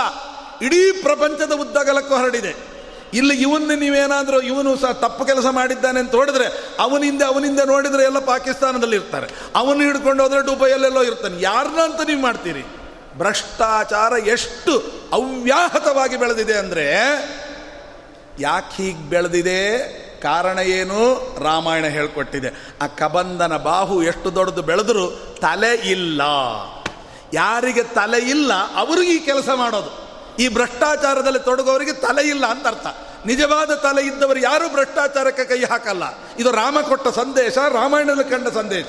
ಇಡೀ 0.62 0.92
ಪ್ರಪಂಚದ 0.92 1.52
ಉದ್ದಗಲಕ್ಕೂ 1.52 2.14
ಹರಡಿದೆ. 2.14 2.72
ಇಲ್ಲಿ 3.14 3.34
ಇವನ್ನ 3.34 3.70
ನೀವೇನಾದರೂ 3.78 4.40
ಇವನು 4.40 4.76
ಸಹ 4.76 4.92
ತಪ್ಪು 4.92 5.24
ಕೆಲಸ 5.24 5.46
ಮಾಡಿದ್ದಾನೆ 5.46 6.00
ಅಂತ 6.00 6.14
ಹೊಡೆದ್ರೆ 6.14 6.74
ಅವನಿಂದ 6.78 7.22
ಅವನಿಂದ 7.22 7.60
ನೋಡಿದರೆ 7.60 8.02
ಎಲ್ಲ 8.02 8.18
ಪಾಕಿಸ್ತಾನದಲ್ಲಿ 8.18 8.96
ಇರ್ತಾರೆ. 8.96 9.26
ಅವನು 9.56 9.80
ಹಿಡ್ಕೊಂಡು 9.80 10.22
ಹೋದ್ರೆ 10.22 10.40
ಡುಬೈಯಲ್ಲೆಲ್ಲೋ 10.40 11.02
ಇರ್ತಾನೆ. 11.02 11.36
ಯಾರನ್ನ 11.40 11.80
ಅಂತ 11.80 12.00
ನೀವು 12.00 12.20
ಮಾಡ್ತೀರಿ? 12.20 12.62
ಭ್ರಷ್ಟಾಚಾರ 13.18 14.12
ಎಷ್ಟು 14.12 14.82
ಅವ್ಯಾಹತವಾಗಿ 15.12 16.16
ಬೆಳೆದಿದೆ 16.16 16.54
ಅಂದರೆ 16.54 16.86
ಯಾಕೆ 18.40 18.82
ಹೀಗೆ 18.82 19.10
ಬೆಳೆದಿದೆ? 19.10 20.01
ಕಾರಣ 20.22 20.58
ಏನು? 20.58 21.00
ರಾಮಾಯಣ 21.44 21.84
ಹೇಳ್ಕೊಟ್ಟಿದೆ. 21.84 22.48
ಆ 22.82 22.86
ಕಬಂಧನ 22.86 23.56
ಬಾಹು 23.56 24.02
ಎಷ್ಟು 24.02 24.34
ದೊಡ್ಡದು 24.34 24.62
ಬೆಳೆದರೂ 24.62 25.10
ತಲೆ 25.40 25.74
ಇಲ್ಲ. 25.74 26.22
ಯಾರಿಗೆ 27.34 27.82
ತಲೆ 27.82 28.18
ಇಲ್ಲ, 28.18 28.52
ಅವ್ರಿಗೆ 28.76 29.12
ಈ 29.12 29.18
ಕೆಲಸ 29.18 29.48
ಮಾಡೋದು. 29.54 30.12
ಈ 30.36 30.48
ಭ್ರಷ್ಟಾಚಾರದಲ್ಲಿ 30.48 31.38
ತೊಡಗೋರಿಗೆ 31.38 31.92
ತಲೆ 31.92 32.28
ಇಲ್ಲ 32.28 32.46
ಅಂತ 32.46 32.66
ಅರ್ಥ. 32.66 32.86
ನಿಜವಾದ 33.26 33.74
ತಲೆ 33.74 34.06
ಇದ್ದವರು 34.06 34.38
ಯಾರು 34.38 34.72
ಭ್ರಷ್ಟಾಚಾರಕ್ಕೆ 34.72 35.44
ಕೈ 35.44 35.64
ಹಾಕಲ್ಲ. 35.64 36.02
ಇದು 36.38 36.50
ರಾಮ 36.50 36.78
ಕೊಟ್ಟ 36.80 37.08
ಸಂದೇಶ, 37.08 37.58
ರಾಮಾಯಣದಲ್ಲಿ 37.58 38.24
ಕಂಡ 38.24 38.48
ಸಂದೇಶ. 38.48 38.86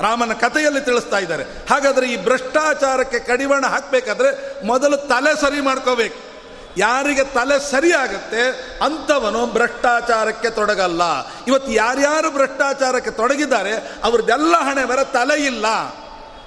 ರಾಮನ 0.00 0.32
ಕಥೆಯಲ್ಲಿ 0.32 0.80
ತಿಳಿಸ್ತಾ 0.80 1.18
ಇದ್ದಾರೆ. 1.18 1.42
ಹಾಗಾದ್ರೆ 1.42 2.06
ಈ 2.06 2.24
ಭ್ರಷ್ಟಾಚಾರಕ್ಕೆ 2.24 3.18
ಕಡಿವಾಣ 3.18 3.66
ಹಾಕಬೇಕಾದ್ರೆ 3.66 4.66
ಮೊದಲು 4.66 4.96
ತಲೆ 4.96 5.40
ಸರಿ 5.40 5.60
ಮಾಡ್ಕೋಬೇಕು. 5.60 6.31
ಯಾರಿಗೆ 6.76 7.24
ತಲೆ 7.24 7.70
ಸರಿಯಾಗತ್ತೆ 7.70 8.42
ಅಂಥವನು 8.84 9.46
ಭ್ರಷ್ಟಾಚಾರಕ್ಕೆ 9.46 10.50
ತೊಡಗಲ್ಲ. 10.50 11.02
ಇವತ್ತು 11.44 11.72
ಯಾರ್ಯಾರು 11.72 12.30
ಭ್ರಷ್ಟಾಚಾರಕ್ಕೆ 12.30 13.10
ತೊಡಗಿದ್ದಾರೆ, 13.10 13.72
ಅವ್ರದ್ದೆಲ್ಲ 14.04 14.56
ಹಣೆ 14.56 14.84
ಬರ, 14.84 15.04
ತಲೆ 15.04 15.44
ಇಲ್ಲ. 15.44 15.66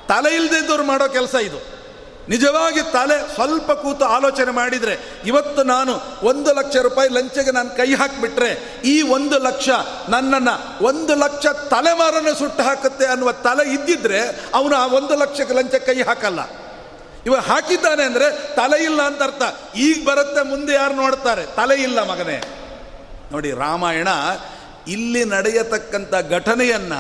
ತಲೆ 0.08 0.36
ಇಲ್ಲದಿದ್ದವ್ರು 0.36 0.84
ಮಾಡೋ 0.84 1.08
ಕೆಲಸ 1.08 1.36
ಇದು. 1.36 1.76
ನಿಜವಾಗಿ 2.30 2.82
ತಲೆ 2.82 3.34
ಸ್ವಲ್ಪ 3.34 3.72
ಕೂತು 3.72 4.06
ಆಲೋಚನೆ 4.06 4.52
ಮಾಡಿದರೆ, 4.52 5.22
ಇವತ್ತು 5.26 5.64
ನಾನು 5.64 6.02
ಒಂದು 6.24 6.54
ಲಕ್ಷ 6.54 6.76
ರೂಪಾಯಿ 6.78 7.10
ಲಂಚಗೆ 7.10 7.52
ನಾನು 7.52 7.70
ಕೈ 7.70 7.96
ಹಾಕಿಬಿಟ್ರೆ, 7.96 8.82
ಈ 8.86 9.02
ಒಂದು 9.02 9.40
ಲಕ್ಷ 9.40 9.70
ನನ್ನನ್ನು 10.10 10.86
ಒಂದು 10.86 11.16
ಲಕ್ಷ 11.16 11.48
ತಲೆಮಾರನ್ನು 11.48 12.36
ಸುಟ್ಟು 12.36 12.64
ಹಾಕುತ್ತೆ 12.64 13.06
ಅನ್ನುವ 13.06 13.32
ತಲೆ 13.32 13.74
ಇದ್ದಿದ್ರೆ, 13.74 14.22
ಅವನು 14.54 14.76
ಆ 14.76 14.86
ಒಂದು 14.86 15.16
ಲಕ್ಷಕ್ಕೆ 15.16 15.54
ಲಂಚ 15.54 15.76
ಕೈ 15.76 16.02
ಹಾಕಲ್ಲ. 16.02 16.40
ಇವ 17.26 17.36
ಹಾಕಿದ್ದಾನೆ 17.36 18.04
ಅಂದರೆ 18.04 18.56
ತಲೆ 18.56 18.84
ಇಲ್ಲ 18.84 19.02
ಅಂತ 19.02 19.24
ಅರ್ಥ. 19.24 19.76
ಈಗ 19.76 20.08
ಬರುತ್ತೆ, 20.08 20.42
ಮುಂದೆ 20.42 20.74
ಯಾರು 20.74 20.94
ನೋಡ್ತಾರೆ? 20.94 21.46
ತಲೆ 21.46 21.82
ಇಲ್ಲ 21.82 22.12
ಮಗನೇ. 22.12 22.44
ನೋಡಿ, 23.32 23.52
ರಾಮಾಯಣ 23.52 24.08
ಇಲ್ಲಿ 24.88 25.26
ನಡೆಯತಕ್ಕಂಥ 25.26 26.14
ಘಟನೆಯನ್ನ 26.30 26.94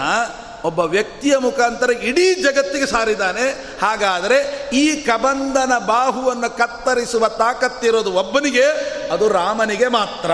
ಒಬ್ಬ 0.63 0.79
ವ್ಯಕ್ತಿಯ 0.79 1.37
ಮುಖಾಂತರ 1.37 1.89
ಇಡೀ 1.89 2.33
ಜಗತ್ತಿಗೆ 2.33 2.85
ಸಾರಿದ್ದಾನೆ. 2.85 3.51
ಹಾಗಾದರೆ 3.81 4.69
ಈ 4.73 5.01
ಕಬಂಧನ 5.01 5.77
ಬಾಹುವನ್ನು 5.77 6.57
ಕತ್ತರಿಸುವ 6.57 7.27
ತಾಕತ್ತಿರೋದು 7.27 8.13
ಒಬ್ಬನಿಗೆ, 8.13 8.65
ಅದು 9.11 9.29
ರಾಮನಿಗೆ 9.29 9.87
ಮಾತ್ರ. 9.87 10.31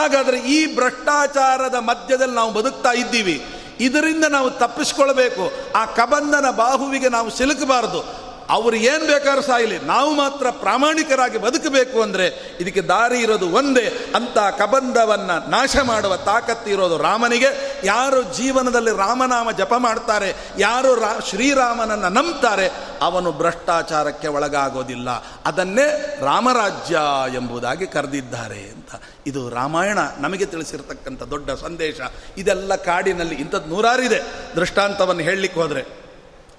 ಹಾಗಾದರೆ 0.00 0.38
ಈ 0.38 0.74
ಭ್ರಷ್ಟಾಚಾರದ 0.74 1.74
ಮಧ್ಯದಲ್ಲಿ 1.74 2.34
ನಾವು 2.34 2.52
ಬದುಕ್ತಾ 2.52 2.92
ಇದ್ದೀವಿ. 2.92 3.46
ಇದರಿಂದ 3.80 4.24
ನಾವು 4.24 4.50
ತಪ್ಪಿಸ್ಕೊಳ್ಬೇಕು. 4.50 5.72
ಆ 5.76 5.84
ಕಬಂಧನ 5.84 6.50
ಬಾಹುವಿಗೆ 6.50 7.08
ನಾವು 7.08 7.30
ಸಿಲುಕಬಾರದು. 7.30 8.27
ಅವರು 8.48 8.76
ಏನು 8.76 9.06
ಬೇಕಾದ್ರೂ 9.06 9.42
ಸಾಯಲಿ. 9.42 9.78
ನಾವು 9.78 10.14
ಮಾತ್ರ 10.14 10.50
ಪ್ರಾಮಾಣಿಕರಾಗಿ 10.50 11.38
ಬದುಕಬೇಕು 11.38 12.02
ಅಂದರೆ 12.02 12.56
ಇದಕ್ಕೆ 12.60 12.80
ದಾರಿ 12.80 13.18
ಇರೋದು 13.18 13.48
ಒಂದೇ. 13.48 14.12
ಅಂತ 14.14 14.38
ಕಬಂಧವನ್ನು 14.38 15.50
ನಾಶ 15.50 15.76
ಮಾಡುವ 15.82 16.16
ತಾಕತ್ತಿರೋದು 16.16 16.98
ರಾಮನಿಗೆ. 16.98 17.80
ಯಾರು 17.84 18.22
ಜೀವನದಲ್ಲಿ 18.22 18.96
ರಾಮನಾಮ 18.96 19.50
ಜಪ 19.50 19.74
ಮಾಡ್ತಾರೆ, 19.78 20.34
ಯಾರು 20.58 20.94
ರಾ, 20.94 21.18
ಶ್ರೀರಾಮನನ್ನು 21.28 22.08
ನಂಬ್ತಾರೆ, 22.08 22.70
ಅವನು 23.02 23.32
ಭ್ರಷ್ಟಾಚಾರಕ್ಕೆ 23.32 24.28
ಒಳಗಾಗೋದಿಲ್ಲ. 24.28 25.10
ಅದನ್ನೇ 25.44 26.18
ರಾಮರಾಜ್ಯ 26.20 26.98
ಎಂಬುದಾಗಿ 27.34 27.86
ಕರೆದಿದ್ದಾರೆ 27.86 28.58
ಅಂತ. 28.58 28.88
ಇದು 29.26 29.48
ರಾಮಾಯಣ 29.48 29.98
ನಮಗೆ 30.18 30.46
ತಿಳಿಸಿರ್ತಕ್ಕಂಥ 30.46 31.22
ದೊಡ್ಡ 31.22 31.50
ಸಂದೇಶ. 31.50 32.00
ಇದೆಲ್ಲ 32.36 32.74
ಕಾಡಿನಲ್ಲಿ 32.74 33.34
ಇಂಥದ್ದು 33.34 33.68
ನೂರಾರಿದೆ. 33.68 34.20
ದೃಷ್ಟಾಂತವನ್ನು 34.56 35.22
ಹೇಳಲಿಕ್ಕೆ 35.22 35.60
ಹೋದರೆ. 35.60 36.07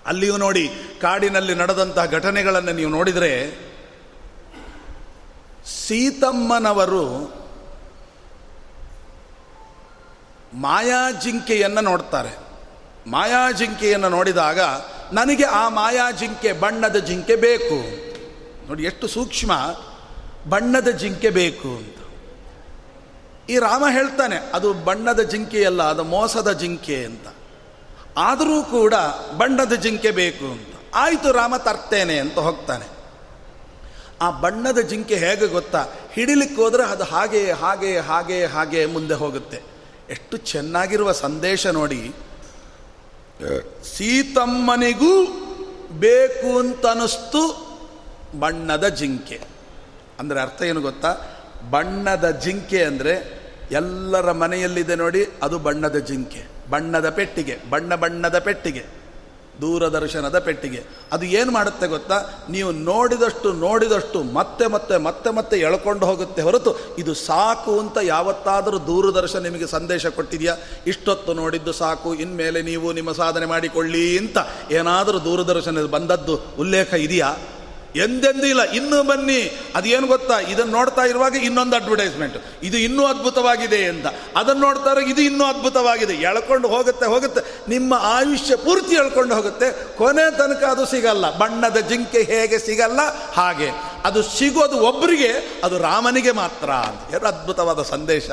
ಅಲ್ಲಿಯೂ 0.09 0.37
ನೋಡಿ 0.37 0.69
ಕಾಡಿನಲ್ಲಿ 1.01 1.55
ನಡೆದಂತಹ 1.55 2.05
ಘಟನೆಗಳನ್ನು 2.05 2.71
ನೀವು 2.71 2.91
ನೋಡಿದರೆ 2.91 3.31
ಸೀತಮ್ಮನವರು 5.67 7.03
ಮಾಯಾಜಿಂಕೆಯನ್ನು 10.53 11.81
ನೋಡ್ತಾರೆ. 11.81 12.31
ಮಾಯಾಜಿಂಕೆಯನ್ನು 13.07 14.09
ನೋಡಿದಾಗ 14.09 14.59
ನನಗೆ 15.13 15.43
ಆ 15.43 15.69
ಮಾಯಾಜಿಂಕೆ 15.69 16.51
ಬಣ್ಣದ 16.53 16.95
ಜಿಂಕೆ 16.95 17.35
ಬೇಕು. 17.35 17.77
ನೋಡಿ 18.67 18.83
ಎಷ್ಟು 18.83 19.07
ಸೂಕ್ಷ್ಮ, 19.07 19.51
ಬಣ್ಣದ 20.49 20.87
ಜಿಂಕೆ 20.87 21.29
ಬೇಕು 21.29 21.67
ಅಂತ. 21.67 21.99
ಈ 23.49 23.57
ರಾಮ 23.57 23.83
ಹೇಳ್ತಾನೆ, 23.91 24.37
ಅದು 24.53 24.73
ಬಣ್ಣದ 24.73 25.21
ಜಿಂಕೆಯಲ್ಲ, 25.21 25.83
ಅದು 25.83 26.03
ಮೋಸದ 26.03 26.51
ಜಿಂಕೆ 26.51 27.05
ಅಂತ. 27.05 27.27
ಆದರೂ 28.17 28.63
ಕೂಡ 28.63 28.93
ಬಣ್ಣದ 29.37 29.73
ಜಿಂಕೆ 29.73 30.11
ಬೇಕು 30.11 30.45
ಅಂತ. 30.45 30.75
ಆಯಿತು 30.93 31.31
ರಾಮ 31.31 31.57
ತರ್ತೇನೆ 31.57 32.19
ಅಂತ 32.19 32.39
ಹೋಗ್ತಾನೆ. 32.39 32.99
ಆ 34.21 34.31
ಬಣ್ಣದ 34.31 34.79
ಜಿಂಕೆ 34.79 35.15
ಹೇಗೆ 35.15 35.47
ಗೊತ್ತಾ? 35.47 35.85
ಹಿಡಿಲಿಕ್ಕೆ 36.13 36.61
ಹೋದರೆ 36.61 36.83
ಅದು 36.83 37.03
ಹಾಗೆ 37.03 37.51
ಹಾಗೆ 37.51 37.97
ಹಾಗೆ 37.97 38.45
ಹಾಗೆ 38.45 38.85
ಮುಂದೆ 38.85 39.13
ಹೋಗುತ್ತೆ. 39.13 39.61
ಎಷ್ಟು 40.09 40.37
ಚೆನ್ನಾಗಿರುವ 40.37 41.11
ಸಂದೇಶ 41.11 41.67
ನೋಡಿ. 41.67 42.13
ಸೀತಮ್ಮನಿಗೂ 43.95 45.25
ಬೇಕು 45.91 46.59
ಅಂತನಿಸ್ತು 46.59 47.69
ಬಣ್ಣದ 48.39 48.87
ಜಿಂಕೆ. 48.87 49.41
ಅಂದರೆ 50.19 50.41
ಅರ್ಥ 50.41 50.61
ಏನು 50.61 50.81
ಗೊತ್ತಾ? 50.81 51.17
ಬಣ್ಣದ 51.69 52.29
ಜಿಂಕೆ 52.29 52.83
ಅಂದರೆ 52.83 53.39
ಎಲ್ಲರ 53.71 54.31
ಮನೆಯಲ್ಲಿದೆ 54.31 54.95
ನೋಡಿ 54.95 55.25
ಅದು 55.43 55.59
ಬಣ್ಣದ 55.59 55.95
ಜಿಂಕೆ. 55.95 56.58
ಬಣ್ಣದ 56.69 57.09
ಪೆಟ್ಟಿಗೆ, 57.09 57.57
ಬಣ್ಣ 57.69 57.95
ಬಣ್ಣದ 57.95 58.39
ಪೆಟ್ಟಿಗೆ, 58.39 58.85
ದೂರದರ್ಶನದ 59.61 60.39
ಪೆಟ್ಟಿಗೆ. 60.39 60.81
ಅದು 61.11 61.25
ಏನು 61.25 61.51
ಮಾಡುತ್ತೆ 61.51 61.87
ಗೊತ್ತಾ? 61.87 62.17
ನೀವು 62.49 62.71
ನೋಡಿದಷ್ಟು 62.71 63.53
ನೋಡಿದಷ್ಟು 63.53 64.23
ಮತ್ತೆ 64.23 64.67
ಮತ್ತೆ 64.67 64.97
ಮತ್ತೆ 64.97 65.29
ಮತ್ತೆ 65.29 65.59
ಎಳ್ಕೊಂಡು 65.59 66.05
ಹೋಗುತ್ತೆ 66.05 66.41
ಹೊರತು 66.41 66.95
ಇದು 66.97 67.13
ಸಾಕು 67.13 67.79
ಅಂತ 67.79 67.97
ಯಾವತ್ತಾದರೂ 68.03 68.77
ದೂರದರ್ಶನ 68.79 69.39
ನಿಮಗೆ 69.39 69.67
ಸಂದೇಶ 69.67 70.05
ಕೊಟ್ಟಿದೆಯಾ? 70.07 70.55
ಇಷ್ಟೊತ್ತು 70.87 71.33
ನೋಡಿದ್ದು 71.33 71.71
ಸಾಕು, 71.71 72.15
ಇನ್ಮೇಲೆ 72.15 72.61
ನೀವು 72.61 72.93
ನಿಮ್ಮ 72.93 73.11
ಸಾಧನೆ 73.11 73.45
ಮಾಡಿಕೊಳ್ಳಿ 73.45 74.17
ಅಂತ 74.17 74.37
ಏನಾದರೂ 74.71 75.19
ದೂರದರ್ಶನ 75.19 75.85
ಬಂದದ್ದು 75.85 76.35
ಉಲ್ಲೇಖ 76.59 76.93
ಇದೆಯಾ? 76.93 77.37
ಎಂದೆಂದೂ 77.95 78.45
ಇಲ್ಲ. 78.45 78.63
ಇನ್ನೂ 78.63 79.03
ಬನ್ನಿ. 79.03 79.71
ಅದೇನು 79.75 80.07
ಗೊತ್ತಾ? 80.07 80.39
ಇದನ್ನು 80.39 80.71
ನೋಡ್ತಾ 80.71 81.01
ಇರುವಾಗ 81.01 81.35
ಇನ್ನೊಂದು 81.35 81.75
ಅಡ್ವರ್ಟೈಸ್ಮೆಂಟ್ 81.75 82.37
ಇದು 82.63 82.77
ಇನ್ನೂ 82.77 83.05
ಅದ್ಭುತವಾಗಿದೆ 83.05 83.85
ಅಂತ 83.85 84.05
ಅದನ್ನು 84.35 84.61
ನೋಡ್ತಾ 84.61 84.89
ಇದು 84.99 85.21
ಇನ್ನೂ 85.21 85.43
ಅದ್ಭುತವಾಗಿದೆ. 85.43 86.13
ಎಳ್ಕೊಂಡು 86.13 86.67
ಹೋಗುತ್ತೆ 86.67 87.05
ಹೋಗುತ್ತೆ. 87.05 87.69
ನಿಮ್ಮ 87.69 87.93
ಆಯುಷ್ಯ 87.97 88.55
ಪೂರ್ತಿ 88.55 88.95
ಎಳ್ಕೊಂಡು 88.95 89.35
ಹೋಗುತ್ತೆ. 89.35 89.97
ಕೊನೆ 89.97 90.37
ತನಕ 90.37 90.63
ಅದು 90.63 90.85
ಸಿಗಲ್ಲ. 90.85 91.37
ಬಣ್ಣದ 91.37 91.77
ಜಿಂಕೆ 91.77 92.21
ಹೇಗೆ 92.21 92.59
ಸಿಗಲ್ಲ? 92.59 92.99
ಹಾಗೆ. 93.33 93.69
ಅದು 94.03 94.23
ಸಿಗೋದು 94.23 94.77
ಒಬ್ಬರಿಗೆ 94.77 95.61
ಅದು 95.63 95.77
ರಾಮನಿಗೆ 95.77 96.31
ಮಾತ್ರ 96.31 96.69
ಅಂತ. 96.69 97.25
ಅದ್ಭುತವಾದ 97.25 97.81
ಸಂದೇಶ. 97.81 98.29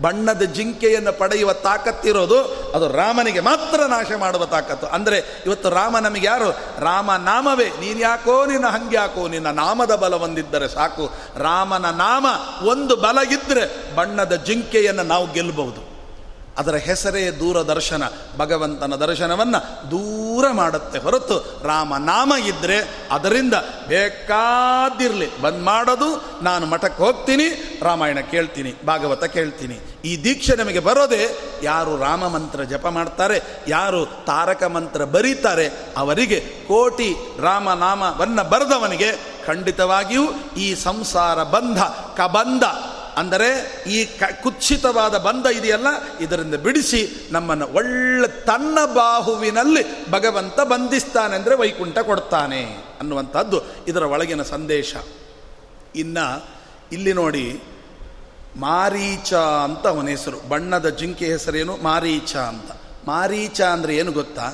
ಬಣ್ಣದ 0.00 0.42
ಜಿಂಕೆಯನ್ನು 0.42 1.18
ಪಡೆಯುವ 1.18 1.52
ತಾಕತ್ತಿರೋದು 1.52 2.42
ಅದು 2.74 2.88
ರಾಮನಿಗೆ 2.88 3.40
ಮಾತ್ರ 3.40 3.84
ನಾಶ 3.84 4.06
ಮಾಡುವ 4.18 4.46
ತಾಕತ್ತು. 4.46 4.86
ಅಂದರೆ 4.86 5.42
ಇವತ್ತು 5.46 5.70
ರಾಮ 5.70 5.98
ನಮಗೆ 5.98 6.26
ಯಾರು? 6.26 6.50
ರಾಮ 6.80 7.12
ನಾಮವೇ. 7.12 7.64
ನೀನು 7.64 8.00
ಯಾಕೋ 8.00 8.46
ನಿನ್ನ 8.46 8.66
ಹಂಗ್ಯಾಕೋ 8.66 9.28
ನಿನ್ನ 9.28 9.50
ನಾಮದ 9.50 9.94
ಬಲ 9.94 10.16
ಹೊಂದಿದ್ದರೆ 10.16 10.68
ಸಾಕು. 10.68 11.10
ರಾಮನ 11.36 11.90
ನಾಮ 11.90 12.26
ಒಂದು 12.66 12.96
ಬಲ 12.96 13.18
ಇದ್ದರೆ 13.30 13.94
ಬಣ್ಣದ 13.94 14.34
ಜಿಂಕೆಯನ್ನು 14.34 15.02
ನಾವು 15.02 15.32
ಗೆಲ್ಲಬಹುದು. 15.32 15.85
ಅದರ 16.58 16.74
ಹೆಸರೇ 16.74 17.30
ದೂರದರ್ಶನ. 17.30 18.02
ಭಗವಂತನ 18.38 18.94
ದರ್ಶನವನ್ನು 18.94 19.90
ದೂರ 19.90 20.50
ಮಾಡುತ್ತೆ 20.50 20.98
ಹೊರತು 20.98 21.60
ರಾಮನಾಮ 21.64 22.32
ಇದ್ದರೆ 22.46 22.78
ಅದರಿಂದ 23.10 23.54
ಬೇಕಾದಿರಲಿ. 23.88 25.40
ಬಂದ್ 25.40 25.62
ಮಾಡೋದು, 25.64 26.24
ನಾನು 26.42 26.66
ಮಠಕ್ಕೆ 26.66 27.02
ಹೋಗ್ತೀನಿ, 27.02 27.78
ರಾಮಾಯಣ 27.82 28.20
ಕೇಳ್ತೀನಿ, 28.20 28.74
ಭಾಗವತ 28.86 29.24
ಕೇಳ್ತೀನಿ. 29.24 29.78
ಈ 30.04 30.24
ದೀಕ್ಷೆ 30.24 30.56
ನಮಗೆ 30.56 30.78
ಬರೋದೇ 30.78 31.22
ಯಾರು 31.62 31.96
ರಾಮ 31.96 32.28
ಮಂತ್ರ 32.28 32.62
ಜಪ 32.62 32.86
ಮಾಡ್ತಾರೆ, 32.86 33.42
ಯಾರು 33.68 34.06
ತಾರಕ 34.06 34.62
ಮಂತ್ರ 34.64 35.04
ಬರೀತಾರೆ, 35.04 35.66
ಅವರಿಗೆ 35.96 36.40
ಕೋಟಿ 36.68 37.14
ರಾಮನಾಮವನ್ನು 37.40 38.48
ಬರೆದವನಿಗೆ 38.48 39.36
ಖಂಡಿತವಾಗಿಯೂ 39.46 40.22
ಈ 40.56 40.74
ಸಂಸಾರ 40.74 41.42
ಬಂಧ, 41.42 41.80
ಕಬಂಧ 42.16 42.64
ಅಂದರೆ 43.20 43.48
ಈ 43.96 43.98
ಕ 44.20 44.24
ಕುತ್ಸಿತವಾದ 44.44 45.14
ಬಂಧ 45.26 45.46
ಇದೆಯಲ್ಲ, 45.58 45.90
ಇದರಿಂದ 46.24 46.56
ಬಿಡಿಸಿ 46.64 47.00
ನಮ್ಮನ್ನು 47.34 47.66
ಒಳ್ಳೆ 47.78 48.28
ತನ್ನ 48.48 48.78
ಬಾಹುವಿನಲ್ಲಿ 48.98 49.82
ಭಗವಂತ 50.14 50.58
ಬಂಧಿಸ್ತಾನೆ 50.72 51.34
ಅಂದರೆ 51.38 51.54
ವೈಕುಂಠ 51.62 51.98
ಕೊಡ್ತಾನೆ 52.08 52.60
ಅನ್ನುವಂಥದ್ದು 53.00 53.58
ಇದರ 53.90 54.04
ಒಳಗಿನ 54.14 54.44
ಸಂದೇಶ. 54.54 54.94
ಇನ್ನು 56.02 56.26
ಇಲ್ಲಿ 56.96 57.12
ನೋಡಿ, 57.20 57.46
ಮಾರೀಚ 58.64 59.30
ಅಂತ 59.66 59.84
ಅವನ 59.92 60.08
ಹೆಸರು. 60.14 60.38
ಬಣ್ಣದ 60.52 60.88
ಜಿಂಕೆ 60.98 61.26
ಹೆಸರೇನು? 61.34 61.74
ಮಾರೀಚ 61.88 62.34
ಅಂತ. 62.50 62.70
ಮಾರೀಚ 63.10 63.58
ಅಂದರೆ 63.74 63.92
ಏನು 64.00 64.12
ಗೊತ್ತಾ? 64.18 64.46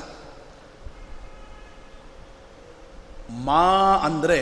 ಮಾ 3.47 3.67
ಅಂದರೆ 4.07 4.39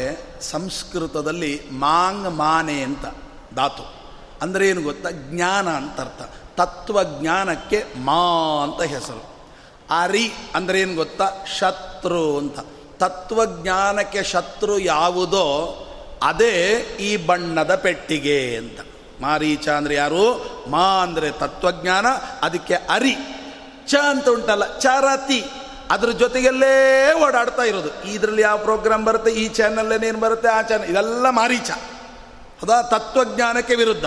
ಸಂಸ್ಕೃತದಲ್ಲಿ 0.52 1.52
ಮಾಂಗ್ 1.84 2.30
ಮಾನೆ 2.44 2.78
ಅಂತ, 2.90 3.06
ಧಾತು. 3.60 3.86
ಅಂದರೆ 4.42 4.70
ಏನು 4.70 4.82
ಗೊತ್ತಾ? 4.82 5.10
ಜ್ಞಾನ 5.12 5.70
ಅಂತ 5.70 6.00
ಅರ್ಥ. 6.00 6.22
ತತ್ವಜ್ಞಾನಕ್ಕೆ 6.58 7.84
ಮಾ 7.96 8.64
ಅಂತ 8.64 8.82
ಹೆಸರು. 8.82 9.32
ಅರಿ 9.90 10.34
ಅಂದರೆ 10.56 10.82
ಏನು 10.82 10.96
ಗೊತ್ತಾ? 10.96 11.30
ಶತ್ರು 11.60 12.38
ಅಂತ. 12.38 12.60
ತತ್ವಜ್ಞಾನಕ್ಕೆ 13.00 14.24
ಶತ್ರು 14.24 14.80
ಯಾವುದೋ 14.80 15.46
ಅದೇ 16.24 16.54
ಈ 17.00 17.18
ಬಣ್ಣದ 17.18 17.76
ಪೆಟ್ಟಿಗೆ 17.76 18.56
ಅಂತ. 18.56 18.80
ಮಾರೀಚ 19.22 19.70
ಅಂದರೆ 19.70 19.96
ಯಾರು? 19.96 20.26
ಮಾ 20.70 21.04
ಅಂದರೆ 21.04 21.32
ತತ್ವಜ್ಞಾನ, 21.32 22.06
ಅದಕ್ಕೆ 22.42 22.74
ಅರಿ. 22.74 23.16
ಚ 23.88 23.96
ಅಂತ 23.96 24.30
ಉಂಟಲ್ಲ 24.30 24.78
ಚರತಿ 24.80 25.46
ಅದ್ರ 25.92 26.10
ಜೊತೆಗೆಲ್ಲೇ 26.10 27.14
ಓಡಾಡ್ತಾ 27.28 27.64
ಇರೋದು. 27.64 28.04
ಇದರಲ್ಲಿ 28.04 28.42
ಯಾವ 28.42 28.58
ಪ್ರೋಗ್ರಾಮ್ 28.58 29.06
ಬರುತ್ತೆ? 29.06 29.32
ಈ 29.32 29.48
ಚಾನಲ್ಲೇನೇನು 29.48 30.20
ಬರುತ್ತೆ? 30.20 30.48
ಆ 30.48 30.62
ಚಾನಲ್ 30.62 30.86
ಇದೆಲ್ಲ 30.86 31.30
ಮಾರೀಚ 31.30 31.72
ಹೌದಾ 32.62 32.82
ತತ್ವಜ್ಞಾನಕ್ಕೆ 32.82 33.76
ವಿರುದ್ಧ. 33.76 34.06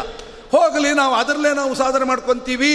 ಹೋಗಲಿ, 0.53 0.93
ನಾವು 0.93 1.15
ಅದರಲ್ಲೇ 1.15 1.55
ನಾವು 1.55 1.75
ಸಾಧನೆ 1.75 2.05
ಮಾಡ್ಕೊತೀವಿ 2.05 2.73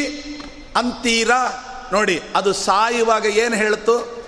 ಅಂತೀರಾ? 0.76 1.66
ನೋಡಿ, 1.92 2.22
ಅದು 2.36 2.54
ಸಾಯುವಾಗ 2.54 3.26
ಏನು 3.26 3.56
ಹೇಳ್ತು? 3.56 4.20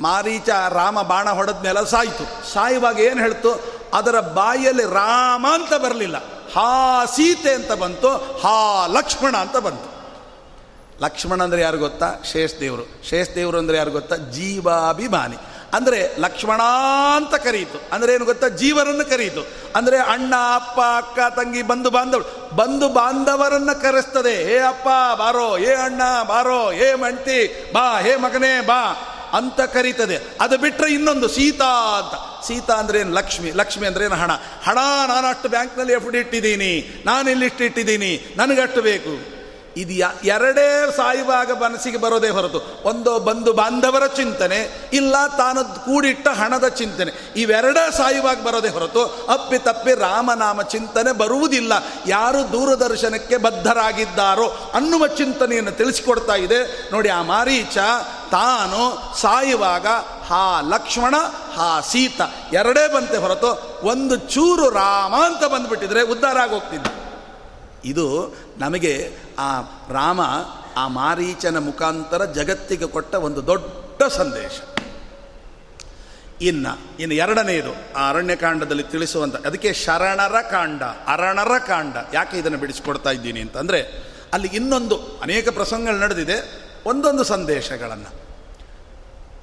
ಮಾರೀಚ 0.00 0.48
ರಾಮ 0.48 1.02
ಬಾಣ 1.02 1.30
ಹೊಡೆದ 1.30 1.62
ಮೇಲೆ 1.62 1.90
ಸಾಯಿತು. 1.90 2.52
ಸಾಯುವಾಗ 2.52 2.98
ಏನು 2.98 3.20
ಹೇಳ್ತು? 3.20 3.80
ಅದರ 3.94 4.20
ಬಾಯಲ್ಲಿ 4.20 4.82
ರಾಮ 4.82 5.46
ಅಂತ 5.52 5.74
ಬರಲಿಲ್ಲ. 5.74 6.16
ಹಾ 6.54 7.04
ಸೀತೆ 7.04 7.54
ಅಂತ 7.54 7.72
ಬಂತು, 7.72 8.08
ಹಾ 8.42 8.86
ಲಕ್ಷ್ಮಣ 8.86 9.36
ಅಂತ 9.36 9.56
ಬಂತು. 9.56 9.90
ಲಕ್ಷ್ಮಣ 11.04 11.42
ಅಂದರೆ 11.42 11.60
ಯಾರು 11.60 11.78
ಗೊತ್ತಾ? 11.78 12.14
ಶೇಷದೇವರು. 12.32 13.08
ಶೇಷದೇವರು 13.08 13.58
ಅಂದರೆ 13.58 13.76
ಯಾರು 13.76 13.90
ಗೊತ್ತಾ? 13.90 14.16
ಜೀವಾಭಿಮಾನಿ. 14.16 15.36
ಅಂದರೆ 15.74 16.16
ಲಕ್ಷ್ಮಣ 16.18 16.60
ಅಂತ 17.16 17.34
ಕರೀತು. 17.34 17.82
ಅಂದರೆ 17.92 18.14
ಏನು 18.14 18.24
ಗೊತ್ತಾ? 18.24 18.48
ಜೀವರನ್ನು 18.48 19.10
ಕರೀತು. 19.10 19.46
ಅಂದರೆ 19.76 19.98
ಅಣ್ಣ, 19.98 20.34
ಅಪ್ಪ, 20.54 20.80
ಅಕ್ಕ, 20.80 21.18
ತಂಗಿ, 21.38 21.62
ಬಂಧು, 21.62 21.90
ಬಾಂಧವರು. 21.90 22.56
ಬಂಧು 22.56 22.88
ಬಾಂಧವರನ್ನು 22.88 23.82
ಕರೆಸ್ತದೆ. 23.82 24.44
ಹೇ 24.44 24.58
ಅಪ್ಪ, 24.58 24.88
ಬಾರೋ. 25.20 25.56
ಹೇ 25.56 25.74
ಅಣ್ಣ, 25.74 26.02
ಬಾರೋ. 26.28 26.70
ಹೇ 26.70 26.94
ಮಂಟಿ 26.94 27.70
ಬಾ. 27.72 28.00
ಹೇ 28.00 28.16
ಮಗನೇ, 28.16 28.60
ಬಾ. 28.60 29.06
ಅಂತ 29.32 29.60
ಕರೀತದೆ. 29.60 30.18
ಅದು 30.40 30.58
ಬಿಟ್ಟರೆ 30.58 30.92
ಇನ್ನೊಂದು 30.92 31.28
ಸೀತಾ 31.28 31.98
ಅಂತ. 31.98 32.44
ಸೀತಾ 32.46 32.74
ಅಂದ್ರೆ 32.74 33.00
ಏನು? 33.00 33.12
ಲಕ್ಷ್ಮಿ. 33.12 33.50
ಲಕ್ಷ್ಮಿ 33.50 33.86
ಅಂದ್ರೆ 33.86 34.04
ಏನು? 34.04 34.14
ಹಣ. 34.14 34.30
ಹಣ 34.64 34.78
ನಾನು 35.08 35.26
ಅಷ್ಟು 35.26 35.48
ಬ್ಯಾಂಕ್ನಲ್ಲಿ 35.48 35.92
ಎಫ್ 35.92 36.10
ಡಿ 36.10 36.18
ಇಟ್ಟಿದ್ದೀನಿ. 36.18 37.02
ನಾನು 37.06 37.30
ಇಲ್ಲಿಷ್ಟು 37.30 37.64
ಇಟ್ಟಿದ್ದೀನಿ. 37.64 38.34
ನನಗಷ್ಟು 38.36 38.82
ಬೇಕು. 38.82 39.39
ಇದು 39.80 39.94
ಎರಡೇ 40.24 40.66
ಸಾಯುವಾಗ 40.96 41.50
ಮನಸ್ಸಿಗೆ 41.62 41.98
ಬರೋದೇ 41.98 42.28
ಹೊರತು. 42.28 42.60
ಒಂದು 42.84 43.18
ಬಂಧು 43.18 43.52
ಬಾಂಧವರ 43.52 44.06
ಚಿಂತನೆ, 44.06 44.88
ಇಲ್ಲ 44.92 45.14
ತಾನು 45.36 45.64
ಕೂಡಿಟ್ಟ 45.84 46.28
ಹಣದ 46.28 46.68
ಚಿಂತನೆ. 46.68 47.12
ಇವೆರಡೇ 47.36 47.84
ಸಾಯುವಾಗ 47.96 48.42
ಬರೋದೇ 48.42 48.68
ಹೊರತು 48.68 49.04
ಅಪ್ಪಿ 49.04 49.58
ತಪ್ಪಿ 49.58 49.94
ರಾಮನಾಮ 49.94 50.62
ಚಿಂತನೆ 50.62 51.12
ಬರುವುದಿಲ್ಲ. 51.12 51.72
ಯಾರು 52.06 52.40
ದೂರದರ್ಶನಕ್ಕೆ 52.52 53.36
ಬದ್ಧರಾಗಿದ್ದಾರೋ 53.36 54.46
ಅನ್ನುವ 54.74 55.06
ಚಿಂತನೆಯನ್ನು 55.06 55.72
ತಿಳಿಸಿಕೊಡ್ತಾ 55.72 56.34
ಇದೆ. 56.34 56.90
ನೋಡಿ 56.92 57.08
ಆ 57.08 57.22
ಮಾರೀಚ, 57.22 57.78
ತಾನು 58.30 58.80
ಸಾಯುವಾಗ 59.20 59.86
ಹಾ 60.30 60.60
ಲಕ್ಷ್ಮಣ, 60.68 61.14
ಹಾ 61.54 61.80
ಸೀತ 61.80 62.20
ಎರಡೇ 62.52 62.94
ಬಂತೆ 62.94 63.16
ಹೊರತು 63.16 63.50
ಒಂದು 63.86 64.16
ಚೂರು 64.16 64.70
ರಾಮ 64.70 65.14
ಅಂತ 65.24 65.44
ಬಂದ್ಬಿಟ್ಟಿದ್ರೆ 65.44 66.02
ಉದ್ಧಾರ 66.02 66.38
ಆಗೋಗ್ತಿದ್ದೆ 66.38 67.09
ಇದು 67.84 68.34
ನಮಗೆ 68.58 69.12
ಆ 69.38 69.60
ರಾಮ, 69.88 70.20
ಆ 70.76 70.88
ಮಾರೀಚನ 70.88 71.58
ಮುಖಾಂತರ 71.58 72.24
ಜಗತ್ತಿಗೆ 72.24 72.86
ಕೊಟ್ಟ 72.86 73.14
ಒಂದು 73.14 73.46
ದೊಡ್ಡ 73.46 74.02
ಸಂದೇಶ. 74.02 74.60
ಇನ್ನು 76.42 77.00
ಇನ್ನು 77.00 77.14
ಎರಡನೆಯದು, 77.14 77.94
ಆ 77.96 78.10
ಅರಣ್ಯಕಾಂಡದಲ್ಲಿ 78.10 78.82
ತಿಳಿಸುವಂಥ 78.82 79.46
ಅದಕ್ಕೆ 79.46 79.72
ಶರಣರ 79.72 80.40
ಕಾಂಡ, 80.40 80.82
ಅರಣರ 80.82 81.58
ಕಾಂಡ, 81.58 81.96
ಯಾಕೆ 82.14 82.38
ಇದನ್ನು 82.38 82.58
ಬಿಡಿಸಿಕೊಡ್ತಾ 82.58 83.10
ಇದ್ದೀನಿ 83.10 83.40
ಅಂತಂದರೆ, 83.40 84.10
ಅಲ್ಲಿ 84.32 84.48
ಇನ್ನೊಂದು 84.48 84.96
ಅನೇಕ 85.22 85.48
ಪ್ರಸಂಗಗಳು 85.48 85.98
ನಡೆದಿದೆ, 85.98 86.66
ಒಂದೊಂದು 86.86 87.24
ಸಂದೇಶಗಳನ್ನು. 87.24 88.20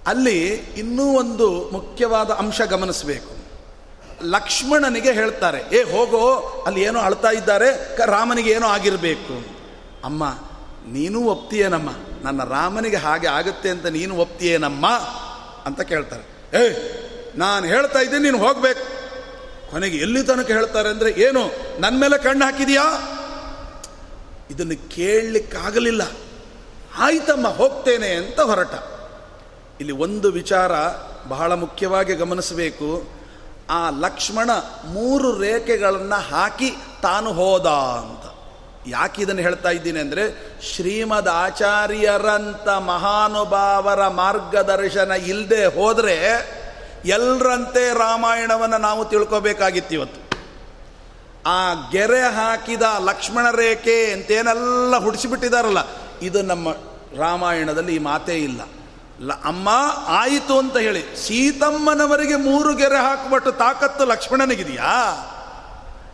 ಅಲ್ಲಿ 0.07 0.47
ಇನ್ನೂ 0.53 1.03
ಒಂದು 1.03 1.69
ಮುಖ್ಯವಾದ 1.69 2.31
ಅಂಶ 2.31 2.61
ಗಮನಿಸಬೇಕು. 2.61 3.46
ಲಕ್ಷ್ಮಣನಿಗೆ 4.23 5.11
ಹೇಳ್ತಾರೆ, 5.11 5.75
ಏ, 5.75 5.83
ಹೋಗೋ, 5.83 6.63
ಅಲ್ಲಿ 6.67 6.81
ಏನೋ 6.81 6.99
ಅಳ್ತಾ 6.99 7.29
ಇದ್ದಾರೆ 7.29 7.97
ರಾಮನಿಗೆ 8.05 8.49
ಏನೋ 8.49 8.67
ಆಗಿರಬೇಕು. 8.67 9.57
ಅಮ್ಮ, 10.03 10.37
ನೀನು 10.87 11.21
ಒಪ್ತೀಯೇನಮ್ಮ? 11.21 11.89
ನನ್ನ 12.23 12.43
ರಾಮನಿಗೆ 12.43 12.95
ಹಾಗೆ 12.95 13.27
ಆಗುತ್ತೆ 13.27 13.69
ಅಂತ 13.69 13.85
ನೀನು 13.85 14.15
ಒಪ್ತೀಯೇನಮ್ಮ? 14.15 14.87
ಅಂತ 15.65 15.81
ಕೇಳ್ತಾರೆ. 15.81 16.55
ಏ, 16.57 16.75
ನಾನು 17.35 17.65
ಹೇಳ್ತಾ 17.65 17.99
ಇದ್ದೀನಿ, 17.99 18.23
ನೀನು 18.23 18.37
ಹೋಗ್ಬೇಕು. 18.37 18.97
ಕೊನೆಗೆ 19.71 19.97
ಎಲ್ಲಿ 19.97 20.23
ತನಕ 20.23 20.47
ಹೇಳ್ತಾರೆ 20.47 20.89
ಅಂದರೆ, 20.89 21.11
ಏನು 21.11 21.51
ನನ್ನ 21.81 22.01
ಮೇಲೆ 22.01 22.23
ಕಣ್ಣು 22.23 22.45
ಹಾಕಿದೀಯಾ? 22.45 23.13
ಇದನ್ನು 24.51 24.89
ಕೇಳಲಿಕ್ಕಾಗಲಿಲ್ಲ. 24.89 26.01
ಆಯ್ತಮ್ಮ, 26.97 27.47
ಹೋಗ್ತೇನೆ 27.47 28.11
ಅಂತ 28.11 28.39
ಹೊರಟ. 28.39 28.73
ಇಲ್ಲಿ 29.79 29.93
ಒಂದು 29.93 30.31
ವಿಚಾರ 30.31 30.71
ಬಹಳ 31.27 31.53
ಮುಖ್ಯವಾಗಿ 31.53 32.15
ಗಮನಿಸಬೇಕು. 32.15 33.16
ಆ 33.69 33.89
ಲಕ್ಷ್ಮಣ 33.89 34.49
ಮೂರು 34.85 35.39
ರೇಖೆಗಳನ್ನು 35.39 36.29
ಹಾಕಿ 36.29 36.69
ತಾನು 37.01 37.33
ಹೋದ 37.33 37.65
ಅಂತ. 37.65 38.23
ಯಾಕೆ 38.87 39.21
ಇದನ್ನು 39.21 39.41
ಹೇಳ್ತಾ 39.41 39.69
ಇದ್ದೀನಿ 39.69 39.99
ಅಂದರೆ 39.99 40.23
ಶ್ರೀಮದ್ 40.73 41.27
ಆಚಾರ್ಯರಂಥ 41.27 42.67
ಮಹಾನುಭಾವರ 42.67 44.07
ಮಾರ್ಗದರ್ಶನ 44.07 45.11
ಇಲ್ಲದೆ 45.11 45.65
ಹೋದರೆ 45.65 46.15
ಎಲ್ಲರಂತೆ 47.05 47.93
ರಾಮಾಯಣವನ್ನು 47.93 48.77
ನಾವು 48.77 49.05
ತಿಳ್ಕೋಬೇಕಾಗಿತ್ತು 49.05 49.93
ಇವತ್ತು. 49.93 50.21
ಆ 51.45 51.89
ಗೆರೆ 51.91 52.21
ಹಾಕಿದ 52.21 52.81
ಲಕ್ಷ್ಮಣ 52.81 53.51
ರೇಖೆ 53.51 54.11
ಅಂತೇನೆಲ್ಲ 54.11 54.97
ಹುಡಿಸಿಬಿಟ್ಟಿದಾರಲ್ಲ, 54.97 55.77
ಇದು 56.21 56.41
ನಮ್ಮ 56.41 56.67
ರಾಮಾಯಣದಲ್ಲಿ 57.17 57.95
ಈ 57.95 57.99
ಮಾತೇ 57.99 58.35
ಇಲ್ಲ. 58.35 58.61
ಅಮ್ಮ 59.45 59.69
ಆಯಿತು 60.07 60.59
ಅಂತ 60.59 60.77
ಹೇಳಿ 60.77 61.17
ಸೀತಮ್ಮನವರಿಗೆ 61.17 62.35
ಮೂರು 62.35 62.75
ಗೆರೆ 62.75 62.97
ಹಾಕಿಬಿಟ್ಟು 62.97 63.51
ತಾಕತ್ತು 63.51 64.05
ಲಕ್ಷ್ಮಣನಿಗಿದೆಯಾ? 64.05 64.93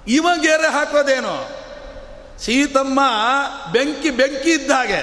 ಇವ 0.07 0.27
ಗೆರೆ 0.41 0.67
ಹಾಕೋದೇನು 0.67 1.49
ಸೀತಮ್ಮ 2.39 2.99
ಬೆಂಕಿ 3.73 4.09
ಬೆಂಕಿ 4.09 4.51
ಇದ್ದ 4.51 4.71
ಹಾಗೆ, 4.71 5.01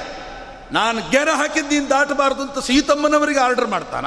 ನಾನು 0.72 1.10
ಗೆರೆ 1.10 1.36
ಹಾಕಿದ್ದೀನಿ 1.36 1.90
ದಾಟಬಾರ್ದು 1.90 2.42
ಅಂತ 2.42 2.58
ಸೀತಮ್ಮನವರಿಗೆ 2.58 3.40
ಆರ್ಡರ್ 3.40 3.66
ಮಾಡ್ತಾನ? 3.66 4.06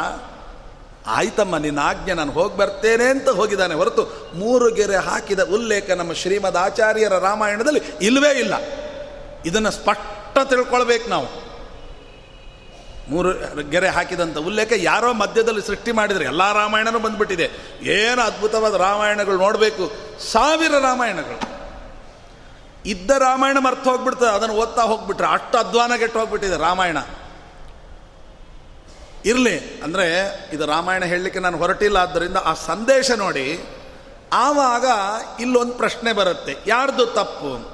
ಆಯ್ತಮ್ಮ, 1.08 1.58
ನಿನ್ನ 1.58 1.80
ಆಜ್ಞೆ, 1.80 2.14
ನಾನು 2.14 2.32
ಹೋಗಿ 2.32 2.58
ಬರ್ತೇನೆ 2.58 3.06
ಅಂತ 3.06 3.30
ಹೋಗಿದ್ದಾನೆ 3.30 3.74
ಹೊರತು 3.74 4.32
ಮೂರು 4.36 4.74
ಗೆರೆ 4.74 4.96
ಹಾಕಿದ 4.96 5.40
ಉಲ್ಲೇಖ 5.40 5.92
ನಮ್ಮ 5.92 6.14
ಶ್ರೀಮದ್ 6.14 6.58
ಆಚಾರ್ಯರ 6.58 7.18
ರಾಮಾಯಣದಲ್ಲಿ 7.18 7.82
ಇಲ್ಲವೇ 8.02 8.40
ಇಲ್ಲ. 8.40 8.54
ಇದನ್ನು 9.46 9.72
ಸ್ಪಷ್ಟ 9.72 10.38
ತಿಳ್ಕೊಳ್ಬೇಕು 10.38 11.10
ನಾವು. 11.10 11.43
ಮೂರು 13.10 13.30
ಗೆರೆ 13.70 13.88
ಹಾಕಿದಂಥ 13.88 14.38
ಉಲ್ಲೇಖ 14.38 14.72
ಯಾರೋ 14.76 15.14
ಮಧ್ಯದಲ್ಲಿ 15.14 15.62
ಸೃಷ್ಟಿ 15.62 15.92
ಮಾಡಿದರೆ 15.92 16.26
ಎಲ್ಲ 16.26 16.54
ರಾಮಾಯಣನೂ 16.54 17.00
ಬಂದುಬಿಟ್ಟಿದೆ. 17.00 17.52
ಏನು 17.82 18.22
ಅದ್ಭುತವಾದ 18.22 18.76
ರಾಮಾಯಣಗಳು 18.76 19.38
ನೋಡಬೇಕು. 19.38 19.92
ಸಾವಿರ 20.32 20.72
ರಾಮಾಯಣಗಳು. 20.72 21.54
ಇದ್ದ 22.86 23.12
ರಾಮಾಯಣ 23.12 23.58
ಮರ್ತು 23.58 23.90
ಹೋಗ್ಬಿಡ್ತದೆ, 23.90 24.36
ಅದನ್ನು 24.36 24.56
ಓದ್ತಾ 24.56 24.82
ಹೋಗ್ಬಿಟ್ರೆ. 24.82 25.28
ಅಷ್ಟು 25.28 25.58
ಅಧ್ವಾನ 25.58 25.96
ಕೆಟ್ಟು 25.96 26.20
ಹೋಗ್ಬಿಟ್ಟಿದೆ 26.20 26.58
ರಾಮಾಯಣ. 26.58 26.98
ಇರಲಿ, 29.26 29.82
ಅಂದರೆ 29.82 30.06
ಇದು 30.54 30.66
ರಾಮಾಯಣ 30.66 31.04
ಹೇಳಲಿಕ್ಕೆ 31.04 31.40
ನಾನು 31.40 31.58
ಹೊರಟಿಲ್ಲ, 31.58 31.98
ಆದ್ದರಿಂದ 31.98 32.38
ಆ 32.38 32.54
ಸಂದೇಶ 32.54 33.12
ನೋಡಿ. 33.12 33.66
ಆವಾಗ 34.34 34.86
ಇಲ್ಲೊಂದು 35.42 35.74
ಪ್ರಶ್ನೆ 35.74 36.14
ಬರುತ್ತೆ. 36.14 36.56
ಯಾರ್ದು 36.68 37.06
ತಪ್ಪು? 37.06 37.74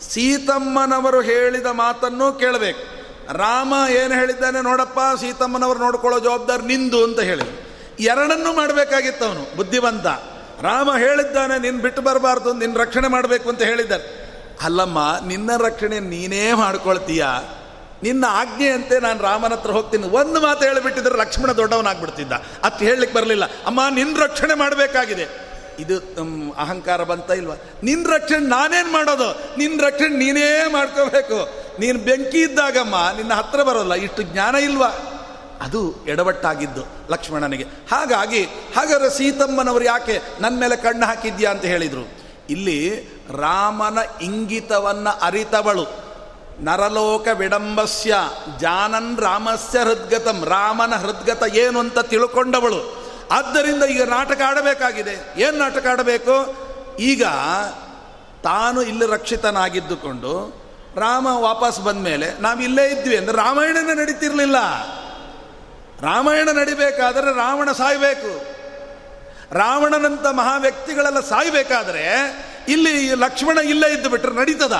ಸೀತಮ್ಮನವರು 0.00 1.20
ಹೇಳಿದ 1.20 1.66
ಮಾತನ್ನು 1.66 2.32
ಕೇಳಬೇಕು. 2.32 2.99
ರಾಮ 3.32 3.74
ಏನು 3.90 4.14
ಹೇಳಿದ್ದಾನೆ 4.14 4.62
ನೋಡಪ್ಪ, 4.62 4.98
ಸೀತಮ್ಮನವರು 5.20 5.78
ನೋಡ್ಕೊಳ್ಳೋ 5.78 6.18
ಜವಾಬ್ದಾರಿ 6.18 6.66
ನಿಂದು 6.66 7.04
ಅಂತ 7.04 7.20
ಹೇಳಿ. 7.20 7.70
ಎರಡನ್ನೂ 8.00 8.52
ಮಾಡಬೇಕಾಗಿತ್ತು 8.52 9.24
ಅವನು, 9.24 9.56
ಬುದ್ಧಿವಂತ. 9.56 10.06
ರಾಮ 10.62 10.96
ಹೇಳಿದ್ದಾನೆ 10.96 11.58
ನಿನ್ನ 11.58 11.80
ಬಿಟ್ಟು 11.80 12.02
ಬರಬಾರ್ದು 12.02 12.52
ನಿನ್ನ 12.52 12.78
ರಕ್ಷಣೆ 12.78 13.08
ಮಾಡಬೇಕು 13.08 13.48
ಅಂತ 13.48 13.62
ಹೇಳಿದ್ದಾರೆ. 13.62 14.30
ಅಲ್ಲಮ್ಮ, 14.62 15.16
ನಿನ್ನ 15.26 15.50
ರಕ್ಷಣೆ 15.56 16.00
ನೀನೇ 16.00 16.52
ಮಾಡ್ಕೊಳ್ತೀಯ. 16.52 17.24
ನಿನ್ನ 18.02 18.24
ಆಜ್ಞೆಯಂತೆ 18.28 19.00
ನಾನು 19.00 19.22
ರಾಮನ 19.22 19.52
ಹತ್ರ 19.52 19.70
ಹೋಗ್ತೀನಿ. 19.70 20.08
ಒಂದು 20.08 20.40
ಮಾತು 20.40 20.64
ಹೇಳಿಬಿಟ್ಟಿದ್ರೆ 20.64 21.16
ಲಕ್ಷ್ಮಣ 21.16 21.52
ದೊಡ್ಡವನಾಗ್ಬಿಡ್ತಿದ್ದ. 21.52 22.32
ಅಷ್ಟು 22.32 22.84
ಹೇಳಲಿಕ್ಕೆ 22.84 23.18
ಬರಲಿಲ್ಲ. 23.18 23.44
ಅಮ್ಮ 23.44 23.80
ನಿನ್ನ 23.90 24.22
ರಕ್ಷಣೆ 24.22 24.54
ಮಾಡಬೇಕಾಗಿದೆ. 24.54 25.50
ಇದು 25.78 25.98
ಅಹಂಕಾರ 26.52 27.02
ಬಂತ 27.02 27.30
ಇಲ್ವಾ? 27.30 27.54
ನಿನ್ನ 27.82 28.14
ರಕ್ಷಣೆ 28.14 28.38
ನಾನೇನು 28.38 28.92
ಮಾಡೋದು? 28.92 29.58
ನಿನ್ನ 29.58 29.80
ರಕ್ಷಣೆ 29.86 30.16
ನೀನೇ 30.16 30.64
ಮಾಡ್ಕೋಬೇಕು. 30.72 31.69
ನೀನು 31.80 31.98
ಬೆಂಕಿ 31.98 32.42
ಇದ್ದಾಗಮ್ಮ, 32.42 32.94
ನಿನ್ನ 33.16 33.34
ಹತ್ರ 33.34 33.62
ಬರೋಲ್ಲ, 33.62 33.94
ಇಷ್ಟು 33.94 34.22
ಜ್ಞಾನ 34.22 34.54
ಇಲ್ವಾ? 34.54 34.88
ಅದು 35.60 36.04
ಎಡವಟ್ಟಾಗಿದ್ದು 36.08 36.82
ಲಕ್ಷ್ಮಣನಿಗೆ. 37.10 37.64
ಹಾಗಾಗಿ, 37.64 38.44
ಹಾಗಾದ್ರೆ 38.44 39.10
ಸೀತಮ್ಮನವರು 39.10 39.84
ಯಾಕೆ 39.84 40.22
ನನ್ನ 40.40 40.60
ಮೇಲೆ 40.60 40.76
ಕಣ್ಣು 40.76 41.06
ಹಾಕಿದ್ಯಾ 41.06 41.50
ಅಂತ 41.50 41.64
ಹೇಳಿದರು? 41.64 42.08
ಇಲ್ಲಿ 42.50 43.08
ರಾಮನ 43.38 43.98
ಇಂಗಿತವನ್ನು 44.22 45.18
ಅರಿತವಳು. 45.22 46.10
ನರಲೋಕ 46.60 47.28
ವಿಡಂಬಸ್ಯ, 47.34 48.14
ಜಾನನ್ 48.60 49.18
ರಾಮಸ್ಯ 49.18 49.78
ಹೃದ್ಗತಂ, 49.78 50.44
ರಾಮನ 50.44 50.94
ಹೃದ್ಗತ 50.94 51.42
ಏನು 51.54 51.78
ಅಂತ 51.78 51.98
ತಿಳ್ಕೊಂಡವಳು. 51.98 53.00
ಆದ್ದರಿಂದ 53.30 53.82
ಈಗ 53.82 54.02
ನಾಟಕ 54.02 54.40
ಆಡಬೇಕಾಗಿದೆ. 54.46 55.40
ಏನು 55.40 55.58
ನಾಟಕ 55.58 55.86
ಆಡಬೇಕು? 55.86 56.56
ಈಗ 56.96 57.24
ತಾನು 58.42 58.82
ಇಲ್ಲಿ 58.82 59.06
ರಕ್ಷಿತನಾಗಿದ್ದುಕೊಂಡು 59.06 60.59
ರಾಮ 60.96 61.26
ವಾಪಸ್ 61.26 61.80
ಬಂದ 61.80 62.04
ಮೇಲೆ 62.04 62.40
ನಾವು 62.40 62.62
ಇಲ್ಲೇ 62.62 62.88
ಇದ್ವಿ 62.88 63.16
ಅಂದರೆ 63.16 63.36
ರಾಮಾಯಣನೇ 63.36 63.94
ನಡೀತಿರ್ಲಿಲ್ಲ. 63.94 64.56
ರಾಮಾಯಣ 66.02 66.48
ನಡಿಬೇಕಾದರೆ 66.52 67.36
ರಾವಣ 67.36 67.72
ಸಾಯಬೇಕು. 67.72 68.60
ರಾವಣನಂತ 69.54 70.26
ಮಹಾ 70.26 70.56
ವ್ಯಕ್ತಿಗಳೆಲ್ಲ 70.56 71.20
ಸಾಯಬೇಕಾದ್ರೆ 71.20 72.04
ಇಲ್ಲಿ 72.68 73.14
ಲಕ್ಷ್ಮಣ 73.14 73.58
ಇಲ್ಲೇ 73.58 73.92
ಇದ್ದು 73.92 74.10
ಬಿಟ್ರೆ 74.10 74.34
ನಡೀತದ. 74.34 74.72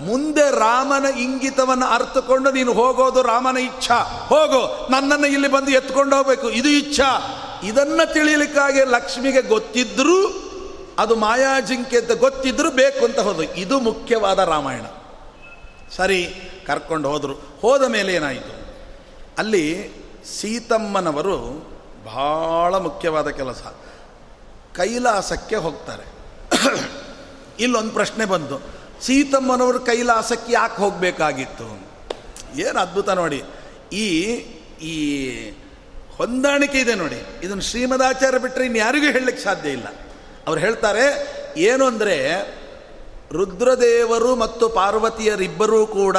ಮುಂದೆ 0.00 0.58
ರಾಮನ 0.58 1.04
ಇಂಗಿತವನ್ನು 1.18 1.86
ಅರ್ಥಕೊಂಡು 1.86 2.50
ನೀನು 2.50 2.72
ಹೋಗೋದು 2.72 3.22
ರಾಮನ 3.22 3.56
ಇಚ್ಛಾ. 3.56 3.94
ಹೋಗೋ, 4.28 4.88
ನನ್ನನ್ನು 4.90 5.26
ಇಲ್ಲಿ 5.26 5.48
ಬಂದು 5.48 5.70
ಎತ್ಕೊಂಡು 5.70 6.16
ಹೋಗ್ಬೇಕು. 6.16 6.50
ಇದು 6.50 6.68
ಇಚ್ಛಾ. 6.68 7.40
ಇದನ್ನ 7.64 8.00
ತಿಳಿಯಲಿಕ್ಕಾಗಿ 8.04 8.84
ಲಕ್ಷ್ಮಿಗೆ 8.84 9.42
ಗೊತ್ತಿದ್ದರೂ 9.42 10.40
ಅದು 10.98 11.16
ಮಾಯಾಜಿಂಕೆ 11.16 11.98
ಅಂತ 11.98 12.12
ಗೊತ್ತಿದ್ದರೂ 12.12 12.70
ಬೇಕು 12.70 13.04
ಅಂತ 13.04 13.18
ಹೋದು 13.18 13.42
ಇದು 13.42 13.80
ಮುಖ್ಯವಾದ 13.80 14.38
ರಾಮಾಯಣ. 14.38 14.84
ಸರಿ, 15.90 16.34
ಕರ್ಕೊಂಡು 16.66 17.08
ಹೋದರು. 17.08 17.34
ಹೋದ 17.34 17.82
ಮೇಲೆ 17.82 18.14
ಏನಾಯಿತು? 18.14 18.64
ಅಲ್ಲಿ 19.38 19.90
ಸೀತಮ್ಮನವರು 20.24 21.68
ಬಹಳ 22.04 22.76
ಮುಖ್ಯವಾದ 22.76 23.28
ಕೆಲಸ. 23.28 23.62
ಕೈಲಾಸಕ್ಕೆ 24.74 25.56
ಹೋಗ್ತಾರೆ. 25.56 26.14
ಇಲ್ಲೊಂದು 27.60 27.92
ಪ್ರಶ್ನೆ 27.92 28.24
ಬಂತು. 28.24 28.60
ಸೀತಮ್ಮನವರು 29.02 29.80
ಕೈಲಾಸಕ್ಕೆ 29.80 30.52
ಯಾಕೆ 30.52 30.76
ಹೋಗಬೇಕಾಗಿತ್ತು? 30.76 31.88
ಏನು 32.56 32.80
ಅದ್ಭುತ 32.80 33.08
ನೋಡಿ. 33.08 33.42
ಈ 33.92 34.34
ಈ 34.82 35.50
ಹೊಂದಾಣಿಕೆ 36.16 36.78
ಇದೆ 36.78 36.94
ನೋಡಿ. 36.94 37.24
ಇದನ್ನು 37.42 37.62
ಶ್ರೀಮದಾಚಾರ್ಯ 37.62 38.38
ಬಿಟ್ಟರೆ 38.38 38.66
ಇನ್ಯಾರಿಗೂ 38.66 39.06
ಹೇಳಲಿಕ್ಕೆ 39.06 39.44
ಸಾಧ್ಯ 39.44 39.70
ಇಲ್ಲ. 39.70 39.86
ಅವ್ರು 40.46 40.60
ಹೇಳ್ತಾರೆ, 40.60 41.28
ಏನು 41.56 41.86
ಅಂದರೆ 41.86 42.30
ರುದ್ರದೇವರು 43.32 44.36
ಮತ್ತು 44.36 44.68
ಪಾರ್ವತಿಯರಿಬ್ಬರೂ 44.68 45.86
ಕೂಡ 45.86 46.16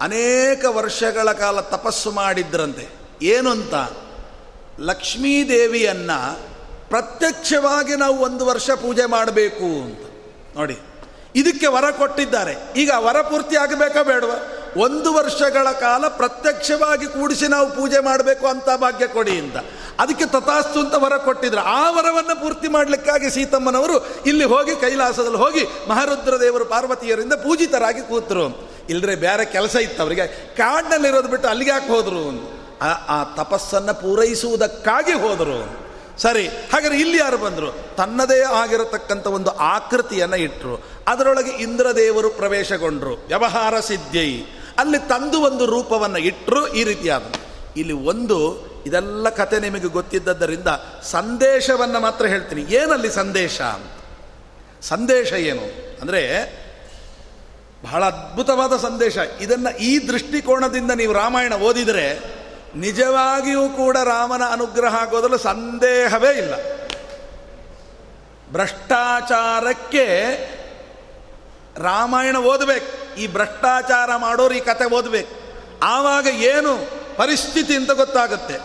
ಅನೇಕ 0.00 0.64
ವರ್ಷಗಳ 0.68 1.32
ಕಾಲ 1.32 1.60
ತಪಸ್ಸು 1.60 2.10
ಮಾಡಿದ್ರಂತೆ. 2.10 2.88
ಏನು 3.22 3.50
ಅಂತ 3.50 3.74
ಲಕ್ಷ್ಮೀದೇವಿಯನ್ನು 4.80 6.40
ಪ್ರತ್ಯಕ್ಷವಾಗಿ 6.88 7.96
ನಾವು 7.96 8.16
ಒಂದು 8.18 8.46
ವರ್ಷ 8.46 8.70
ಪೂಜೆ 8.70 9.04
ಮಾಡಬೇಕು 9.04 9.66
ಅಂತ. 9.84 9.98
ನೋಡಿ, 10.56 10.78
ಇದಕ್ಕೆ 11.34 11.66
ವರ 11.66 11.90
ಕೊಟ್ಟಿದ್ದಾರೆ. 11.90 12.54
ಈಗ 12.76 12.90
ವರ 12.96 13.20
ಪೂರ್ತಿ 13.20 13.56
ಆಗಬೇಕಾ 13.56 14.02
ಬೇಡವ? 14.02 14.32
ಒಂದು 14.76 15.14
ವರ್ಷಗಳ 15.14 15.72
ಕಾಲ 15.72 16.08
ಪ್ರತ್ಯಕ್ಷವಾಗಿ 16.08 17.06
ಕೂಡಿಸಿ 17.06 17.46
ನಾವು 17.48 17.70
ಪೂಜೆ 17.70 17.98
ಮಾಡಬೇಕು 17.98 18.46
ಅಂತ 18.46 18.64
ಭಾಗ್ಯ 18.64 19.06
ಕೊಡಿ 19.06 19.38
ಅಂತ. 19.38 19.56
ಅದಕ್ಕೆ 19.98 20.24
ತಥಾಸ್ತು 20.24 20.80
ಅಂತ 20.80 20.94
ವರ 20.94 21.16
ಕೊಟ್ಟಿದ್ರು. 21.16 21.60
ಆ 21.60 21.90
ವರವನ್ನು 21.90 22.40
ಪೂರ್ತಿ 22.40 22.68
ಮಾಡಲಿಕ್ಕಾಗಿ 22.68 23.30
ಸೀತಮ್ಮನವರು 23.30 24.24
ಇಲ್ಲಿ 24.26 24.44
ಹೋಗಿ 24.44 24.76
ಕೈಲಾಸದಲ್ಲಿ 24.76 25.36
ಹೋಗಿ 25.36 25.64
ಮಹಾರುದ್ರ 25.88 26.40
ದೇವರು 26.40 26.64
ಪಾರ್ವತಿಯರಿಂದ 26.64 27.32
ಪೂಜಿತರಾಗಿ 27.32 28.00
ಕೂತರು. 28.00 28.70
ಇಲ್ಲರೆ 28.90 29.16
ಬೇರೆ 29.16 29.44
ಕೆಲಸ 29.44 29.76
ಇತ್ತು 29.76 30.02
ಅವರಿಗೆ. 30.02 30.26
ಕಾಡಿನಲ್ಲಿರೋದು 30.56 31.28
ಬಿಟ್ಟು 31.28 31.48
ಅಲ್ಲಿಗೆ 31.48 31.70
ಯಾಕೆ 31.70 31.92
ಹೋದರು? 31.92 32.52
ಆ 33.08 33.24
ತಪಸ್ಸನ್ನು 33.24 34.00
ಪೂರೈಸುವುದಕ್ಕಾಗಿ 34.00 35.12
ಹೋದರು. 35.12 35.82
ಸರಿ, 36.18 36.48
ಹಾಗಾದ್ರೆ 36.48 36.98
ಇಲ್ಲಿ 36.98 37.18
ಯಾರು 37.18 37.38
ಬಂದರು? 37.38 37.96
ತನ್ನದೇ 37.96 38.40
ಆಗಿರತಕ್ಕಂಥ 38.40 39.26
ಒಂದು 39.26 39.50
ಆಕೃತಿಯನ್ನು 39.50 40.36
ಇಟ್ಟರು 40.36 40.82
ಅದರೊಳಗೆ 41.08 41.50
ಇಂದ್ರದೇವರು 41.50 42.30
ಪ್ರವೇಶಗೊಂಡರು. 42.30 43.12
ವ್ಯವಹಾರ 43.12 43.80
ಸಿದ್ಧೈ. 43.80 44.61
ಅಲ್ಲಿ 44.78 44.98
ತಂದು 44.98 45.40
ಒಂದು 45.40 45.66
ರೂಪವನ್ನು 45.66 46.18
ಇಟ್ಟರು 46.18 46.68
ಈ 46.68 46.84
ರೀತಿಯಾದ 46.84 47.22
ಇಲ್ಲಿ 47.76 47.92
ಒಂದು, 47.92 48.38
ಇದೆಲ್ಲ 48.86 49.28
ಕತೆ 49.28 49.60
ನಿಮಗೆ 49.60 49.86
ಗೊತ್ತಿದ್ದದ್ದರಿಂದ 49.86 50.68
ಸಂದೇಶವನ್ನು 51.02 52.00
ಮಾತ್ರ 52.00 52.26
ಹೇಳ್ತೀನಿ. 52.26 52.62
ಏನಲ್ಲಿ 52.62 53.10
ಸಂದೇಶ? 53.10 53.60
ಅಂತ 53.60 53.92
ಸಂದೇಶ 54.82 55.32
ಏನು? 55.32 55.92
ಅಂದರೆ 56.00 56.22
ಬಹಳ 57.82 58.04
ಅದ್ಭುತವಾದ 58.04 58.76
ಸಂದೇಶ. 58.76 59.18
ಇದನ್ನು 59.40 59.78
ಈ 59.78 60.08
ದೃಷ್ಟಿಕೋನದಿಂದ 60.08 60.90
ನೀವು 60.90 61.12
ರಾಮಾಯಣ 61.12 61.54
ಓದಿದರೆ 61.54 62.20
ನಿಜವಾಗಿಯೂ 62.76 63.68
ಕೂಡ 63.68 63.96
ರಾಮನ 64.04 64.42
ಅನುಗ್ರಹ 64.50 64.94
ಆಗೋದಲ್ಲ 64.94 65.36
ಸಂದೇಹವೇ 65.36 66.38
ಇಲ್ಲ. 66.38 66.54
ಭ್ರಷ್ಟಾಚಾರಕ್ಕೆ 68.52 70.06
ರಾಮಾಯಣ 71.76 72.36
ಓದಬೇಕು, 72.36 73.18
ಈ 73.20 73.26
ಭ್ರಷ್ಟಾಚಾರ 73.26 74.16
ಮಾಡೋರು 74.16 74.54
ಈ 74.54 74.60
ಕತೆ 74.60 74.84
ಓದಬೇಕು. 74.84 75.42
ಆವಾಗ 75.82 76.26
ಏನು 76.26 76.72
ಪರಿಸ್ಥಿತಿ 77.16 77.76
ಅಂತ 77.76 77.90
ಗೊತ್ತಾಗುತ್ತೆ. 77.90 78.56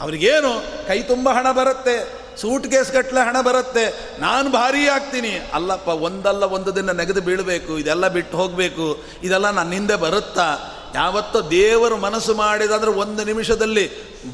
ಅವ್ರಿಗೇನು, 0.00 0.62
ಕೈ 0.88 1.02
ತುಂಬ 1.02 1.28
ಹಣ 1.28 1.52
ಬರುತ್ತೆ, 1.52 2.18
ಸೂಟ್ 2.40 2.66
ಕೇಸ್ 2.66 2.90
ಹಣ 3.16 3.40
ಬರುತ್ತೆ, 3.40 4.16
ನಾನು 4.20 4.50
ಭಾರೀ 4.50 4.88
ಆಗ್ತೀನಿ. 4.88 5.38
ಅಲ್ಲಪ್ಪ, 5.54 5.88
ಒಂದಲ್ಲ 5.88 6.44
ಒಂದು 6.44 6.76
ದಿನ 6.76 6.90
ನೆಗೆದು 6.90 7.20
ಬೀಳಬೇಕು, 7.20 7.78
ಇದೆಲ್ಲ 7.78 8.08
ಬಿಟ್ಟು 8.08 8.36
ಹೋಗಬೇಕು, 8.36 9.04
ಇದೆಲ್ಲ 9.22 9.50
ನನ್ನ 9.50 9.72
ಹಿಂದೆ 9.72 9.96
ಬರುತ್ತಾ? 9.96 10.74
ಯಾವತ್ತೋ 10.94 11.50
ದೇವರು 11.50 11.96
ಮನಸ್ಸು 11.96 12.34
ಮಾಡಿದಂದ್ರೆ 12.34 12.90
ಒಂದು 12.90 13.24
ನಿಮಿಷದಲ್ಲಿ 13.24 13.84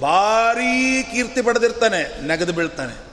ಭಾರೀ 0.01 1.03
ಕೀರ್ತಿ 1.03 1.43
ಪಡೆದಿರ್ತಾನೆ, 1.43 2.27
ನೆಗೆದು 2.27 2.53
ಬೀಳ್ತಾನೆ. 2.53 3.04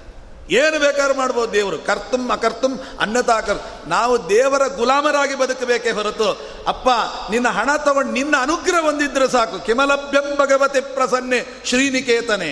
ಏನು 0.52 0.78
ಬೇಕಾದ್ರೂ 0.80 1.14
ಮಾಡ್ಬೋದು 1.14 1.54
ದೇವರು. 1.54 1.78
ಕರ್ತುಂ 1.78 2.24
ಅಕರ್ತುಂ 2.32 2.74
ಅನ್ನತಾಕರ್ 2.99 3.60
ನಾವು 3.88 4.30
ದೇವರ 4.30 4.64
ಗುಲಾಮರಾಗಿ 4.68 5.36
ಬದುಕಬೇಕೇ 5.36 5.91
ಹೊರತು, 5.91 6.30
ಅಪ್ಪ, 6.68 6.89
ನಿನ್ನ 7.32 7.47
ಹಣ 7.47 7.70
ತಗೊಂಡು 7.78 8.12
ನಿನ್ನ 8.12 8.36
ಅನುಗ್ರಹ 8.41 8.82
ಹೊಂದಿದ್ರೆ 8.82 9.28
ಸಾಕು. 9.28 9.66
ಕಿಮಲಭ್ಯಂ 9.66 10.28
ಭಗವತಿ 10.36 10.82
ಪ್ರಸನ್ನೆ 10.82 11.39
ಶ್ರೀನಿಕೇತನೆ. 11.66 12.52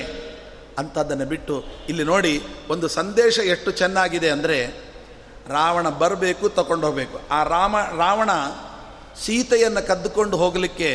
ಅಂಥದ್ದನ್ನು 0.77 1.25
ಬಿಟ್ಟು 1.25 1.63
ಇಲ್ಲಿ 1.89 2.03
ನೋಡಿ 2.03 2.33
ಒಂದು 2.69 2.87
ಸಂದೇಶ 2.87 3.39
ಎಷ್ಟು 3.39 3.71
ಚೆನ್ನಾಗಿದೆ 3.71 4.29
ಅಂದರೆ, 4.29 4.89
ರಾವಣ 5.49 5.89
ಬರಬೇಕು 5.89 6.49
ತಗೊಂಡು 6.49 6.87
ಹೋಗಬೇಕು. 6.87 7.19
ಆ 7.31 7.43
ರಾಮ, 7.43 7.75
ರಾವಣ 7.79 8.29
ಸೀತೆಯನ್ನು 9.25 9.87
ಕದ್ದುಕೊಂಡು 9.87 10.37
ಹೋಗಲಿಕ್ಕೆ 10.37 10.91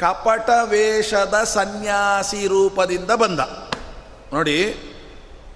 ಕಪಟ 0.00 0.50
ವೇಷದ 0.62 1.36
ಸನ್ಯಾಸಿ 1.44 2.46
ರೂಪದಿಂದ 2.46 3.10
ಬಂದ. 3.10 3.40
ನೋಡಿ 4.32 4.58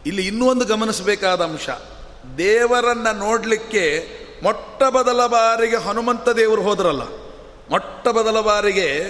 ಇಲ್ಲಿ 0.07 0.27
ಇನ್ನೂ 0.27 0.51
ಒಂದು 0.51 0.65
ಗಮನಿಸಬೇಕಾದ 0.65 1.41
ಅಂಶ. 1.41 1.69
ದೇವರನ್ನ 2.39 3.11
ನೋಡಲಿಕ್ಕೆ 3.11 4.09
ಮೊಟ್ಟ 4.43 4.83
ಬದಲ 4.83 5.27
ಬಾರಿಗೆ 5.27 5.77
ಹನುಮಂತ 5.77 6.29
ದೇವರು 6.29 6.63
ಹೋದ್ರಲ್ಲ. 6.63 7.03
ಮೊಟ್ಟ 7.71 8.09
ಬದಲ 8.09 8.41
ಬಾರಿಗೆ 8.41 9.03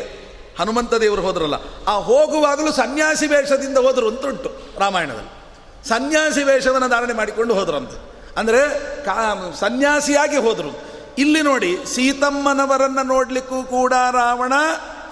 ಹನುಮಂತ 0.59 0.95
ದೇವರು 0.95 1.23
ಹೋದ್ರಲ್ಲ. 1.23 1.55
ಆ 1.89 1.93
ಹೋಗುವಾಗಲೂ 1.93 2.73
ಸನ್ಯಾಸಿ 2.73 3.27
ವೇಷದಿಂದ 3.27 3.79
ಹೋದರು 3.79 4.09
ಅಂತುಂಟು 4.09 4.53
ರಾಮಾಯಣದಲ್ಲಿ. 4.79 5.41
ಸನ್ಯಾಸಿ 5.89 6.43
ವೇಷವನ್ನು 6.43 6.89
ಧಾರಣೆ 6.89 7.13
ಮಾಡಿಕೊಂಡು 7.13 7.55
ಹೋದ್ರಂತೆ. 7.55 8.11
ಅಂದರೆ 8.37 8.61
ಕಾ, 9.05 9.53
ಸನ್ಯಾಸಿಯಾಗಿ 9.61 10.37
ಹೋದರು. 10.37 10.81
ಇಲ್ಲಿ 11.19 11.43
ನೋಡಿ 11.43 11.77
ಸೀತಮ್ಮನವರನ್ನು 11.95 13.03
ನೋಡಲಿಕ್ಕೂ 13.07 13.63
ಕೂಡ 13.63 13.93
ರಾವಣ 13.93 14.53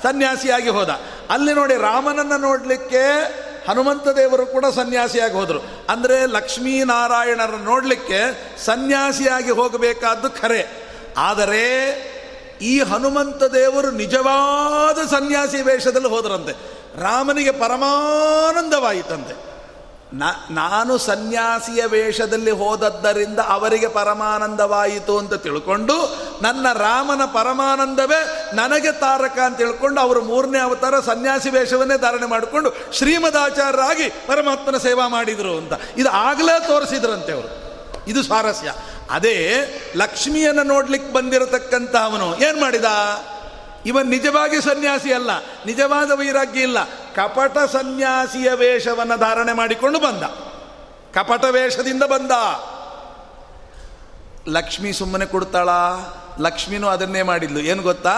ಸನ್ಯಾಸಿಯಾಗಿ 0.02 0.68
ಹೋದ. 0.68 0.88
ಅಲ್ಲಿ 1.30 1.54
ನೋಡಿ 1.54 1.76
ರಾಮನನ್ನು 1.76 2.36
ನೋಡಲಿಕ್ಕೆ 2.36 3.47
ಹನುಮಂತ 3.68 4.08
ದೇವರು 4.08 4.46
ಕೂಡ 4.46 4.64
ಸನ್ಯಾಸಿಯಾಗಿ 4.74 5.34
ಹೋದರು. 5.34 5.86
ಅಂದರೆ 5.88 6.26
ಲಕ್ಷ್ಮೀನಾರಾಯಣರ 6.26 7.54
ನೋಡಲಿಕ್ಕೆ 7.54 8.20
ಸನ್ಯಾಸಿಯಾಗಿ 8.64 9.50
ಹೋಗಬೇಕಾದ್ದು 9.50 10.30
ಖರೆ. 10.30 10.88
ಆದರೆ 11.16 11.64
ಈ 12.62 12.80
ಹನುಮಂತ 12.80 13.42
ದೇವರು 13.42 13.90
ನಿಜವಾದ 13.90 15.08
ಸನ್ಯಾಸಿ 15.08 15.62
ವೇಷದಲ್ಲಿ 15.62 16.08
ಹೋದರಂತೆ. 16.08 16.52
ರಾಮನಿಗೆ 17.00 17.50
ಪರಮಾನಂದವಾಯಿತಂತೆ. 17.50 19.47
ನಾನು 20.50 20.98
ಸನ್ಯಾಸಿಯ 20.98 21.86
ವೇಷದಲ್ಲಿ 21.86 22.50
ಹೋದದ್ದರಿಂದ 22.50 23.38
ಅವರಿಗೆ 23.38 23.88
ಪರಮಾನಂದವಾಯಿತು 23.88 25.18
ಅಂತ 25.18 25.34
ತಿಳ್ಕೊಂಡು, 25.34 26.16
ನನ್ನ 26.42 26.72
ರಾಮನ 26.72 27.24
ಪರಮಾನಂದವೇ 27.24 28.50
ನನಗೆ 28.54 28.92
ತಾರಕ 28.92 29.38
ಅಂತ 29.38 29.58
ತಿಳ್ಕೊಂಡು 29.58 30.00
ಅವರು 30.00 30.22
ಮೂರನೇ 30.24 30.58
ಅವತಾರ 30.58 31.00
ಸನ್ಯಾಸಿ 31.00 31.50
ವೇಷವನ್ನೇ 31.50 31.98
ಧಾರಣೆ 31.98 32.26
ಮಾಡಿಕೊಂಡು 32.26 32.92
ಶ್ರೀಮದಾಚಾರ್ಯರಾಗಿ 32.92 34.08
ಪರಮಾತ್ಮನ 34.08 34.76
ಸೇವಾ 34.76 35.08
ಮಾಡಿದರು 35.08 35.56
ಅಂತ. 35.56 35.72
ಇದು 35.96 36.08
ಆಗಲೇ 36.08 36.60
ತೋರಿಸಿದ್ರಂತೆ 36.60 37.32
ಅವರು. 37.32 37.68
ಇದು 38.08 38.22
ಸ್ವಾರಸ್ಯ. 38.22 38.72
ಅದೇ 39.10 39.64
ಲಕ್ಷ್ಮಿಯನ್ನು 39.96 40.62
ನೋಡ್ಲಿಕ್ಕೆ 40.62 41.12
ಬಂದಿರತಕ್ಕಂಥ 41.12 41.96
ಅವನು 41.96 42.36
ಏನು 42.36 42.60
ಮಾಡಿದ? 42.60 42.84
ಇವನ್ 43.86 44.06
ನಿಜವಾಗಿ 44.06 44.60
ಸನ್ಯಾಸಿ 44.60 45.12
ಅಲ್ಲ, 45.12 45.30
ನಿಜವಾದ 45.66 46.10
ವೈರಾಗ್ಯ 46.10 46.60
ಇಲ್ಲ. 46.60 46.78
ಕಪಟ 47.14 47.58
ಸನ್ಯಾಸಿಯ 47.58 48.50
ವೇಷವನ್ನು 48.52 49.18
ಧಾರಣೆ 49.18 49.52
ಮಾಡಿಕೊಂಡು 49.52 49.98
ಬಂದ. 49.98 50.22
ಕಪಟ 51.14 51.44
ವೇಷದಿಂದ 51.44 52.02
ಬಂದ. 52.02 52.30
ಲಕ್ಷ್ಮಿ 54.48 54.92
ಸುಮ್ಮನೆ 54.92 55.26
ಕೊಡ್ತಾಳ? 55.26 55.68
ಲಕ್ಷ್ಮಿನೂ 56.40 56.88
ಅದನ್ನೇ 56.88 57.22
ಮಾಡಿದ್ಲು. 57.22 57.60
ಏನು 57.60 57.82
ಗೊತ್ತಾ? 57.82 58.16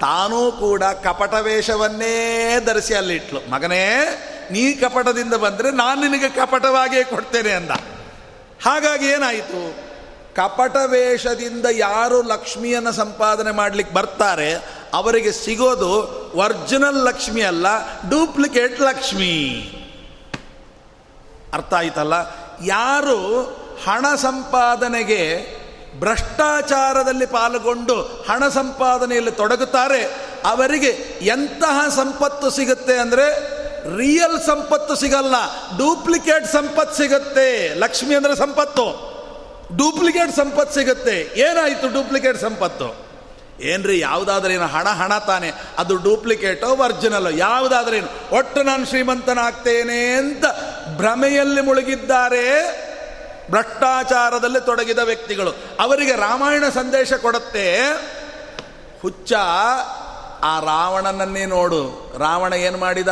ತಾನೂ 0.00 0.52
ಕೂಡ 0.52 0.82
ಕಪಟ 0.82 1.34
ವೇಷವನ್ನೇ 1.34 2.14
ಧರಿಸಿ 2.64 2.94
ಅಲ್ಲಿಟ್ಲು 2.94 3.50
ಮಗನೇ, 3.50 3.84
ನೀ 4.50 4.72
ಕಪಟದಿಂದ 4.72 5.34
ಬಂದರೆ 5.34 5.70
ನಾನು 5.70 6.00
ನಿನಗೆ 6.00 6.28
ಕಪಟವಾಗಿಯೇ 6.28 7.04
ಕೊಡ್ತೇನೆ 7.04 7.52
ಅಂದ. 7.52 7.70
ಹಾಗಾಗಿ 8.64 9.06
ಏನಾಯಿತು? 9.06 9.88
ಕಪಟ 10.34 10.76
ವೇಷದಿಂದ 10.84 11.66
ಯಾರು 11.70 12.22
ಲಕ್ಷ್ಮಿಯನ್ನು 12.22 12.92
ಸಂಪಾದನೆ 12.92 13.50
ಮಾಡಲಿಕ್ಕೆ 13.50 13.94
ಬರ್ತಾರೆ 13.94 14.77
ಅವರಿಗೆ 14.94 15.32
ಸಿಗೋದು 15.32 15.90
ಒರ್ಜಿನಲ್ 16.34 17.04
ಲಕ್ಷ್ಮಿ 17.06 17.42
ಅಲ್ಲ, 17.42 17.66
ಡೂಪ್ಲಿಕೇಟ್ 18.08 18.80
ಲಕ್ಷ್ಮಿ. 18.80 19.34
ಅರ್ಥ 21.52 21.74
ಆಯ್ತಲ್ಲ? 21.74 22.14
ಯಾರು 22.62 23.18
ಹಣ 23.86 24.14
ಸಂಪಾದನೆಗೆ 24.14 25.22
ಭ್ರಷ್ಟಾಚಾರದಲ್ಲಿ 26.00 27.26
ಪಾಲ್ಗೊಂಡು 27.26 27.94
ಹಣ 28.02 28.48
ಸಂಪಾದನೆಯಲ್ಲಿ 28.48 29.30
ತೊಡಗುತ್ತಾರೆ, 29.30 30.00
ಅವರಿಗೆ 30.44 31.20
ಎಂತಹ 31.20 31.88
ಸಂಪತ್ತು 31.88 32.50
ಸಿಗುತ್ತೆ 32.50 32.96
ಅಂದರೆ 32.98 33.58
ರಿಯಲ್ 33.96 34.40
ಸಂಪತ್ತು 34.46 34.96
ಸಿಗಲ್ಲ 34.96 35.34
ಡೂಪ್ಲಿಕೇಟ್ 35.78 36.46
ಸಂಪತ್ತು 36.46 36.96
ಸಿಗುತ್ತೆ. 36.96 37.74
ಲಕ್ಷ್ಮಿ 37.78 38.14
ಅಂದರೆ 38.14 38.36
ಸಂಪತ್ತು. 38.36 38.86
ಡೂಪ್ಲಿಕೇಟ್ 39.76 40.36
ಸಂಪತ್ತು 40.36 40.74
ಸಿಗುತ್ತೆ. 40.74 41.40
ಏನಾಯಿತು 41.40 41.88
ಡೂಪ್ಲಿಕೇಟ್ 41.88 42.38
ಸಂಪತ್ತು? 42.38 43.07
ಏನ್ರಿ 43.60 44.00
ಯಾವುದಾದ್ರೇನು 44.00 44.66
ಹಣ 44.66 44.88
ಹಣ 44.88 45.18
ತಾನೆ. 45.18 45.52
ಅದು 45.78 45.96
ಡೂಪ್ಲಿಕೇಟೋ 45.96 46.76
ಒರ್ಜಿನಲ್ಲೋ 46.76 47.30
ಯಾವುದಾದ್ರೇನು 47.30 48.36
ಒಟ್ಟು 48.36 48.62
ನಾನು 48.62 48.86
ಶ್ರೀಮಂತನಾಗ್ತೇನೆ 48.86 50.12
ಅಂತ 50.12 50.44
ಭ್ರಮೆಯಲ್ಲಿ 50.96 51.60
ಮುಳುಗಿದ್ದಾರೆ 51.60 52.78
ಭ್ರಷ್ಟಾಚಾರದಲ್ಲಿ 53.50 54.66
ತೊಡಗಿದ 54.66 54.98
ವ್ಯಕ್ತಿಗಳು. 54.98 55.50
ಅವರಿಗೆ 55.80 56.12
ರಾಮಾಯಣ 56.12 56.64
ಸಂದೇಶ 56.74 57.12
ಕೊಡುತ್ತೆ. 57.12 57.80
ಹುಚ್ಚ, 59.02 59.32
ಆ 60.42 60.60
ರಾವಣನನ್ನೇ 60.60 61.46
ನೋಡು. 61.46 62.12
ರಾವಣ 62.18 62.52
ಏನು 62.52 62.78
ಮಾಡಿದ? 62.78 63.08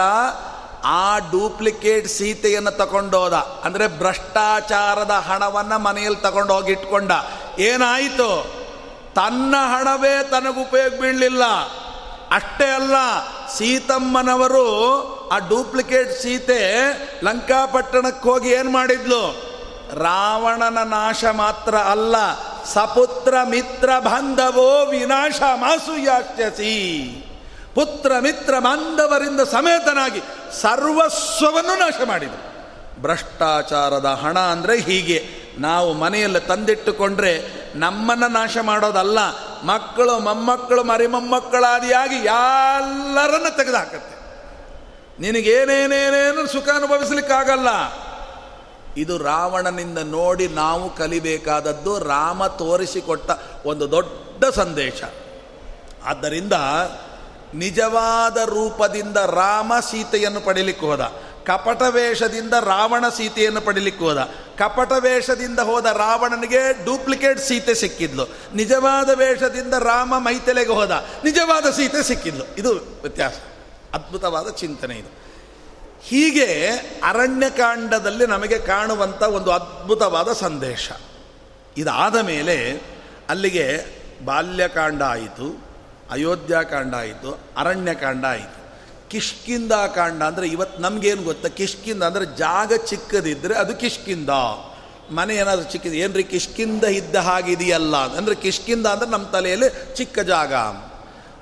ಆ 0.84 1.18
ಡೂಪ್ಲಿಕೇಟ್ 1.18 2.08
ಸೀತೆಯನ್ನು 2.08 2.70
ತಗೊಂಡೋದ. 2.70 3.32
ಅಂದರೆ 3.32 3.88
ಭ್ರಷ್ಟಾಚಾರದ 3.88 5.10
ಹಣವನ್ನು 5.10 5.78
ಮನೆಯಲ್ಲಿ 5.78 6.20
ತಗೊಂಡೋಗಿ 6.20 6.72
ಇಟ್ಕೊಂಡ. 6.72 7.12
ಏನಾಯಿತು? 7.58 8.65
ತನ್ನ 9.16 9.54
ಹಣವೇ 9.72 10.14
ತನಗುಪಯೋಗ 10.30 10.94
ಬೀಳಲಿಲ್ಲ 11.00 11.44
ಅಷ್ಟೇ 12.36 12.68
ಅಲ್ಲ, 12.70 12.96
ಸೀತಮ್ಮನವರು 13.56 14.64
ಆ 15.34 15.36
ಡೂಪ್ಲಿಕೇಟ್ 15.50 16.12
ಸೀತೆ 16.22 16.58
ಲಂಕಾಪಟ್ಟಣಕ್ಕೆ 17.24 18.28
ಹೋಗಿ 18.28 18.48
ಏನು 18.50 18.70
ಮಾಡಿದ್ಲು? 18.70 19.20
ರಾವಣನ 20.00 20.78
ನಾಶ 20.90 21.24
ಮಾತ್ರ 21.42 21.74
ಅಲ್ಲ, 21.92 22.16
ಸಪುತ್ರ 22.74 23.34
ಮಿತ್ರ 23.44 23.98
ಬಾಂಧವೋ 23.98 24.68
ವಿನಾಶ 24.90 25.40
ಮಾಸು 25.62 25.96
ಯಾಕ್ಷಸಿ 26.04 26.74
ಪುತ್ರ 27.74 28.12
ಮಿತ್ರ 28.18 28.58
ಬಾಂಧವರಿಂದ 28.58 29.40
ಸಮೇತನಾಗಿ 29.40 30.20
ಸರ್ವಸ್ವವನ್ನು 30.62 31.74
ನಾಶ 31.78 31.98
ಮಾಡಿದರು 32.04 32.44
ಭ್ರಷ್ಟಾಚಾರದ 33.02 34.08
ಹಣ 34.22 34.36
ಅಂದರೆ 34.38 34.76
ಹೀಗೆ. 34.78 35.18
ನಾವು 35.58 35.92
ಮನೆಯಲ್ಲಿ 35.92 36.40
ತಂದಿಟ್ಟುಕೊಂಡ್ರೆ 36.40 37.66
ನಮ್ಮನ್ನು 37.76 38.28
ನಾಶ 38.28 38.56
ಮಾಡೋದಲ್ಲ, 38.62 39.18
ಮಕ್ಕಳು 39.62 40.18
ಮೊಮ್ಮಕ್ಕಳು, 40.18 40.82
ಮರಿಮೊಮ್ಮಕ್ಕಳಾದಿಯಾಗಿ 40.82 42.14
ಎಲ್ಲರನ್ನು 42.14 43.56
ತೆಗೆದುಹಾಕತ್ತೆ 43.56 44.16
ನಿನಗೇನೇನೇನೇನು 45.20 46.46
ಸುಖ 46.46 46.68
ಅನುಭವಿಸಲಿಕ್ಕಾಗಲ್ಲ. 46.68 47.68
ಇದು 48.96 49.18
ರಾವಣನಿಂದ 49.18 49.98
ನೋಡಿ 49.98 50.48
ನಾವು 50.48 50.96
ಕಲಿಬೇಕಾದದ್ದು 50.96 51.98
ರಾಮ 51.98 52.46
ತೋರಿಸಿಕೊಟ್ಟ 52.46 53.30
ಒಂದು 53.64 53.90
ದೊಡ್ಡ 53.90 54.44
ಸಂದೇಶ. 54.44 55.02
ಆದ್ದರಿಂದ 56.04 56.52
ನಿಜವಾದ 57.54 58.36
ರೂಪದಿಂದ 58.36 59.16
ರಾಮ 59.16 59.72
ಸೀತೆಯನ್ನು 59.80 60.40
ಪಡೀಲಿಕ್ಕೆ 60.40 60.86
ಹೋದ. 60.86 61.00
ಕಪಟ 61.46 61.82
ವೇಷದಿಂದ 61.82 62.52
ರಾವಣ 62.52 63.08
ಸೀತೆಯನ್ನು 63.08 63.60
ಪಡಿಲಿಕ್ಕೆ 63.60 64.04
ಹೋದ. 64.04 64.18
ಕಪಟ 64.58 64.92
ವೇಷದಿಂದ 64.92 65.58
ಹೋದ 65.58 65.84
ರಾವಣನಿಗೆ 65.84 66.84
ಡೂಪ್ಲಿಕೇಟ್ 66.84 67.40
ಸೀತೆ 67.40 67.74
ಸಿಕ್ಕಿದ್ಲು. 67.74 68.24
ನಿಜವಾದ 68.54 69.10
ವೇಷದಿಂದ 69.10 69.74
ರಾಮ 69.74 70.18
ಮೈತೆಲೆಗೆ 70.18 70.72
ಹೋದ. 70.72 70.90
ನಿಜವಾದ 71.24 71.70
ಸೀತೆ 71.70 72.02
ಸಿಕ್ಕಿದ್ಲು. 72.02 72.44
ಇದು 72.58 72.72
ವ್ಯತ್ಯಾಸ. 72.72 73.32
ಅದ್ಭುತವಾದ 73.94 74.48
ಚಿಂತನೆ 74.48 74.94
ಇದು. 74.94 75.26
ಹೀಗೆ 76.02 76.66
ಅರಣ್ಯಕಾಂಡದಲ್ಲಿ 77.04 78.26
ನಮಗೆ 78.26 78.58
ಕಾಣುವಂಥ 78.58 79.22
ಒಂದು 79.22 79.50
ಅದ್ಭುತವಾದ 79.50 80.32
ಸಂದೇಶ. 80.32 80.90
ಇದಾದ 81.76 82.16
ಮೇಲೆ 82.16 82.82
ಅಲ್ಲಿಗೆ 83.28 83.84
ಬಾಲ್ಯಕಾಂಡ 84.24 85.02
ಆಯಿತು, 85.02 85.64
ಅಯೋಧ್ಯಾಕಾಂಡ 86.10 86.94
ಆಯಿತು, 86.94 87.40
ಅರಣ್ಯಕಾಂಡ 87.56 88.24
ಆಯಿತು. 88.24 88.65
ಕಿಷ್ಕಿಂದ 89.10 89.72
ಕಾಂಡ 89.72 90.22
ಅಂದರೆ 90.22 90.46
ಇವತ್ತು 90.48 90.82
ನಮಗೇನು 90.82 91.22
ಗೊತ್ತಾ? 91.22 91.48
ಕಿಷ್ಕಿಂದ 91.48 92.02
ಅಂದರೆ 92.02 92.36
ಜಾಗ 92.36 92.72
ಚಿಕ್ಕದಿದ್ದರೆ 92.86 93.54
ಅದು 93.54 93.74
ಕಿಷ್ಕಿಂದ. 93.74 94.30
ಮನೆ 95.10 95.34
ಏನಾದರೂ 95.34 95.64
ಚಿಕ್ಕದು 95.64 95.92
ಏನ್ರಿ 95.92 96.24
ಕಿಷ್ಕಿಂದ 96.24 96.84
ಇದ್ದ 96.84 97.16
ಹಾಗಿದೆಯಲ್ಲ? 97.16 97.96
ಅಂದರೆ 97.96 98.34
ಕಿಷ್ಕಿಂದ 98.34 98.86
ಅಂದರೆ 98.86 99.08
ನಮ್ಮ 99.08 99.26
ತಲೆಯಲ್ಲಿ 99.26 99.94
ಚಿಕ್ಕ 99.94 100.18
ಜಾಗ. 100.18 100.52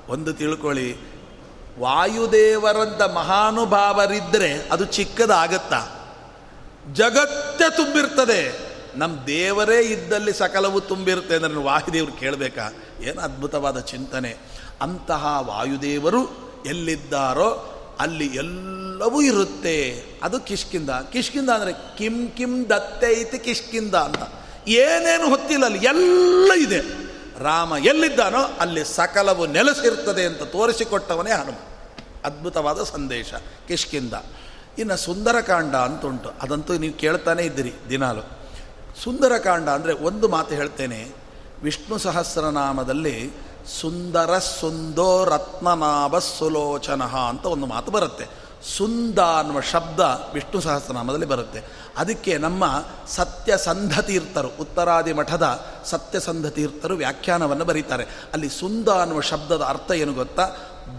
ಒಂದು 0.08 0.32
ತಿಳ್ಕೊಳ್ಳಿ 0.32 0.96
ವಾಯುದೇವರಂಥ 1.78 3.02
ಮಹಾನುಭಾವರಿದ್ದರೆ 3.02 4.68
ಅದು 4.72 4.84
ಚಿಕ್ಕದಾಗತ್ತಾ? 4.84 5.80
ಜಗತ್ತೇ 6.92 7.76
ತುಂಬಿರ್ತದೆ. 7.76 8.74
ನಮ್ಮ 8.96 9.24
ದೇವರೇ 9.26 9.80
ಇದ್ದಲ್ಲಿ 9.80 10.32
ಸಕಲವು 10.32 10.80
ತುಂಬಿರುತ್ತೆ 10.80 11.34
ಅಂದರೆ 11.34 11.54
ವಾಯುದೇವರು 11.54 12.12
ಕೇಳಬೇಕಾ? 12.12 12.72
ಏನು 13.00 13.20
ಅದ್ಭುತವಾದ 13.20 13.80
ಚಿಂತನೆ. 13.80 14.36
ಅಂತಹ 14.80 15.26
ವಾಯುದೇವರು 15.40 16.44
ಎಲ್ಲಿದ್ದಾರೋ 16.66 17.70
ಅಲ್ಲಿ 18.00 18.26
ಎಲ್ಲವೂ 18.26 19.22
ಇರುತ್ತೆ. 19.22 20.04
ಅದು 20.22 20.40
ಕಿಷ್ಕಿಂದ 20.40 20.90
ಕಿಷ್ಕಿಂದ 21.12 21.50
ಅಂದರೆ 21.50 21.72
ಕಿಂ 21.72 22.28
ಕಿಂ 22.28 22.70
ದತ್ತೆ 22.70 23.20
ಐತಿ 23.20 23.38
ಕಿಷ್ಕಿಂದ 23.38 23.94
ಅಂತ. 23.94 24.22
ಏನೇನು 24.68 25.28
ಹೊತ್ತಿಲ್ಲ 25.28 25.64
ಅಲ್ಲಿ 25.64 25.86
ಎಲ್ಲ 25.86 26.52
ಇದೆ. 26.52 26.80
ರಾಮ 27.38 27.72
ಎಲ್ಲಿದ್ದಾನೋ 27.84 28.38
ಅಲ್ಲಿ 28.38 28.84
ಸಕಲವು 28.84 29.46
ನೆಲೆಸಿರ್ತದೆ 29.46 30.24
ಅಂತ 30.24 30.42
ತೋರಿಸಿಕೊಟ್ಟವನೇ 30.42 31.30
ಹನುಮ. 31.30 31.54
ಅದ್ಭುತವಾದ 32.24 32.82
ಸಂದೇಶ. 32.82 33.34
ಕಿಷ್ಕಿಂದ 33.68 34.12
ಇನ್ನು 34.78 34.96
ಸುಂದರಕಾಂಡ 34.96 35.74
ಅಂತ 35.74 36.04
ಉಂಟು 36.04 36.32
ಅದಂತೂ 36.42 36.74
ನೀವು 36.74 36.94
ಕೇಳ್ತಾನೆ 36.94 37.42
ಇದ್ದೀರಿ 37.42 37.72
ದಿನಾಲು. 37.90 38.22
ಸುಂದರಕಾಂಡ 39.04 39.68
ಅಂದರೆ 39.68 39.92
ಒಂದು 39.92 40.28
ಮಾತು 40.28 40.54
ಹೇಳ್ತೇನೆ. 40.54 41.08
ವಿಷ್ಣು 41.62 41.98
ಸಹಸ್ರನಾಮದಲ್ಲಿ 41.98 43.32
ಸುಂದರ 43.80 44.38
ಸುಂದೋ 44.38 45.24
ರತ್ನನಾಭ 45.24 46.18
ಸುಲೋಚನ 46.18 47.02
ಅಂತ 47.02 47.46
ಒಂದು 47.46 47.66
ಮಾತು 47.66 47.90
ಬರುತ್ತೆ. 47.92 48.44
ಸುಂದ 48.76 49.18
ಅನ್ನುವ 49.18 49.60
ಶಬ್ದ 49.60 50.00
ವಿಷ್ಣು 50.34 50.60
ಸಹಸ್ರನಾಮದಲ್ಲಿ 50.60 51.26
ಬರುತ್ತೆ. 51.26 51.64
ಅದಕ್ಕೆ 51.96 52.38
ನಮ್ಮ 52.38 52.64
ಸತ್ಯಸಂಧ 53.08 54.00
ತೀರ್ಥರು 54.00 54.48
ಉತ್ತರಾದಿ 54.60 55.12
ಮಠದ 55.12 55.66
ಸತ್ಯಸಂಧ 55.84 56.46
ತೀರ್ಥರು 56.46 56.94
ವ್ಯಾಖ್ಯಾನವನ್ನು 56.94 57.64
ಬರೀತಾರೆ. 57.64 58.04
ಅಲ್ಲಿ 58.32 58.48
ಸುಂದ 58.48 58.88
ಅನ್ನುವ 58.88 59.20
ಶಬ್ದದ 59.20 59.62
ಅರ್ಥ 59.62 59.90
ಏನು 59.90 60.12
ಗೊತ್ತಾ? 60.12 60.50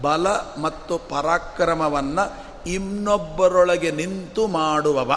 ಬಲ 0.02 0.28
ಮತ್ತು 0.60 0.98
ಪರಾಕ್ರಮವನ್ನು 0.98 2.46
ಇನ್ನೊಬ್ಬರೊಳಗೆ 2.66 3.90
ನಿಂತು 3.90 4.46
ಮಾಡುವವ. 4.46 5.12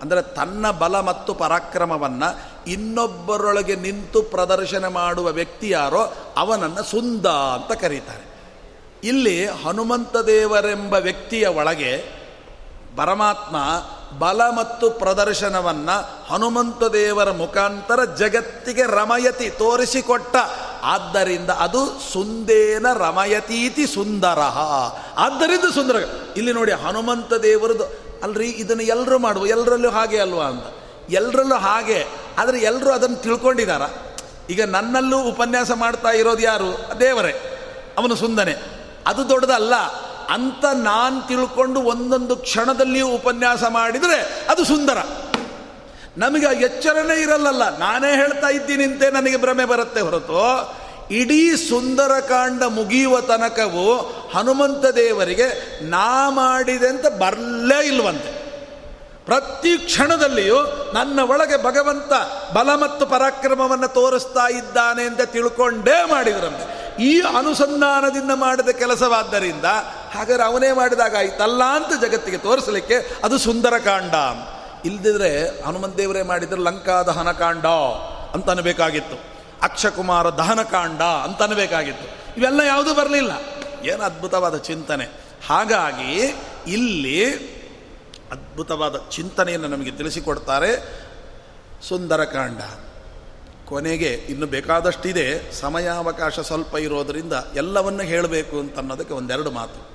ಅಂದರೆ 0.00 0.22
ತನ್ನ 0.22 0.70
ಬಲ 0.70 1.00
ಮತ್ತು 1.00 1.34
ಪರಾಕ್ರಮವನ್ನು 1.34 2.49
ಇನ್ನೊಬ್ಬರೊಳಗೆ 2.66 3.76
ನಿಂತು 3.76 4.22
ಪ್ರದರ್ಶನ 4.22 4.88
ಮಾಡುವ 4.88 5.28
ವ್ಯಕ್ತಿ 5.28 5.70
ಯಾರೋ 5.70 6.12
ಅವನನ್ನು 6.36 6.82
ಸುಂದ 6.82 7.26
ಅಂತ 7.26 7.80
ಕರೀತಾರೆ. 7.80 8.30
ಇಲ್ಲಿ 9.04 9.46
ಹನುಮಂತ 9.46 10.16
ದೇವರೆಂಬ 10.16 10.94
ವ್ಯಕ್ತಿಯ 10.94 11.46
ಒಳಗೆ 11.46 12.20
ಪರಮಾತ್ಮ 12.96 13.56
ಬಲ 14.18 14.42
ಮತ್ತು 14.42 14.90
ಪ್ರದರ್ಶನವನ್ನು 14.90 16.26
ಹನುಮಂತ 16.32 16.82
ದೇವರ 16.84 17.30
ಮುಖಾಂತರ 17.30 18.04
ಜಗತ್ತಿಗೆ 18.04 18.82
ರಮಯತಿ 18.82 19.50
ತೋರಿಸಿಕೊಟ್ಟ. 19.50 20.36
ಆದ್ದರಿಂದ 20.82 21.50
ಅದು 21.50 21.86
ಸುಂದೇನ 22.12 22.86
ರಮಯತೀತಿ 22.92 23.86
ಸುಂದರ. 23.86 24.38
ಆದ್ದರಿಂದ 25.16 25.74
ಸುಂದರ, 25.74 25.96
ಇಲ್ಲಿ 26.36 26.52
ನೋಡಿ 26.52 26.72
ಹನುಮಂತ 26.72 27.32
ದೇವರದು, 27.32 27.84
ಅಲ್ರಿ 28.22 28.48
ಇದನ್ನು 28.48 28.82
ಎಲ್ಲರೂ 28.82 29.18
ಮಾಡುವ 29.18 29.46
ಎಲ್ಲರಲ್ಲೂ 29.46 29.90
ಹಾಗೆ 29.90 30.18
ಅಲ್ವಾ 30.18 30.44
ಅಂತ. 30.44 30.64
ಎಲ್ಲರಲ್ಲೂ 31.10 31.54
ಹಾಗೆ 31.54 32.06
ಆದರೆ 32.40 32.58
ಎಲ್ಲರೂ 32.58 32.90
ಅದನ್ನು 32.90 33.16
ತಿಳ್ಕೊಂಡಿದ್ದಾರ 33.16 33.82
ಈಗ 34.50 34.64
ನನ್ನಲ್ಲೂ 34.64 35.18
ಉಪನ್ಯಾಸ 35.22 35.70
ಮಾಡ್ತಾ 35.70 36.08
ಇರೋದು 36.08 36.42
ಯಾರು? 36.42 37.00
ದೇವರೇ. 37.00 37.56
ಅವನು 37.98 38.14
ಸುಂದನೆ. 38.14 38.56
ಅದು 39.06 39.28
ದೊಡ್ಡದಲ್ಲ. 39.28 39.74
ಅಂತ 40.28 40.64
ನಾನು 40.74 41.28
ತಿಳ್ಕೊಂಡು 41.28 41.80
ಒಂದೊಂದು 41.80 42.36
ಕ್ಷಣದಲ್ಲಿಯೂ 42.36 43.08
ಉಪನ್ಯಾಸ 43.08 43.64
ಮಾಡಿದರೆ 43.64 44.46
ಅದು 44.48 44.64
ಸುಂದರ. 44.64 44.98
ನಮಗೆ 46.18 46.64
ಎಚ್ಚರನೇ 46.64 47.22
ಇರಲ್ಲಲ್ಲ. 47.22 47.78
ನಾನೇ 47.78 48.16
ಹೇಳ್ತಾ 48.16 48.48
ಇದ್ದೀನಿ 48.48 48.84
ಅಂತ 48.84 49.02
ನನಗೆ 49.12 49.36
ಭ್ರಮೆ 49.36 49.64
ಬರುತ್ತೆ 49.64 50.00
ಹೊರತು. 50.00 50.74
ಇಡೀ 51.10 51.56
ಸುಂದರಕಾಂಡ 51.56 52.62
ಮುಗಿಯುವ 52.62 53.20
ತನಕವು 53.20 53.96
ಹನುಮಂತ 54.34 54.86
ದೇವರಿಗೆ 54.86 55.80
ನಾ 55.82 56.30
ಮಾಡಿದೆ 56.30 56.88
ಅಂತ 56.88 57.06
ಬರಲೇ 57.06 57.86
ಇಲ್ವಂತೆ. 57.86 58.39
ಪ್ರತಿ 59.24 59.78
ಕ್ಷಣದಲ್ಲಿಯೂ 59.78 60.56
ನನ್ನ 60.94 61.20
ಒಳಗೆ 61.22 61.64
ಭಗವಂತ 61.64 62.12
ಬಲ 62.52 62.74
ಮತ್ತು 62.74 63.06
ಪರಾಕ್ರಮವನ್ನು 63.06 63.88
ತೋರಿಸ್ತಾ 63.88 64.48
ಇದ್ದಾನೆ 64.48 65.02
ಅಂತ 65.02 65.20
ತಿಳ್ಕೊಂಡೇ 65.20 66.04
ಮಾಡಿದ್ರಂತೆ. 66.04 66.80
ಈ 67.02 67.20
ಅನುಸಂಧಾನದಿಂದ 67.20 68.30
ಮಾಡಿದ 68.34 68.68
ಕೆಲಸವಾದ್ದರಿಂದ 68.68 69.64
ಹಾಗಾದ್ರೆ 70.12 70.44
ಅವನೇ 70.44 70.72
ಮಾಡಿದಾಗ 70.72 71.16
ಆಯ್ತಲ್ಲ 71.16 71.64
ಅಂತ 71.64 72.04
ಜಗತ್ತಿಗೆ 72.04 72.38
ತೋರಿಸಲಿಕ್ಕೆ 72.38 73.20
ಅದು 73.24 73.38
ಸುಂದರಕಾಂಡ. 73.38 74.14
ಇಲ್ದಿದ್ರೆ 74.84 75.62
ಹನುಮಂತ 75.62 75.96
ದೇವರೇ 75.96 76.22
ಮಾಡಿದ್ರೆ 76.22 76.60
ಲಂಕಾ 76.60 77.02
ದಹನಕಾಂಡ 77.02 77.66
ಅಂತ 78.34 78.50
ಅನ್ಬೇಕಾಗಿತ್ತು 78.50 79.16
ಅಕ್ಷಕುಮಾರ 79.62 80.30
ದಹನಕಾಂಡ 80.30 81.02
ಅಂತ 81.02 81.42
ಅನ್ಬೇಕಾಗಿತ್ತು 81.42 82.34
ಇವೆಲ್ಲ 82.40 82.60
ಯಾವುದೂ 82.60 82.94
ಬರಲಿಲ್ಲ. 82.94 83.32
ಏನು 83.88 84.02
ಅದ್ಭುತವಾದ 84.02 84.56
ಚಿಂತನೆ. 84.56 85.04
ಹಾಗಾಗಿ 85.48 86.34
ಇಲ್ಲಿ 86.66 87.59
ಅದ್ಭುತವಾದ 88.32 88.96
ಚಿಂತನೆಯನ್ನು 89.10 89.68
ನಮಗೆ 89.68 89.90
ತಿಳಿಸಿಕೊಡ್ತಾರೆ. 89.90 91.00
ಸುಂದರಕಾಂಡ. 91.88 92.60
ಕೊನೆಗೆ 93.68 94.08
ಇನ್ನು 94.08 94.46
ಬೇಕಾದಷ್ಟಿದೆ. 94.46 95.52
ಸಮಯಾವಕಾಶ 95.52 96.40
ಸ್ವಲ್ಪ 96.40 96.76
ಇರೋದರಿಂದ 96.76 97.32
ಎಲ್ಲವನ್ನು 97.54 98.02
ಹೇಳಬೇಕು 98.02 98.58
ಅಂತ 98.58 98.76
ಅನ್ನೋದಕ್ಕೆ 98.76 99.14
ಒಂದೆರಡು 99.14 99.50
ಮಾತು. 99.50 99.88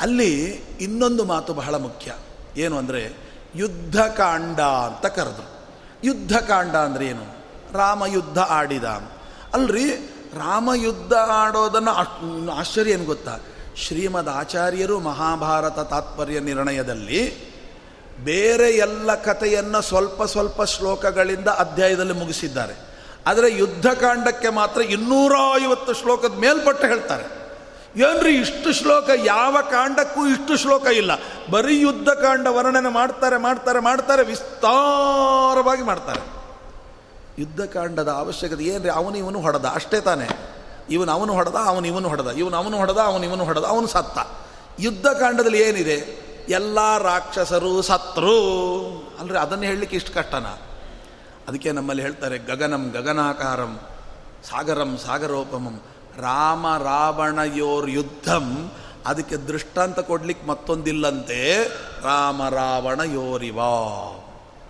ಅಲ್ಲಿ 0.00 0.50
ಇನ್ನೊಂದು 0.80 1.24
ಮಾತು 1.24 1.54
ಬಹಳ 1.54 1.74
ಮುಖ್ಯ. 1.74 2.14
ಏನು 2.56 2.78
ಅಂದರೆ 2.78 3.12
ಯುದ್ಧಕಾಂಡ 3.54 4.60
ಅಂತ 4.60 5.06
ಕರೆದ್ರು. 5.06 5.66
ಯುದ್ಧಕಾಂಡ 6.04 6.76
ಅಂದ್ರೆ 6.76 7.06
ಏನು? 7.06 7.24
ರಾಮ 7.72 8.04
ಯುದ್ಧ 8.06 8.38
ಆಡಿದ. 8.38 8.84
ಅಲ್ರಿ? 9.54 9.90
ರಾಮ 10.34 10.70
ಯುದ್ಧ 10.76 11.12
ಆಡೋದನ್ನು 11.12 12.50
ಆಶ್ಚರ್ಯ 12.52 12.90
ಏನು 12.90 13.04
ಗೊತ್ತಾ? 13.04 13.38
ಶ್ರೀಮದ್ 13.76 14.28
ಆಚಾರ್ಯರು 14.28 15.00
ಮಹಾಭಾರತ 15.00 15.78
ತಾತ್ಪರ್ಯ 15.78 16.40
ನಿರ್ಣಯದಲ್ಲಿ 16.40 17.52
ಬೇರೆ 18.24 18.70
ಎಲ್ಲ 18.70 19.14
ಕಥೆಯನ್ನು 19.14 19.82
ಸ್ವಲ್ಪ 19.82 20.22
ಸ್ವಲ್ಪ 20.22 20.62
ಶ್ಲೋಕಗಳಿಂದ 20.62 21.48
ಅಧ್ಯಾಯದಲ್ಲಿ 21.48 22.12
ಮುಗಿಸಿದ್ದಾರೆ. 22.12 22.74
ಆದರೆ 23.26 23.52
ಯುದ್ಧಕಾಂಡಕ್ಕೆ 23.52 24.48
ಮಾತ್ರ 24.48 24.80
ಇನ್ನೂರ 24.80 25.32
ಐವತ್ತು 25.62 25.92
ಶ್ಲೋಕದ 25.92 26.34
ಮೇಲ್ಪಟ್ಟು 26.34 26.86
ಹೇಳ್ತಾರೆ. 26.86 27.42
ಏನ್ರಿ 28.00 28.34
ಇಷ್ಟು 28.34 28.72
ಶ್ಲೋಕ, 28.72 29.10
ಯಾವ 29.24 29.56
ಕಾಂಡಕ್ಕೂ 29.70 30.26
ಇಷ್ಟು 30.26 30.56
ಶ್ಲೋಕ 30.56 30.86
ಇಲ್ಲ. 30.86 31.10
ಬರೀ 31.50 31.80
ಯುದ್ಧಕಾಂಡ 31.80 32.46
ವರ್ಣನೆ 32.46 32.88
ಮಾಡ್ತಾರೆ 32.88 33.36
ಮಾಡ್ತಾರೆ 33.36 33.78
ಮಾಡ್ತಾರೆ, 33.78 34.22
ವಿಸ್ತಾರವಾಗಿ 34.22 35.82
ಮಾಡ್ತಾರೆ. 35.82 36.42
ಯುದ್ಧಕಾಂಡದ 37.38 38.08
ಅವಶ್ಯಕತೆ 38.08 38.64
ಏನ್ರಿ? 38.64 38.90
ಅವನು 38.90 39.16
ಇವನು 39.16 39.40
ಹೊಡೆದ, 39.40 39.64
ಅಷ್ಟೇ 39.64 40.00
ತಾನೆ. 40.00 40.61
ಇವನು 40.90 41.12
ಅವನು 41.12 41.32
ಹೊಡೆದ, 41.32 41.54
ಅವನು 41.66 41.86
ಇವನು 41.86 42.08
ಹೊಡೆದ. 42.08 42.26
ಇವನು 42.26 42.56
ಅವನು 42.56 42.76
ಹೊಡೆದ, 42.76 42.96
ಅವನು 42.96 43.24
ಇವನು 43.24 43.44
ಹೊಡೆದ, 43.44 43.64
ಅವನು 43.64 43.86
ಸತ್ತ. 43.86 44.18
ಯುದ್ಧಕಾಂಡದಲ್ಲಿ 44.78 45.62
ಏನಿದೆ? 45.62 46.22
ಎಲ್ಲ 46.48 46.98
ರಾಕ್ಷಸರು 46.98 47.82
ಸತ್ರು. 47.82 48.38
ಅಂದರೆ 49.20 49.38
ಅದನ್ನು 49.38 49.64
ಹೇಳಲಿಕ್ಕೆ 49.64 49.96
ಇಷ್ಟು 49.96 50.12
ಕಷ್ಟನ? 50.12 50.46
ಅದಕ್ಕೆ 51.48 51.72
ನಮ್ಮಲ್ಲಿ 51.72 52.02
ಹೇಳ್ತಾರೆ, 52.02 52.38
ಗಗನಂ 52.38 52.90
ಗಗನಾಕಾರಂ, 52.90 53.80
ಸಾಗರಂ 54.50 54.98
ಸಾಗರೋಪಮಂ, 55.06 55.82
ರಾಮ 56.18 56.66
ರಾವಣಯೋರ್ 56.78 57.90
ಯುದ್ಧಂ. 57.90 58.72
ಅದಕ್ಕೆ 59.06 59.36
ದೃಷ್ಟಾಂತ 59.36 59.98
ಕೊಡ್ಲಿಕ್ಕೆ 59.98 60.46
ಮತ್ತೊಂದಿಲ್ಲಂತೆ, 60.46 61.64
ರಾಮ 62.02 62.48
ರಾವಣ 62.48 63.00
ಯೋರಿವ 63.00 63.60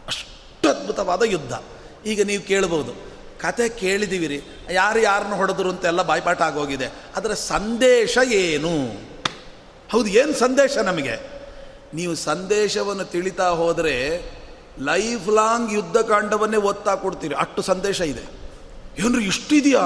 ಅಷ್ಟು 0.07 0.69
ಅದ್ಭುತವಾದ 0.69 1.23
ಯುದ್ಧ. 1.23 1.53
ಈಗ 2.07 2.23
ನೀವು 2.23 2.43
ಕೇಳ್ಬೋದು 2.43 3.12
ಕತೆ 3.43 3.69
ಕೇಳಿದಿವಿರಿ. 3.69 4.43
ಯಾರು 4.71 5.01
ಯಾರನ್ನು 5.01 5.37
ಹೊಡೆದ್ರು 5.37 5.71
ಅಂತೆಲ್ಲ 5.71 6.03
ಬಾಯ್ಪಾಟ 6.03 6.43
ಆಗೋಗಿದೆ. 6.43 6.87
ಅದರ 7.17 7.35
ಸಂದೇಶ 7.35 8.19
ಏನು? 8.33 8.87
ಹೌದು, 9.93 10.07
ಏನು 10.07 10.33
ಸಂದೇಶ 10.33 10.79
ನಮಗೆ? 10.79 11.43
ನೀವು 11.95 12.15
ಸಂದೇಶವನ್ನು 12.15 13.05
ತಿಳಿತಾ 13.05 13.49
ಹೋದರೆ 13.49 14.23
ಲೈಫ್ 14.81 15.29
ಲಾಂಗ್ 15.29 15.73
ಯುದ್ಧಕಾಂಡವನ್ನೇ 15.73 16.57
ಓದ್ತಾ 16.57 16.95
ಕೊಡ್ತೀರಿ. 16.95 17.35
ಅಷ್ಟು 17.35 17.63
ಸಂದೇಶ 17.63 18.01
ಇದೆ. 18.01 18.43
ಏನು 18.99 19.21
ಇಷ್ಟಿದೆಯಾ? 19.21 19.81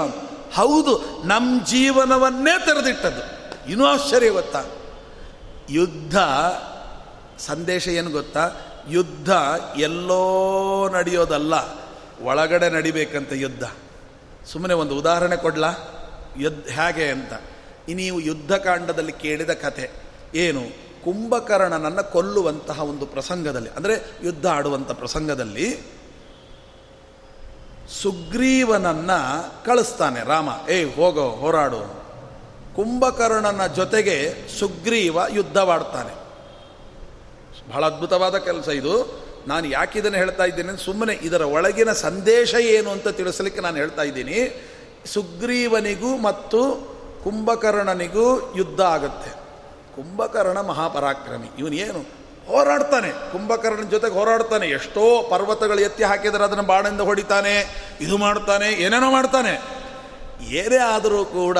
ಹೌದು 0.54 1.22
ನಮ್ಮ 1.24 1.64
ಜೀವನವನ್ನೇ 1.64 2.58
ತೆರೆದಿಟ್ಟದ್ದು. 2.58 3.22
ಇನ್ನೂ 3.70 3.86
ಆಶ್ಚರ್ಯ 3.86 4.28
ಗೊತ್ತಾ? 4.28 4.64
ಯುದ್ಧ, 5.70 6.18
ಸಂದೇಶ 7.38 7.88
ಏನು 7.88 8.10
ಗೊತ್ತಾ? 8.10 8.50
ಯುದ್ಧ 8.88 9.30
ಎಲ್ಲೋ 9.76 10.88
ನಡೆಯೋದಲ್ಲ. 10.88 11.85
ಒಳಗಡೆ 12.22 12.70
ನಡಿಬೇಕಂತ 12.70 13.32
ಯುದ್ಧ. 13.32 13.64
ಸುಮ್ಮನೆ 14.46 14.74
ಒಂದು 14.74 14.98
ಉದಾಹರಣೆ 14.98 15.36
ಕೊಡ್ಲಾ? 15.36 15.70
ಯುದ್ಧ 16.36 16.68
ಹೇಗೆ 16.68 17.10
ಅಂತ. 17.10 17.32
ನೀವು 17.88 18.20
ಯುದ್ಧಕಾಂಡದಲ್ಲಿ 18.20 19.12
ಕೇಳಿದ 19.12 19.50
ಕಥೆ. 19.50 19.90
ಏನು? 20.34 20.60
ಕುಂಭಕರ್ಣನನ್ನು 21.04 22.12
ಕೊಲ್ಲುವಂತಹ 22.12 22.82
ಒಂದು 22.82 23.06
ಪ್ರಸಂಗದಲ್ಲಿ, 23.06 23.70
ಅಂದರೆ 23.70 24.10
ಯುದ್ಧ 24.22 24.46
ಆಡುವಂಥ 24.46 24.90
ಪ್ರಸಂಗದಲ್ಲಿ 24.90 25.78
ಸುಗ್ರೀವನನ್ನ 28.02 29.10
ಕಳಿಸ್ತಾನೆ 29.64 30.20
ರಾಮ. 30.24 30.48
ಏಯ್ 30.70 30.94
ಹೋಗೋ, 30.94 31.28
ಹೋರಾಡು. 31.28 32.06
ಕುಂಭಕರ್ಣನ 32.76 33.66
ಜೊತೆಗೆ 33.66 34.48
ಸುಗ್ರೀವ 34.58 35.18
ಯುದ್ಧವಾಡ್ತಾನೆ. 35.30 36.26
ಬಹಳ 37.70 37.86
ಅದ್ಭುತವಾದ 37.86 38.36
ಕೆಲಸ 38.36 38.68
ಇದು. 38.68 39.25
ನಾನು 39.46 39.66
ಯಾಕೆ 39.66 39.98
ಇದನ್ನು 39.98 40.18
ಹೇಳ್ತಾ 40.18 40.44
ಇದ್ದೇನೆ 40.44 40.76
ಸುಮ್ಮನೆ 40.76 41.12
ಇದರ 41.12 41.42
ಒಳಗಿನ 41.42 41.92
ಸಂದೇಶ 41.92 42.54
ಏನು 42.54 42.90
ಅಂತ 42.90 43.08
ತಿಳಿಸಲಿಕ್ಕೆ 43.08 43.60
ನಾನು 43.60 43.76
ಹೇಳ್ತಾ 43.76 44.02
ಇದ್ದೀನಿ. 44.02 44.62
ಸುಗ್ರೀವನಿಗೂ 45.06 46.16
ಮತ್ತು 46.16 46.60
ಕುಂಭಕರ್ಣನಿಗೂ 47.24 48.52
ಯುದ್ಧ 48.56 48.80
ಆಗುತ್ತೆ. 48.80 49.30
ಕುಂಭಕರ್ಣ 49.96 50.60
ಮಹಾಪರಾಕ್ರಮಿ. 50.60 51.50
ಇವನು 51.58 51.74
ಏನು? 51.74 52.26
ಹೋರಾಡ್ತಾನೆ. 52.46 53.10
ಕುಂಭಕರ್ಣನ 53.32 53.88
ಜೊತೆಗೆ 53.88 54.14
ಹೋರಾಡ್ತಾನೆ. 54.14 54.66
ಎಷ್ಟೋ 54.66 55.22
ಪರ್ವತಗಳು 55.30 55.80
ಎತ್ತಿ 55.80 56.04
ಹಾಕಿದರೆ 56.04 56.44
ಅದನ್ನು 56.44 56.62
ಬಾಣಿಂದ 56.62 57.00
ಹೊಡಿತಾನೆ, 57.00 57.86
ಇದು 58.00 58.18
ಮಾಡ್ತಾನೆ, 58.18 58.68
ಏನೇನೋ 58.68 59.10
ಮಾಡ್ತಾನೆ. 59.10 59.62
ಏನೇ 60.46 60.76
ಆದರೂ 60.76 61.24
ಕೂಡ 61.24 61.58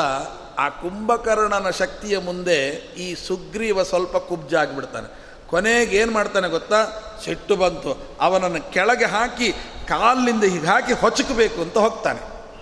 ಆ 0.59 0.69
ಕುಂಭಕರ್ಣನ 0.69 1.71
ಶಕ್ತಿಯ 1.71 2.19
ಮುಂದೆ 2.19 2.67
ಈ 2.97 3.15
ಸುಗ್ರೀವ 3.15 3.83
ಸ್ವಲ್ಪ 3.83 4.17
ಕುಬ್ಜ 4.17 4.29
ಕುಬ್ಜಾಗಿಬಿಡ್ತಾನೆ. 4.29 5.26
ಕೊನೆಗೆ 5.51 5.97
ಏನು 5.97 6.13
ಮಾಡ್ತಾನೆ 6.13 6.49
ಗೊತ್ತಾ? 6.49 6.81
ಸಿಟ್ಟು 7.25 7.57
ಬಂತು. 7.57 8.19
ಅವನನ್ನು 8.21 8.73
ಕೆಳಗೆ 8.73 9.05
ಹಾಕಿ 9.05 9.53
ಕಾಲಿನಿಂದ 9.89 10.45
ಹೀಗೆ 10.45 10.67
ಹಾಕಿ 10.67 10.93
ಹೊಚಕಬೇಕು 10.93 11.63
ಅಂತ 11.63 11.79
ಹೋಗ್ತಾನೆ. 11.79 12.21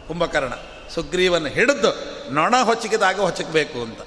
ಕುಂಭಕರ್ಣ 0.08 0.52
ಸುಗ್ರೀವನ 0.94 1.46
ಹಿಡಿದು 1.46 1.90
ನೊಣ 2.34 2.54
ಹೊಚ್ಚಿಕಿದಾಗ 2.62 3.20
ಹೊಚಕಬೇಕು 3.20 3.82
ಅಂತ. 3.82 3.98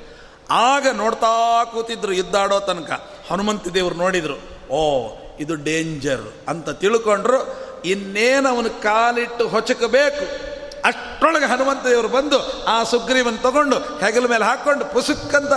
ಆಗ 0.49 0.87
ನೋಡ್ತಾ 0.93 1.63
ಕೂತಿದ್ರು 1.65 2.13
ಯುದ್ಧಾಡೋ 2.13 2.59
ತನಕ. 2.59 2.91
ಹನುಮಂತ 3.31 3.67
ದೇವರು 3.67 3.95
ನೋಡಿದರು, 3.95 4.37
ಓ, 4.73 5.09
ಇದು 5.39 5.55
ಡೇಂಜರ್ 5.55 6.49
ಅಂತ 6.49 6.69
ತಿಳ್ಕೊಂಡ್ರು. 6.69 7.39
ಇನ್ನೇನು 7.85 8.49
ಅವನು 8.49 8.69
ಕಾಲಿಟ್ಟು 8.81 9.47
ಹೊಚಕಬೇಕು? 9.47 10.56
ಅಷ್ಟರೊಳಗೆ 10.83 11.45
ಹನುಮಂತ 11.45 11.85
ದೇವರು 11.85 12.07
ಬಂದು 12.07 12.65
ಆ 12.65 12.83
ಸುಗ್ರೀವನ್ 12.83 13.37
ತಗೊಂಡು 13.37 13.75
ಹೆಗಲ 13.75 14.25
ಮೇಲೆ 14.27 14.45
ಹಾಕ್ಕೊಂಡು 14.45 14.85
ಪುಸುಕ್ಕಂತ 14.85 15.51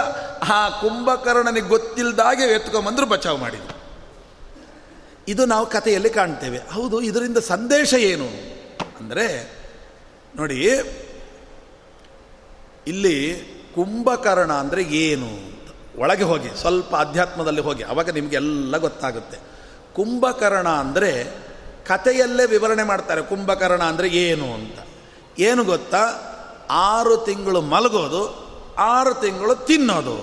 ಆ 0.52 0.68
ಕುಂಭಕರ್ಣನಿಗೆ 0.68 1.68
ಗೊತ್ತಿಲ್ಲದಾಗೆ 1.68 2.42
ಎತ್ಕೊಂಬಂದ್ರು 2.42 3.06
ಬಚಾವ್ 3.06 3.38
ಮಾಡಿದ್ರು. 3.38 3.76
ಇದು 5.28 5.46
ನಾವು 5.46 5.66
ಕಥೆಯಲ್ಲಿ 5.66 6.10
ಕಾಣ್ತೇವೆ. 6.10 6.58
ಹೌದು, 6.58 7.00
ಇದರಿಂದ 7.00 7.38
ಸಂದೇಶ 7.38 7.94
ಏನು? 7.94 8.24
ಅಂದರೆ, 9.00 9.50
ನೋಡಿ, 10.36 10.58
ಇಲ್ಲಿ 12.86 13.16
ಕುಂಭಕರ್ಣ 13.74 14.52
ಅಂದರೆ 14.52 14.82
ಏನು 14.82 15.50
ಒಳಗೆ 15.98 16.22
ಹೋಗಿ, 16.22 16.60
ಸ್ವಲ್ಪ 16.60 16.96
ಅಧ್ಯಾತ್ಮದಲ್ಲಿ 16.96 17.60
ಹೋಗಿ, 17.60 17.82
ಅವಾಗ 17.82 18.10
ನಿಮಗೆಲ್ಲ 18.10 18.76
ಗೊತ್ತಾಗುತ್ತೆ. 18.76 19.38
ಕುಂಭಕರ್ಣ 19.94 20.68
ಅಂದರೆ 20.68 21.24
ಕಥೆಯಲ್ಲೇ 21.86 22.46
ವಿವರಣೆ 22.46 22.82
ಮಾಡ್ತಾರೆ, 22.82 23.22
ಕುಂಭಕರ್ಣ 23.22 23.82
ಅಂದರೆ 23.82 24.08
ಏನು 24.08 24.54
ಅಂತ. 24.54 24.78
ಏನು 25.40 25.64
ಗೊತ್ತಾ? 25.64 26.02
ಆರು 26.70 27.16
ತಿಂಗಳು 27.16 27.60
ಮಲಗೋದು, 27.60 28.22
ಆರು 28.78 29.14
ತಿಂಗಳು 29.14 29.54
ತಿನ್ನೋದು. 29.54 30.16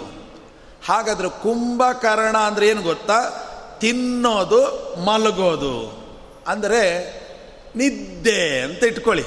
ಹಾಗಾದ್ರೆ 0.90 1.30
ಕುಂಭಕರ್ಣ 1.30 2.38
ಅಂದರೆ 2.38 2.68
ಏನು 2.68 2.82
ಗೊತ್ತಾ? 2.82 3.20
ತಿನ್ನೋದು, 3.80 4.62
ಮಲಗೋದು. 5.06 6.08
ಅಂದರೆ 6.48 6.82
ನಿದ್ದೆ 7.76 8.60
ಅಂತ 8.60 8.84
ಇಟ್ಕೊಳ್ಳಿ. 8.84 9.24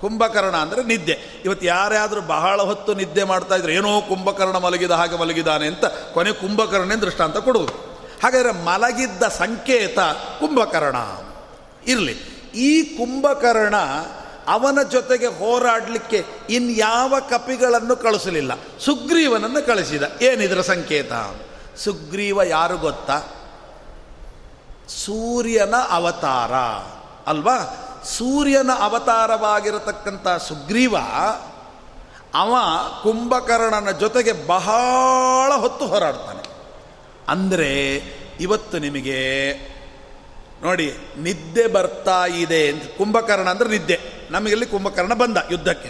ಕುಂಭಕರ್ಣ 0.00 0.56
ಅಂದರೆ 0.56 0.84
ನಿದ್ದೆ. 0.84 1.42
ಇವತ್ತು 1.44 1.66
ಯಾರ್ಯಾದರೂ 1.66 2.20
ಬಹಳ 2.20 2.62
ಹೊತ್ತು 2.62 2.94
ನಿದ್ದೆ 2.94 3.24
ಮಾಡ್ತಾ 3.24 3.56
ಇದ್ರೆ 3.56 3.74
ಏನೋ 3.74 4.00
ಕುಂಭಕರ್ಣ 4.00 4.56
ಮಲಗಿದ 4.56 4.90
ಹಾಗೆ 4.90 5.18
ಮಲಗಿದಾನೆ 5.18 5.66
ಅಂತ 5.66 5.84
ಕೊನೆ 6.14 6.32
ಕುಂಭಕರ್ಣ 6.32 6.94
ದೃಷ್ಟಾಂತ 6.94 7.36
ಕೊಡುವುದು. 7.36 7.72
ಹಾಗಾದರೆ 8.22 8.52
ಮಲಗಿದ್ದ 8.52 9.22
ಸಂಕೇತ 9.22 9.98
ಕುಂಭಕರ್ಣ. 10.40 10.96
ಇರಲಿ. 11.86 12.36
ಈ 12.54 12.82
ಕುಂಭಕರ್ಣ 12.82 13.74
ಅವನ 14.48 14.78
ಜೊತೆಗೆ 14.90 15.26
ಹೋರಾಡಲಿಕ್ಕೆ 15.26 16.24
ಇನ್ಯಾವ 16.50 17.14
ಕಪಿಗಳನ್ನು 17.30 17.96
ಕಳಿಸಲಿಲ್ಲ? 17.96 18.52
ಸುಗ್ರೀವನನ್ನು 18.84 19.66
ಕಳಿಸಿದ. 19.66 20.02
ಏನಿದ್ರ 20.22 20.60
ಸಂಕೇತ? 20.60 21.12
ಸುಗ್ರೀವ 21.76 22.42
ಯಾರು 22.42 22.76
ಗೊತ್ತಾ? 22.78 23.18
ಸೂರ್ಯನ 24.88 25.74
ಅವತಾರ. 25.90 26.52
ಅಲ್ವಾ? 27.28 27.82
ಸೂರ್ಯನ 28.04 28.70
ಅವತಾರವಾಗಿರತಕ್ಕಂಥ 28.78 30.28
ಸುಗ್ರೀವ, 30.28 30.96
ಅವ 32.34 32.54
ಕುಂಭಕರ್ಣನ 33.02 33.90
ಜೊತೆಗೆ 33.90 34.46
ಬಹಳ 34.46 35.54
ಹೊತ್ತು 35.54 35.86
ಹೋರಾಡ್ತಾನೆ. 35.86 36.42
ಅಂದರೆ 37.28 37.96
ಇವತ್ತು 38.40 38.78
ನಿಮಗೆ 38.78 39.50
ನೋಡಿ, 40.62 40.94
ನಿದ್ದೆ 41.18 41.66
ಬರ್ತಾ 41.66 42.26
ಇದೆ 42.26 42.68
ಅಂತ. 42.68 42.82
ಕುಂಭಕರ್ಣ 42.98 43.48
ಅಂದರೆ 43.48 43.68
ನಿದ್ದೆ. 43.68 44.00
ನಮಗೆಲ್ಲಿ 44.30 44.66
ಕುಂಭಕರ್ಣ 44.66 45.14
ಬಂದ? 45.14 45.36
ಯುದ್ಧಕ್ಕೆ. 45.50 45.88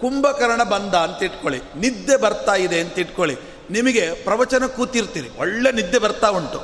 ಕುಂಭಕರ್ಣ 0.00 0.62
ಬಂದ 0.62 0.94
ಅಂತ 0.94 1.22
ಇಟ್ಕೊಳ್ಳಿ. 1.22 1.60
ನಿದ್ದೆ 1.76 2.16
ಬರ್ತಾ 2.16 2.54
ಇದೆ 2.54 2.80
ಅಂತ 2.80 2.98
ಇಟ್ಕೊಳ್ಳಿ. 2.98 3.36
ನಿಮಗೆ 3.70 4.10
ಪ್ರವಚನ 4.10 4.66
ಕೂತಿರ್ತೀರಿ. 4.66 5.30
ಒಳ್ಳೆ 5.38 5.72
ನಿದ್ದೆ 5.72 5.98
ಬರ್ತಾ 5.98 6.28
ಉಂಟು. 6.28 6.58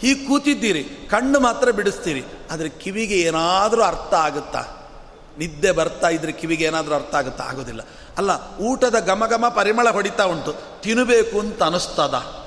ಹೀಗೆ 0.00 0.24
ಕೂತಿದ್ದೀರಿ. 0.26 0.82
ಕಣ್ಣು 0.84 1.40
ಮಾತ್ರ 1.40 1.70
ಬಿಡಿಸ್ತೀರಿ. 1.70 2.24
ಆದರೆ 2.50 2.68
ಕಿವಿಗೆ 2.68 3.20
ಏನಾದರೂ 3.20 3.82
ಅರ್ಥ 3.82 4.14
ಆಗುತ್ತಾ? 4.14 4.64
ನಿದ್ದೆ 5.38 5.72
ಬರ್ತಾ 5.72 6.08
ಇದ್ರೆ 6.08 6.32
ಕಿವಿಗೆ 6.32 6.64
ಏನಾದರೂ 6.64 6.94
ಅರ್ಥ 6.94 7.14
ಆಗುತ್ತಾ? 7.14 7.44
ಆಗೋದಿಲ್ಲ. 7.44 7.80
ಅಲ್ಲ, 8.18 8.56
ಊಟದ 8.58 9.06
ಘಮ 9.06 9.48
ಪರಿಮಳ 9.48 9.88
ಹೊಡಿತಾ 9.88 10.24
ಉಂಟು. 10.24 10.82
ತಿನ್ನಬೇಕು 10.82 11.40
ಅಂತ 11.40 11.62
ಅನಿಸ್ತದ. 11.62 12.39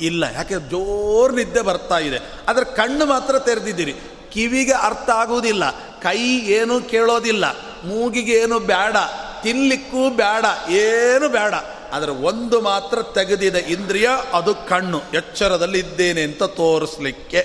ಇಲ್ಲ, 0.00 0.24
ಯಾಕೆ 0.34 0.56
ಜೋರು 0.70 1.32
ನಿದ್ದೆ 1.34 1.62
ಬರ್ತಾ 1.62 1.98
ಇದೆ. 1.98 2.18
ಆದರೆ 2.48 2.66
ಕಣ್ಣು 2.76 3.06
ಮಾತ್ರ 3.06 3.38
ತೆರೆದಿದ್ದೀರಿ. 3.38 3.94
ಕಿವಿಗೆ 4.32 4.76
ಅರ್ಥ 4.82 5.08
ಆಗುವುದಿಲ್ಲ, 5.14 5.64
ಕೈ 6.02 6.20
ಏನು 6.58 6.74
ಕೇಳೋದಿಲ್ಲ, 6.80 7.44
ಮೂಗಿಗೆ 7.84 8.34
ಏನು 8.34 8.58
ಬೇಡ 8.58 8.96
ತಿನ್ನಲಿಕ್ಕೂ 9.42 10.02
ಬೇಡ 10.10 10.44
ಏನು 10.70 11.28
ಬೇಡ 11.28 11.54
ಆದರೆ 11.92 12.12
ಒಂದು 12.26 12.56
ಮಾತ್ರ 12.60 12.98
ತೆಗೆದಿದೆ 13.14 13.58
ಇಂದ್ರಿಯ, 13.58 14.08
ಅದು 14.32 14.52
ಕಣ್ಣು. 14.68 14.98
ಎಚ್ಚರದಲ್ಲಿ 15.14 15.78
ಇದ್ದೇನೆ 15.78 16.22
ಅಂತ 16.22 16.42
ತೋರಿಸ್ಲಿಕ್ಕೆ. 16.56 17.40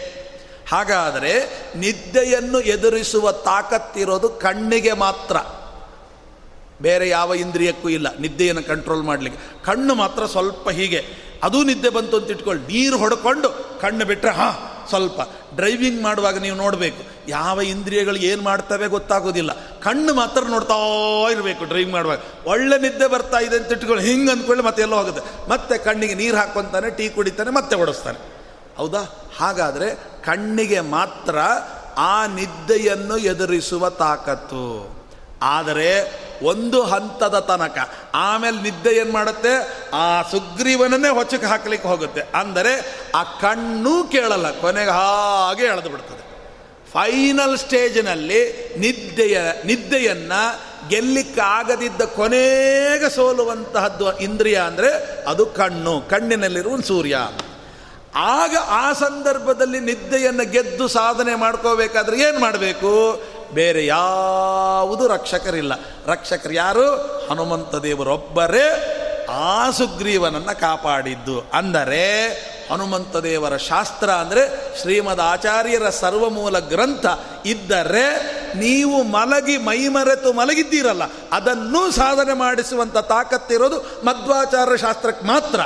ಹಾಗಾದರೆ 0.71 1.33
ನಿದ್ದೆಯನ್ನು 1.75 2.59
ಎದುರಿಸುವ 2.73 3.31
ತಾಕತ್ತಿರೋದು 3.31 4.29
ಕಣ್ಣಿಗೆ 4.29 4.93
ಮಾತ್ರ. 4.93 5.37
ಬೇರೆ 6.81 7.05
ಯಾವ 7.09 7.33
ಇಂದ್ರಿಯಕ್ಕೂ 7.35 7.89
ಇಲ್ಲ, 7.89 8.07
ನಿದ್ದೆಯನ್ನು 8.19 8.63
ಕಂಟ್ರೋಲ್ 8.63 9.03
ಮಾಡಲಿಕ್ಕೆ. 9.03 9.41
ಕಣ್ಣು 9.65 9.95
ಮಾತ್ರ 9.95 10.25
ಸ್ವಲ್ಪ 10.25 10.69
ಹೀಗೆ. 10.69 11.01
ಅದು 11.45 11.63
ನಿದ್ದೆ 11.63 11.89
ಬಂತು 11.89 12.17
ಅಂತ 12.17 12.29
ಇಟ್ಕೊಳ್ಳಿ 12.29 12.73
ನೀರು 12.73 12.97
ಹೊಡ್ಕೊಂಡು 12.97 13.79
ಕಣ್ಣು 13.81 14.05
ಬಿಟ್ಟರೆ 14.05 14.31
ಹಾಂ, 14.31 14.53
ಸ್ವಲ್ಪ 14.89 15.21
ಡ್ರೈವಿಂಗ್ 15.55 16.03
ಮಾಡುವಾಗ 16.03 16.37
ನೀವು 16.37 16.57
ನೋಡಬೇಕು. 16.57 17.03
ಯಾವ 17.27 17.61
ಇಂದ್ರಿಯಗಳು 17.61 18.15
ಏನು 18.15 18.41
ಮಾಡ್ತವೆ 18.41 18.87
ಗೊತ್ತಾಗೋದಿಲ್ಲ. 18.87 19.53
ಕಣ್ಣು 19.81 20.13
ಮಾತ್ರ 20.13 20.41
ನೋಡ್ತಾ 20.41 20.73
ಇರಬೇಕು 21.31 21.65
ಡ್ರೈವಿಂಗ್ 21.65 21.93
ಮಾಡುವಾಗ. 21.93 22.17
ಒಳ್ಳೆ 22.45 22.79
ನಿದ್ದೆ 22.79 23.07
ಬರ್ತಾ 23.07 23.37
ಇದೆ 23.37 23.57
ಅಂತ 23.57 23.71
ಇಟ್ಕೊಳ್ಳಿ 23.71 24.05
ಹಿಂಗೆ 24.05 24.31
ಅಂದ್ಕೊಳ್ಳಿ 24.31 24.63
ಮತ್ತೆ 24.63 24.81
ಎಲ್ಲೋ 24.81 24.97
ಹೋಗುತ್ತೆ. 24.97 25.49
ಮತ್ತೆ 25.49 25.77
ಕಣ್ಣಿಗೆ 25.77 26.13
ನೀರು 26.13 26.37
ಹಾಕ್ಕೊತಾನೆ, 26.37 26.89
ಟೀ 26.89 27.09
ಕುಡಿತಾನೆ, 27.09 27.49
ಮತ್ತೆ 27.49 27.75
ಓಡಿಸ್ತಾನೆ. 27.75 28.35
ಹೌದಾ? 28.77 29.31
ಹಾಗಾದರೆ 29.37 29.95
ಕಣ್ಣಿಗೆ 30.25 30.79
ಮಾತ್ರ 30.79 31.35
ಆ 31.97 32.25
ನಿದ್ದೆಯನ್ನು 32.25 33.17
ಎದುರಿಸುವ 33.17 33.89
ತಾಕತ್ತು. 33.89 34.94
ಆದರೆ 35.45 35.89
ಒಂದು 36.51 36.79
ಹಂತದ 36.83 37.37
ತನಕ 37.49 37.77
ಆಮೇಲೆ 38.13 38.57
ನಿದ್ದೆ 38.61 38.91
ಏನು 39.01 39.11
ಮಾಡುತ್ತೆ? 39.11 39.53
ಆ 39.93 40.05
ಸುಗ್ರೀವನನ್ನೇ 40.31 41.09
ಹೊಚ್ಚಕ್ಕೆ 41.09 41.47
ಹಾಕಲಿಕ್ಕೆ 41.47 41.87
ಹೋಗುತ್ತೆ. 41.87 42.21
ಅಂದರೆ 42.41 42.73
ಆ 43.15 43.23
ಕಣ್ಣು 43.41 43.95
ಕೇಳಲ್ಲ, 44.11 44.47
ಕೊನೆಗೆ 44.61 44.93
ಹಾಗೆ 44.99 45.65
ಎಳೆದು 45.71 45.89
ಬಿಡ್ತದೆ. 45.89 46.23
ಫೈನಲ್ 46.93 47.57
ಸ್ಟೇಜಿನಲ್ಲಿ 47.57 48.41
ನಿದ್ದೆಯ, 48.77 49.37
ನಿದ್ದೆಯನ್ನು 49.65 50.41
ಗೆಲ್ಲಿಕ್ಕಾಗದಿದ್ದ 50.89 52.01
ಕೊನೆಗೆ 52.19 53.09
ಸೋಲುವಂತಹದ್ದು 53.15 54.05
ಇಂದ್ರಿಯ 54.19 54.57
ಅಂದರೆ 54.69 54.89
ಅದು 55.27 55.45
ಕಣ್ಣು 55.59 55.93
ಕಣ್ಣಿನಲ್ಲಿರುವ 56.09 56.81
ಸೂರ್ಯ. 56.91 57.17
ಆಗ 58.15 58.55
ಆ 58.69 58.85
ಸಂದರ್ಭದಲ್ಲಿ 58.93 59.79
ನಿದ್ದೆಯನ್ನು 59.79 60.45
ಗೆದ್ದು 60.51 60.85
ಸಾಧನೆ 60.87 61.33
ಮಾಡ್ಕೋಬೇಕಾದ್ರೆ 61.35 62.17
ಏನು 62.19 62.39
ಮಾಡಬೇಕು? 62.39 62.91
ಬೇರೆ 63.55 63.81
ಯಾವುದು 63.85 65.03
ರಕ್ಷಕರಿಲ್ಲ. 65.07 65.73
ರಕ್ಷಕರು 66.07 66.53
ಯಾರು? 66.53 66.85
ಹನುಮಂತ 67.29 67.75
ದೇವರೊಬ್ಬರೇ 67.75 68.67
ಆ 69.29 69.71
ಸುಗ್ರೀವನನ್ನು 69.71 70.53
ಕಾಪಾಡಿದ್ದು. 70.59 71.37
ಅಂದರೆ 71.53 72.03
ಹನುಮಂತ 72.71 73.15
ದೇವರ 73.23 73.55
ಶಾಸ್ತ್ರ 73.57 74.09
ಅಂದರೆ 74.11 74.43
ಶ್ರೀಮದ್ 74.81 75.21
ಆಚಾರ್ಯರ 75.21 75.87
ಸರ್ವಮೂಲ 75.99 76.59
ಗ್ರಂಥ 76.71 77.05
ಇದ್ದರೆ 77.45 78.05
ನೀವು 78.55 78.97
ಮಲಗಿ 79.03 79.55
ಮೈಮರೆತು 79.57 80.29
ಮಲಗಿದ್ದೀರಲ್ಲ, 80.33 81.03
ಅದನ್ನು 81.31 81.81
ಸಾಧನೆ 81.91 82.33
ಮಾಡಿಸುವಂಥ 82.33 82.97
ತಾಕತ್ತಿರೋದು 82.97 83.79
ಮಧ್ವಾಚಾರ್ಯ 84.03 84.77
ಶಾಸ್ತ್ರಕ್ಕೆ 84.77 85.25
ಮಾತ್ರ. 85.25 85.61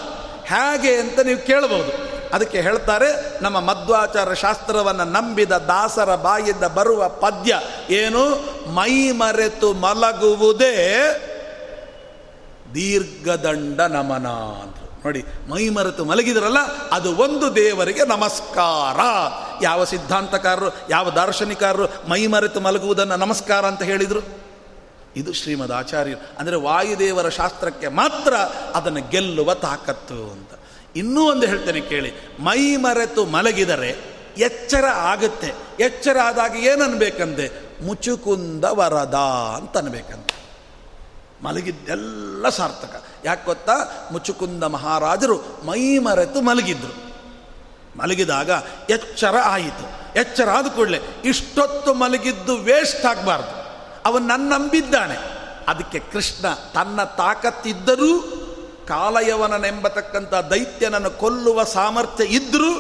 ಹೇಗೆ 0.46 0.94
ಅಂತ 0.96 1.20
ನೀವು 1.20 1.42
ಕೇಳಬಹುದು. 1.48 2.09
ಅದಕ್ಕೆ 2.34 2.62
ಹೇಳ್ತಾರೆ, 2.62 3.40
ನಮ್ಮ 3.44 3.60
ಮಧ್ವಾಚಾರ 3.60 4.34
ಶಾಸ್ತ್ರವನ್ನು 4.34 5.04
ನಂಬಿದ 5.04 5.52
ದಾಸರ 5.52 6.16
ಬಾಯಿಂದ 6.16 6.64
ಬರುವ 6.64 7.10
ಪದ್ಯ 7.10 7.62
ಏನು? 7.90 8.24
ಮೈ 8.74 9.12
ಮರೆತು 9.12 9.74
ಮಲಗುವುದೇ 9.74 10.76
ದೀರ್ಘದಂಡ 12.74 13.82
ನಮನ 13.82 14.28
ಅಂದರು. 14.28 15.02
ನೋಡಿ, 15.06 15.26
ಮೈ 15.50 15.70
ಮರೆತು 15.70 16.06
ಮಲಗಿದ್ರಲ್ಲ, 16.06 16.58
ಅದು 16.92 17.16
ಒಂದು 17.16 17.56
ದೇವರಿಗೆ 17.56 18.06
ನಮಸ್ಕಾರ. 18.06 19.00
ಯಾವ 19.64 19.84
ಸಿದ್ಧಾಂತಕಾರರು, 19.84 20.76
ಯಾವ 20.90 21.10
ದಾರ್ಶನಿಕಾರರು 21.10 22.10
ಮೈ 22.10 22.28
ಮರೆತು 22.28 22.60
ಮಲಗುವುದನ್ನು 22.60 23.16
ನಮಸ್ಕಾರ 23.16 23.66
ಅಂತ 23.66 23.84
ಹೇಳಿದರು? 23.84 24.40
ಇದು 25.16 25.34
ಶ್ರೀಮದ್ 25.34 25.72
ಆಚಾರ್ಯರು. 25.72 26.40
ಅಂದರೆ 26.40 26.56
ವಾಯುದೇವರ 26.56 27.30
ಶಾಸ್ತ್ರಕ್ಕೆ 27.30 27.88
ಮಾತ್ರ 27.88 28.34
ಅದನ್ನು 28.76 29.10
ಗೆಲ್ಲುವ 29.10 29.54
ತಾಕತ್ತು 29.54 30.14
ಅಂತ. 30.14 30.59
ಇನ್ನೂ 30.96 31.32
ಒಂದು 31.32 31.48
ಹೇಳ್ತೇನೆ 31.48 31.82
ಕೇಳಿ, 31.82 32.14
ಮೈ 32.40 32.76
ಮರೆತು 32.76 33.26
ಮಲಗಿದರೆ 33.26 34.20
ಎಚ್ಚರ 34.38 34.86
ಆಗುತ್ತೆ. 34.86 35.54
ಎಚ್ಚರ 35.80 36.18
ಆದಾಗ 36.24 36.56
ಏನನ್ಬೇಕಂದೆ? 36.56 37.70
ಮುಚುಕುಂದ 37.86 38.66
ವರದ 38.66 39.14
ಅಂತ 39.58 39.78
ಅನ್ಬೇಕಂತೆ 39.78 40.40
ಮಲಗಿದ್ದೆಲ್ಲ 41.44 42.50
ಸಾರ್ಥಕ. 42.50 43.04
ಯಾಕೆ 43.26 43.46
ಗೊತ್ತಾ? 43.46 43.76
ಮುಚುಕುಂದ 44.12 44.64
ಮಹಾರಾಜರು 44.64 45.38
ಮೈ 45.66 45.98
ಮರೆತು 45.98 46.42
ಮಲಗಿದ್ರು. 46.42 47.10
ಮಲಗಿದಾಗ 48.00 48.50
ಎಚ್ಚರ 48.90 49.36
ಆಯಿತು. 49.44 50.16
ಎಚ್ಚರ 50.20 50.50
ಆದ 50.50 50.68
ಕೂಡಲೇ 50.68 51.00
ಇಷ್ಟೊತ್ತು 51.26 51.94
ಮಲಗಿದ್ದು 51.94 52.58
ವೇಸ್ಟ್ 52.58 53.06
ಆಗಬಾರ್ದು. 53.06 53.60
ಅವನು 54.06 54.28
ನನ್ನ 54.28 54.54
ನಂಬಿದ್ದಾನೆ 54.54 55.16
ಅದಕ್ಕೆ 55.68 56.00
ಕೃಷ್ಣ 56.00 56.54
ತನ್ನ 56.54 57.04
ತಾಕತ್ತಿದ್ದರೂ 57.04 58.39
ಕಾಲಯವನನೆಂಬತಕ್ಕಂಥ 58.90 60.34
ದೈತ್ಯನನ್ನು 60.54 61.12
ಕೊಲ್ಲುವ 61.24 61.64
ಸಾಮರ್ಥ್ಯ 61.78 62.26
ಇದ್ದರೂ 62.40 62.72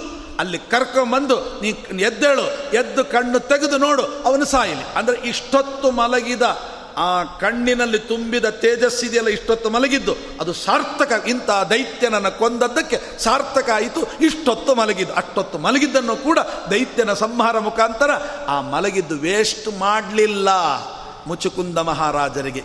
ಅಲ್ಲಿ 0.41 0.59
ಕರ್ಕೊಂಬಂದು 0.71 1.35
ನೀ 1.61 1.69
ಎದ್ದೇಳು, 2.09 2.43
ಎದ್ದು 2.77 3.01
ಕಣ್ಣು 3.13 3.39
ತೆಗೆದು 3.51 3.77
ನೋಡು, 3.77 4.03
ಅವನು 4.27 4.45
ಸಾಯಲಿ. 4.45 4.85
ಅಂದರೆ 4.99 5.17
ಇಷ್ಟೊತ್ತು 5.31 5.87
ಮಲಗಿದ 5.91 6.45
ಆ 6.97 7.09
ಕಣ್ಣಿನಲ್ಲಿ 7.41 7.99
ತುಂಬಿದ 8.11 8.47
ತೇಜಸ್ಸಿದೆಯಲ್ಲ 8.61 9.29
ಇಷ್ಟೊತ್ತು 9.35 9.67
ಮಲಗಿದ್ದು, 9.69 10.13
ಅದು 10.41 10.53
ಸಾರ್ಥಕ, 10.63 11.11
ಇಂಥ 11.27 11.49
ದೈತ್ಯನನ್ನು 11.73 12.31
ಕೊಂದದ್ದಕ್ಕೆ 12.39 12.97
ಸಾರ್ಥಕ 13.25 13.69
ಆಯಿತು, 13.75 14.01
ಇಷ್ಟೊತ್ತು 14.27 14.71
ಮಲಗಿದ್ದು. 14.75 15.13
ಅಷ್ಟೊತ್ತು 15.13 15.57
ಮಲಗಿದ್ದನ್ನು 15.65 16.15
ಕೂಡ 16.25 16.39
ದೈತ್ಯನ 16.71 17.13
ಸಂಹಾರ 17.25 17.59
ಮುಖಾಂತರ 17.59 18.11
ಆ 18.47 18.57
ಮಲಗಿದ್ದು 18.73 19.17
ವೇಸ್ಟ್ 19.27 19.69
ಮಾಡಲಿಲ್ಲ 19.79 20.49
ಮುಚುಕುಂದ 21.27 21.77
ಮಹಾರಾಜರಿಗೆ. 21.91 22.63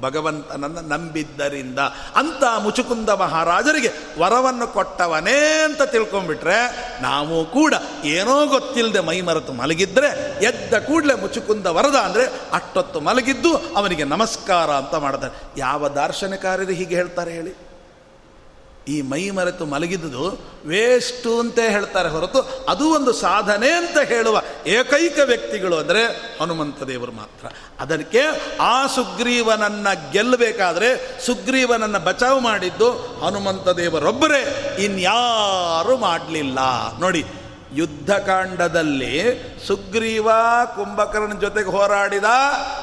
ಭಗವಂತನನ್ನು 0.00 0.80
ನಂಬಿದ್ದರಿಂದ 0.80 1.78
ಅಂತ 2.16 2.44
ಮುಚುಕುಂದ 2.58 3.08
ಮಹಾರಾಜರಿಗೆ 3.08 3.90
ವರವನ್ನು 4.18 4.66
ಕೊಟ್ಟವನೇ 4.66 5.62
ಅಂತ 5.64 5.82
ತಿಳ್ಕೊಂಬಿಟ್ರೆ 5.82 6.58
ನಾವು 7.02 7.44
ಕೂಡ 7.44 7.74
ಏನೋ 8.04 8.46
ಗೊತ್ತಿಲ್ಲದೆ 8.46 9.00
ಮೈ 9.00 9.20
ಮರೆತು 9.20 9.52
ಮಲಗಿದ್ರೆ 9.52 10.38
ಎದ್ದ 10.44 10.78
ಕೂಡಲೇ 10.78 11.14
ಮುಚುಕುಂದ 11.14 11.66
ವರದ 11.66 11.94
ಅಂದರೆ 11.94 12.26
ಅಷ್ಟೊತ್ತು 12.52 13.00
ಮಲಗಿದ್ದು 13.00 13.56
ಅವನಿಗೆ 13.76 14.04
ನಮಸ್ಕಾರ 14.04 14.70
ಅಂತ 14.70 14.94
ಮಾಡ್ತಾರೆ. 14.94 15.34
ಯಾವ 15.56 15.88
ದಾರ್ಶನಿಕಾರರು 15.88 16.72
ಹೀಗೆ 16.72 16.94
ಹೇಳ್ತಾರೆ 16.94 17.32
ಹೇಳಿ? 17.32 17.67
ಈ 18.88 19.02
ಮೈ 19.02 19.30
ಮರೆತು 19.30 19.66
ಮಲಗಿದ್ದುದು 19.66 20.40
ವೇಸ್ಟು 20.66 21.40
ಅಂತ 21.40 21.58
ಹೇಳ್ತಾರೆ 21.58 22.08
ಹೊರತು 22.08 22.66
ಅದು 22.68 22.90
ಒಂದು 22.90 23.12
ಸಾಧನೆ 23.12 23.70
ಅಂತ 23.70 23.98
ಹೇಳುವ 23.98 24.42
ಏಕೈಕ 24.66 25.18
ವ್ಯಕ್ತಿಗಳು 25.24 25.76
ಅಂದರೆ 25.76 26.04
ಹನುಮಂತ 26.40 26.82
ದೇವರು 26.82 27.12
ಮಾತ್ರ. 27.12 27.48
ಅದಕ್ಕೆ 27.80 28.20
ಆ 28.60 28.86
ಸುಗ್ರೀವನನ್ನು 28.86 30.12
ಗೆಲ್ಲಬೇಕಾದ್ರೆ 30.12 31.20
ಸುಗ್ರೀವನನ್ನು 31.26 31.98
ಬಚಾವ್ 31.98 32.42
ಮಾಡಿದ್ದು 32.42 32.92
ಹನುಮಂತ 33.24 33.68
ದೇವರೊಬ್ಬರೇ. 33.68 34.76
ಇನ್ಯಾರು 34.78 35.96
ಮಾಡಲಿಲ್ಲ. 35.96 36.58
ನೋಡಿ 37.00 37.24
ಯುದ್ಧಕಾಂಡದಲ್ಲಿ 37.72 39.22
ಸುಗ್ರೀವ 39.66 40.28
ಕುಂಭಕರ್ಣ 40.76 41.40
ಜೊತೆಗೆ 41.40 41.70
ಹೋರಾಡಿದ 41.70 42.24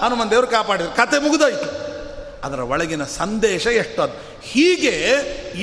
ಹನುಮಂತ 0.02 0.30
ದೇವರು 0.30 0.48
ಕಾಪಾಡಿದ್ರು. 0.48 0.96
ಕತೆ 0.96 1.20
ಮುಗಿದೋಯ್ತು. 1.20 1.95
ಅದರ 2.46 2.60
ಒಳಗಿನ 2.60 3.04
ಸಂದೇಶ 3.04 3.68
ಎಷ್ಟದು 3.68 4.42
ಹೀಗೆ 4.42 4.96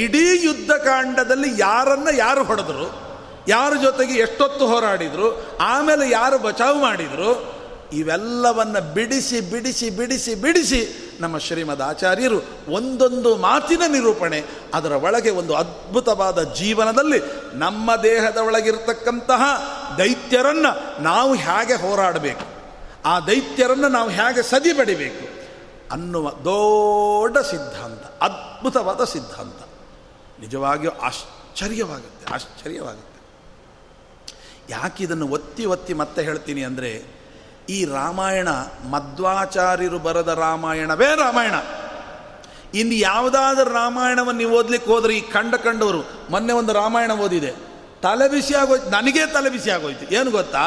ಇಡೀ 0.04 0.44
ಯುದ್ಧಕಾಂಡದಲ್ಲಿ 0.44 1.60
ಯಾರನ್ನ 1.60 2.08
ಯಾರು 2.16 2.44
ಹೊಡೆದ್ರು? 2.44 3.02
ಯಾರ 3.48 3.72
ಜೊತೆಗೆ 3.82 4.12
ಎಷ್ಟೊತ್ತು 4.12 4.66
ಹೋರಾಡಿದ್ರು? 4.66 5.56
ಆಮೇಲೆ 5.56 6.10
ಯಾರು 6.10 6.38
ಬಚಾವ್ 6.38 6.78
ಮಾಡಿದರು? 6.80 7.62
ಇವೆಲ್ಲವನ್ನು 7.92 8.94
ಬಿಡಿಸಿ 8.94 9.40
ಬಿಡಿಸಿ 9.40 9.90
ಬಿಡಿಸಿ 9.90 10.34
ಬಿಡಿಸಿ 10.34 11.12
ನಮ್ಮ 11.20 11.38
ಶ್ರೀಮದ್ 11.38 11.82
ಆಚಾರ್ಯರು 11.82 12.44
ಒಂದೊಂದು 12.68 13.36
ಮಾತಿನ 13.36 13.82
ನಿರೂಪಣೆ, 13.88 14.44
ಅದರ 14.74 14.92
ಒಳಗೆ 14.92 15.30
ಒಂದು 15.30 15.54
ಅದ್ಭುತವಾದ 15.54 16.52
ಜೀವನದಲ್ಲಿ 16.54 17.22
ನಮ್ಮ 17.58 17.96
ದೇಹದ 17.96 18.36
ಒಳಗಿರ್ತಕ್ಕಂತಹ 18.36 19.42
ದೈತ್ಯರನ್ನು 19.98 21.02
ನಾವು 21.02 21.34
ಹೇಗೆ 21.34 21.74
ಹೋರಾಡಬೇಕು? 21.74 22.46
ಆ 23.04 23.20
ದೈತ್ಯರನ್ನು 23.20 23.88
ನಾವು 23.88 24.10
ಹೇಗೆ 24.10 24.42
ಸದಿ 24.42 24.72
ಬಡಿಬೇಕು? 24.72 25.31
ಅನ್ನುವ 25.92 26.26
ದೊಡ್ಡ 26.30 27.36
ಸಿದ್ಧಾಂತ, 27.52 28.02
ಅದ್ಭುತವಾದ 28.22 29.04
ಸಿದ್ಧಾಂತ. 29.04 29.60
ನಿಜವಾಗಿಯೂ 30.40 30.92
ಆಶ್ಚರ್ಯವಾಗುತ್ತೆ 31.00 32.24
ಆಶ್ಚರ್ಯವಾಗುತ್ತೆ. 32.34 33.18
ಯಾಕೆ 34.70 35.00
ಇದನ್ನು 35.04 35.26
ಒತ್ತಿ 35.28 35.64
ಒತ್ತಿ 35.64 35.94
ಮತ್ತೆ 35.94 36.20
ಹೇಳ್ತೀನಿ 36.22 36.62
ಅಂದರೆ, 36.64 36.90
ಈ 37.70 37.78
ರಾಮಾಯಣ 37.84 38.48
ಮಧ್ವಾಚಾರ್ಯರು 38.90 39.98
ಬರದ 39.98 40.30
ರಾಮಾಯಣವೇ 40.38 41.10
ರಾಮಾಯಣ. 41.16 41.56
ಇನ್ನು 42.74 42.94
ಯಾವುದಾದ್ರೂ 42.94 43.70
ರಾಮಾಯಣವನ್ನು 43.72 44.38
ನೀವು 44.38 44.54
ಓದ್ಲಿಕ್ಕೆ 44.58 44.90
ಹೋದ್ರೆ 44.92 45.12
ಈ 45.16 45.20
ಕಂಡ 45.20 45.54
ಕಂಡವರು, 45.54 46.02
ಮೊನ್ನೆ 46.30 46.52
ಒಂದು 46.52 46.72
ರಾಮಾಯಣ 46.72 47.12
ಓದಿದೆ. 47.12 47.52
ತಲೆ 48.02 48.26
ಬಿಸಿ 48.28 48.54
ಆಗೋಯ್ತು, 48.54 48.88
ನನಗೇ 48.90 49.24
ತಲೆ 49.26 49.50
ಬಿಸಿ 49.50 49.70
ಆಗೋಯ್ತು. 49.70 50.06
ಏನು 50.14 50.30
ಗೊತ್ತಾ? 50.30 50.64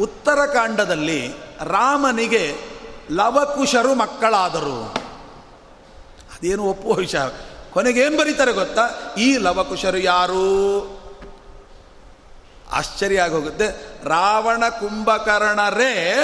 ಉತ್ತರಕಾಂಡದಲ್ಲಿ 0.00 1.20
ರಾಮನಿಗೆ 1.62 2.44
ಲವಕುಶರು 3.10 3.94
ಮಕ್ಕಳಾದರು. 3.94 4.92
ಅದೇನು 6.20 6.64
ಒಪ್ಪುವ 6.64 6.92
ವಿಷಯ? 6.92 7.18
ಕೊನೆಗೇನು 7.70 8.16
ಬರೀತಾರೆ 8.16 8.52
ಗೊತ್ತಾ? 8.52 9.14
ಈ 9.18 9.36
ಲವಕುಶರು 9.36 9.98
ಯಾರು? 9.98 10.48
ಆಶ್ಚರ್ಯ 12.70 13.20
ಆಗೋಗುತ್ತೆ. 13.20 13.66
ರಾವಣ 14.08 14.68
ಕುಂಭಕರ್ಣರೇ 14.68 16.14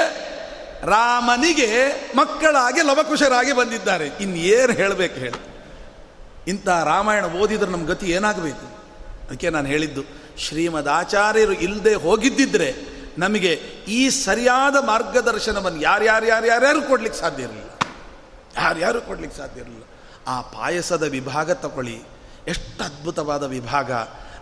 ರಾಮನಿಗೆ 0.85 1.89
ಮಕ್ಕಳಾಗಿ 2.17 2.83
ಲವಕುಶರಾಗಿ 2.83 3.53
ಬಂದಿದ್ದಾರೆ. 3.53 4.07
ಇನ್ನೇನು 4.07 4.73
ಹೇಳಬೇಕು 4.73 5.15
ಹೇಳಿ. 5.15 5.55
ಇಂಥ 6.49 6.69
ರಾಮಾಯಣ 6.69 7.25
ಓದಿದ್ರೆ 7.25 7.71
ನಮ್ಮ 7.71 7.87
ಗತಿ 7.87 8.07
ಏನಾಗಬೇಕು? 8.07 8.75
ಅದಕ್ಕೆ 9.27 9.51
ನಾನು 9.51 9.67
ಹೇಳಿದ್ದು, 9.67 10.03
ಶ್ರೀಮದ್ 10.39 10.89
ಆಚಾರ್ಯರು 10.89 11.53
ಇಲ್ಲದೆ 11.53 11.95
ಹೋಗಿದ್ದಿದ್ರೆ 11.95 12.94
ನಮಗೆ 13.19 13.53
ಈ 13.89 14.09
ಸರಿಯಾದ 14.09 14.85
ಮಾರ್ಗದರ್ಶನವನ್ನು 14.85 15.81
ಯಾರ್ಯಾರು 15.81 16.27
ಯಾರು 16.27 16.47
ಯಾರ್ಯಾರು 16.47 16.83
ಕೊಡ್ಲಿಕ್ಕೆ 16.83 17.21
ಸಾಧ್ಯ 17.21 17.43
ಇರಲಿಲ್ಲ. 17.43 17.71
ಯಾರ್ಯಾರು 18.57 19.01
ಕೊಡ್ಲಿಕ್ಕೆ 19.01 19.39
ಸಾಧ್ಯ 19.39 19.61
ಇರಲಿಲ್ಲ. 19.61 19.85
ಆ 20.27 20.41
ಪಾಯಸದ 20.41 21.03
ವಿಭಾಗ 21.03 21.51
ತಗೊಳ್ಳಿ. 21.51 22.03
ಎಷ್ಟು 22.49 22.85
ಅದ್ಭುತವಾದ 22.85 23.43
ವಿಭಾಗ. 23.43 23.93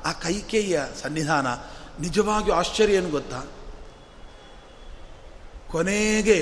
ಆ 0.04 0.12
ಕೈಕೇಯಿಯ 0.12 0.82
ಸನ್ನಿಧಾನ. 1.02 1.46
ನಿಜವಾಗಿಯೂ 2.00 2.56
ಆಶ್ಚರ್ಯ 2.56 2.94
ಏನು 2.94 3.10
ಗೊತ್ತಾ? 3.10 3.42
ಕೊನೆಗೆ 5.70 6.40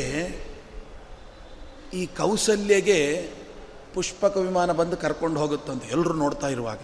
ಈ 1.94 2.06
ಕೌಸಲ್ಯಗೆ 2.06 3.30
ಪುಷ್ಪಕ 3.94 4.36
ವಿಮಾನ 4.36 4.72
ಬಂದು 4.72 4.96
ಕರ್ಕೊಂಡು 4.96 5.40
ಹೋಗುತ್ತಂತ. 5.40 5.84
ಎಲ್ಲರೂ 5.84 6.12
ನೋಡ್ತಾ 6.12 6.48
ಇರುವಾಗ. 6.48 6.78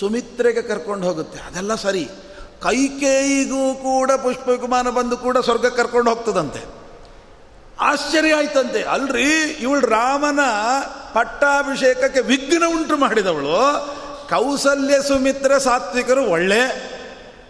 ಸುಮಿತ್ರೆಗೆ 0.00 0.62
ಕರ್ಕೊಂಡು 0.62 1.06
ಹೋಗುತ್ತೆ. 1.06 1.40
ಅದೆಲ್ಲ 1.40 1.74
ಸರಿ. 1.74 2.08
ಕೈಕೇಯಿಗೂ 2.62 3.74
ಕೂಡ 3.74 4.12
ಪುಷ್ಪ 4.12 4.48
ವಿಮಾನ 4.48 4.90
ಬಂದು 4.90 5.16
ಕೂಡ 5.16 5.38
ಸ್ವರ್ಗಕ್ಕೆ 5.38 5.82
ಕರ್ಕೊಂಡು 5.82 6.10
ಹೋಗ್ತದಂತೆ. 6.10 6.76
ಆಶ್ಚರ್ಯ 7.80 8.34
ಆಯ್ತಂತೆ. 8.34 8.82
ಅಲ್ರಿ, 8.82 9.32
ಇವಳು 9.42 9.80
ರಾಮನ 9.80 10.40
ಪಟ್ಟಾಭಿಷೇಕಕ್ಕೆ 11.12 12.20
ವಿಘ್ನ 12.20 12.62
ಉಂಟು 12.68 12.96
ಮಾಡಿದವಳು. 12.96 13.56
ಕೌಸಲ್ಯ 14.28 15.02
ಸುಮಿತ್ರ 15.08 15.58
ಸಾತ್ವಿಕರು 15.58 16.24
ಒಳ್ಳೆ. 16.24 16.60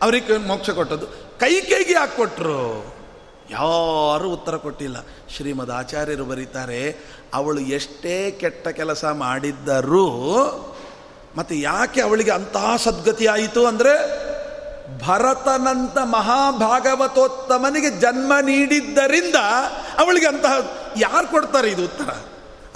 ಅವರಿಗೆ 0.02 0.36
ಮೋಕ್ಷ 0.36 0.70
ಕೊಟ್ಟದ್ದು. 0.70 1.06
ಕೈಕೇಯಿಗೆ 1.40 1.94
ಹಾಕ್ಕೊಟ್ರು 1.94 2.86
ಯಾರೂ 3.50 4.28
ಉತ್ತರ 4.28 4.56
ಕೊಟ್ಟಿಲ್ಲ. 4.56 4.96
ಶ್ರೀಮದ್ 5.36 5.70
ಆಚಾರ್ಯರು 5.70 6.24
ಬರೀತಾರೆ, 6.24 6.96
ಅವಳು 7.34 7.60
ಎಷ್ಟೇ 7.60 8.30
ಕೆಟ್ಟ 8.30 8.68
ಕೆಲಸ 8.68 9.04
ಮಾಡಿದ್ದರೂ, 9.04 10.08
ಮತ್ತು 11.36 11.54
ಯಾಕೆ 11.54 12.00
ಅವಳಿಗೆ 12.00 12.30
ಅಂತಹ 12.30 12.76
ಸದ್ಗತಿ 12.76 13.26
ಆಯಿತು 13.26 13.66
ಅಂದರೆ 13.66 14.26
ಭರತನಂತ 15.06 15.98
ಮಹಾಭಾಗವತೋತ್ತಮನಿಗೆ 16.04 17.90
ಜನ್ಮ 17.90 18.32
ನೀಡಿದ್ದರಿಂದ 18.42 19.34
ಅವಳಿಗೆ 19.98 20.26
ಅಂತಹ 20.26 20.52
ಯಾರು 20.96 21.26
ಕೊಡ್ತಾರೆ 21.26 21.68
ಇದು 21.68 21.84
ಉತ್ತರ? 21.84 22.10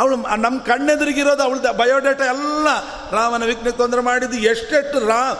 ಅವಳು 0.00 0.16
ನಮ್ಮ 0.16 0.61
ಕಣ್ಣೆದುರಿಗಿರೋದು 0.61 1.42
ಅವಳ 1.42 1.58
ಬಯೋಡೇಟಾ 1.58 2.24
ಎಲ್ಲ 2.24 2.66
ರಾಮನ 3.12 3.44
ವಿಘ್ನ 3.44 3.70
ತೊಂದರೆ 3.70 4.00
ಮಾಡಿದ್ದು, 4.00 4.38
ಎಷ್ಟೆಷ್ಟು 4.38 5.06
ರಾ, 5.06 5.32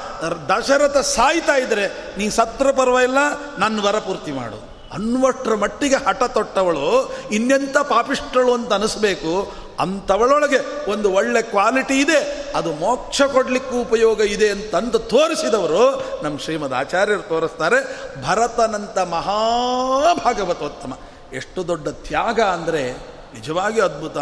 ದಶರಥ 0.49 0.97
ಸಾಯ್ತಾ 0.97 1.57
ಇದ್ರೆ, 1.57 2.15
ನೀ 2.19 2.29
ಸತ್ರ 2.29 2.71
ಪರವಾಗಿಲ್ಲ 2.71 3.19
ನನ್ನ 3.59 3.81
ವರ 3.81 3.99
ಪೂರ್ತಿ 3.99 4.33
ಮಾಡು. 4.33 4.71
ಅನ್ನುವಷ್ಟರ 4.95 5.55
ಮಟ್ಟಿಗೆ 5.55 5.97
ಹಠ 5.97 6.23
ತೊಟ್ಟವಳು 6.23 7.15
ಇನ್ನೆಂಥ 7.33 7.77
ಪಾಪಿಷ್ಟಳು 7.77 8.55
ಅಂತ 8.55 8.73
ಅನಿಸ್ಬೇಕು 8.73 9.53
ಅಂಥವಳೊಳಗೆ 9.81 10.91
ಒಂದು 10.91 11.13
ಒಳ್ಳೆ 11.13 11.43
ಕ್ವಾಲಿಟಿ 11.43 12.01
ಇದೆ. 12.01 12.47
ಅದು 12.57 12.73
ಮೋಕ್ಷ 12.73 13.23
ಕೊಡಲಿಕ್ಕೂ 13.23 13.81
ಉಪಯೋಗ 13.81 14.21
ಇದೆ 14.21 14.49
ಅಂತಂದು 14.49 14.99
ತೋರಿಸಿದವರು 14.99 16.05
ನಮ್ಮ 16.25 16.39
ಶ್ರೀಮದ್ 16.39 16.75
ಆಚಾರ್ಯರು 16.75 17.23
ತೋರಿಸ್ತಾರೆ. 17.23 17.79
ಭರತನಂತ 18.23 18.99
ಮಹಾಭಾಗವತೋತ್ತಮ. 18.99 20.93
ಎಷ್ಟು 21.33 21.69
ದೊಡ್ಡ 21.69 21.89
ತ್ಯಾಗ 21.89 22.41
ಅಂದರೆ 22.41 22.93
ನಿಜವಾಗಿ 23.35 23.81
ಅದ್ಭುತ. 23.81 24.17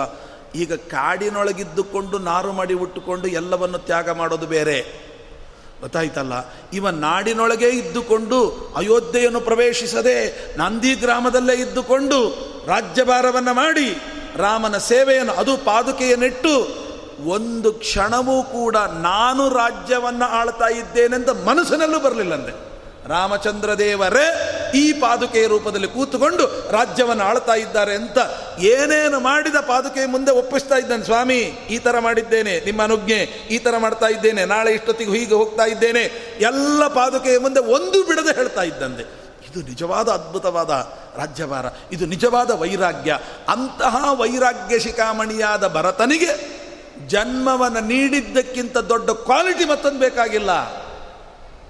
ಈಗ 0.55 0.73
ಕಾಡಿನೊಳಗಿದ್ದುಕೊಂಡು 0.75 2.19
ನಾರು 2.19 2.53
ಮಾಡಿ 2.53 2.75
ಉಟ್ಟುಕೊಂಡು 2.75 3.29
ಎಲ್ಲವನ್ನು 3.29 3.79
ತ್ಯಾಗ 3.79 4.11
ಮಾಡೋದು 4.11 4.47
ಬೇರೆ. 4.47 5.09
ಗೊತ್ತಾಯ್ತಲ್ಲ? 5.81 6.33
ಇವ 6.73 6.91
ನಾಡಿನೊಳಗೆ 6.91 7.69
ಇದ್ದುಕೊಂಡು 7.69 8.51
ಅಯೋಧ್ಯೆಯನ್ನು 8.77 9.41
ಪ್ರವೇಶಿಸದೆ 9.41 10.17
ನಂದಿ 10.59 10.95
ಗ್ರಾಮದಲ್ಲೇ 10.95 11.55
ಇದ್ದುಕೊಂಡು 11.55 12.49
ರಾಜ್ಯಭಾರವನ್ನು 12.67 13.55
ಮಾಡಿ 13.55 14.01
ರಾಮನ 14.39 14.78
ಸೇವೆಯನ್ನು 14.78 15.32
ಅದು 15.32 15.57
ಪಾದುಕೆಯನ್ನಿಟ್ಟು 15.57 16.55
ಒಂದು 17.26 17.72
ಕ್ಷಣವೂ 17.72 18.43
ಕೂಡ 18.43 18.76
ನಾನು 18.76 19.49
ರಾಜ್ಯವನ್ನು 19.49 20.26
ಆಳ್ತಾ 20.30 20.68
ಇದ್ದೇನೆಂತ 20.68 21.28
ಮನಸ್ಸಿನಲ್ಲೂ 21.28 22.01
ಬರಲಿಲ್ಲಂದೆ 22.01 22.68
ರಾಮಚಂದ್ರ 23.09 23.78
ದೇವರೇ 23.78 24.24
ಈ 24.74 24.93
ಪಾದುಕೆಯ 24.93 25.47
ರೂಪದಲ್ಲಿ 25.47 25.89
ಕೂತುಕೊಂಡು 25.89 26.70
ರಾಜ್ಯವನ್ನು 26.70 27.24
ಆಳ್ತಾ 27.24 27.55
ಇದ್ದಾರೆ 27.55 27.95
ಅಂತ 27.95 28.18
ಏನೇನು 28.59 29.20
ಮಾಡಿದ 29.20 29.57
ಪಾದುಕೆಯ 29.57 30.07
ಮುಂದೆ 30.07 30.30
ಒಪ್ಪಿಸ್ತಾ 30.30 30.76
ಇದ್ದಾನೆ, 30.76 31.05
ಸ್ವಾಮಿ, 31.05 31.39
ಈ 31.70 31.78
ಥರ 31.78 31.99
ಮಾಡಿದ್ದೇನೆ, 31.99 32.61
ನಿಮ್ಮ 32.66 32.82
ಅನುಜ್ಞೆ, 32.82 33.49
ಈ 33.51 33.59
ಥರ 33.59 33.76
ಮಾಡ್ತಾ 33.78 34.07
ಇದ್ದೇನೆ, 34.07 34.45
ನಾಳೆ 34.45 34.72
ಇಷ್ಟೊತ್ತಿಗೆ 34.74 35.11
ಹೀಗೆ 35.11 35.34
ಹೋಗ್ತಾ 35.34 35.64
ಇದ್ದೇನೆ, 35.64 36.05
ಎಲ್ಲ 36.41 36.86
ಪಾದುಕೆಯ 36.89 37.39
ಮುಂದೆ 37.39 37.61
ಒಂದು 37.61 38.05
ಬಿಡದೆ 38.05 38.34
ಹೇಳ್ತಾ 38.36 38.62
ಇದ್ದಂತೆ. 38.62 39.28
ಇದು 39.51 39.68
ನಿಜವಾದ 39.68 40.09
ಅದ್ಭುತವಾದ 40.09 40.70
ರಾಜ್ಯಭಾರ, 41.16 41.66
ಇದು 41.92 42.07
ನಿಜವಾದ 42.07 42.51
ವೈರಾಗ್ಯ. 42.51 43.18
ಅಂತಹ 43.49 44.20
ವೈರಾಗ್ಯ 44.20 44.78
ಶಿಖಾಮಣಿಯಾದ 44.78 45.74
ಭರತನಿಗೆ 45.74 46.59
ಜನ್ಮವನ್ನು 47.07 47.80
ನೀಡಿದ್ದಕ್ಕಿಂತ 47.80 48.76
ದೊಡ್ಡ 48.76 49.11
ಕ್ವಾಲಿಟಿ 49.11 49.64
ಮತ್ತೊಂದು 49.64 49.99
ಬೇಕಾಗಿಲ್ಲ. 49.99 50.51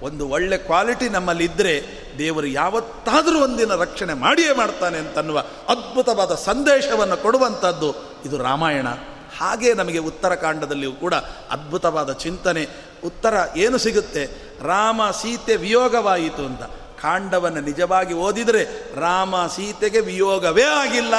ಒಂದು 0.01 0.29
ಒಳ್ಳೆ 0.29 0.57
ಕ್ವಾಲಿಟಿ 0.57 1.09
ನಮ್ಮಲ್ಲಿ 1.09 1.45
ಇದ್ದರೆ 1.45 1.73
ದೇವರು 2.17 2.47
ಯಾವತ್ತಾದರೂ 2.47 3.39
ಒಂದಿನ 3.39 3.75
ರಕ್ಷಣೆ 3.75 4.13
ಮಾಡಿಯೇ 4.13 4.53
ಮಾಡ್ತಾನೆ 4.53 4.97
ಅಂತನ್ನುವ 4.97 5.39
ಅದ್ಭುತವಾದ 5.69 6.35
ಸಂದೇಶವನ್ನು 6.35 7.17
ಕೊಡುವಂಥದ್ದು 7.17 7.95
ಇದು 8.25 8.37
ರಾಮಾಯಣ. 8.37 8.87
ಹಾಗೆ 9.37 9.73
ನಮಗೆ 9.73 9.97
ಉತ್ತರಕಾಂಡದಲ್ಲಿಯೂ 9.97 10.91
ಕೂಡ 10.91 11.13
ಅದ್ಭುತವಾದ 11.51 12.13
ಚಿಂತನೆ, 12.13 12.67
ಉತ್ತರ 13.05 13.33
ಏನು 13.57 13.77
ಸಿಗುತ್ತೆ? 13.77 14.25
ರಾಮ 14.63 15.01
ಸೀತೆ 15.21 15.55
ವಿಯೋಗವಾಯಿತು 15.55 16.45
ಅಂತ. 16.45 16.63
ಕಾಂಡವನ್ನು 17.01 17.61
ನಿಜವಾಗಿ 17.61 18.13
ಓದಿದರೆ 18.13 18.93
ರಾಮ 18.99 19.47
ಸೀತೆಗೆ 19.47 19.99
ವಿಯೋಗವೇ 19.99 20.63
ಆಗಿಲ್ಲ. 20.63 21.13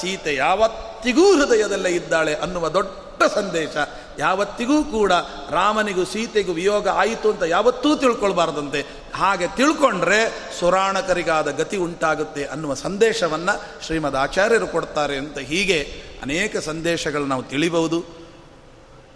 ಸೀತೆ 0.00 0.34
ಯಾವತ್ತಿಗೂ 0.34 1.36
ಹೃದಯದಲ್ಲೇ 1.36 1.90
ಇದ್ದಾಳೆ 1.90 2.34
ಅನ್ನುವ 2.34 2.68
ದೊಡ್ಡ 2.68 3.22
ಸಂದೇಶ. 3.34 3.76
ಯಾವತ್ತಿಗೂ 4.18 4.84
ಕೂಡ 4.84 5.12
ರಾಮನಿಗೂ 5.50 6.04
ಸೀತೆಗೂ 6.04 6.52
ವಿಯೋಗ 6.52 6.88
ಆಯಿತು 6.88 7.30
ಅಂತ 7.30 7.42
ಯಾವತ್ತೂ 7.42 7.96
ತಿಳ್ಕೊಳ್ಬಾರ್ದಂತೆ. 7.96 8.86
ಹಾಗೆ 9.14 9.48
ತಿಳ್ಕೊಂಡ್ರೆ 9.48 10.50
ಸುರಾಣಕರಿಗಾದ 10.60 11.50
ಗತಿ 11.50 11.76
ಉಂಟಾಗುತ್ತೆ 11.76 12.44
ಅನ್ನುವ 12.44 12.74
ಸಂದೇಶವನ್ನು 12.74 13.86
ಶ್ರೀಮದ್ 13.86 14.16
ಆಚಾರ್ಯರು 14.16 14.66
ಕೊಡ್ತಾರೆ 14.66 15.16
ಅಂತ 15.16 15.38
ಹೀಗೆ 15.38 16.02
ಅನೇಕ 16.22 16.56
ಸಂದೇಶಗಳು 16.56 17.24
ನಾವು 17.24 17.42
ತಿಳಿಬಹುದು. 17.42 18.24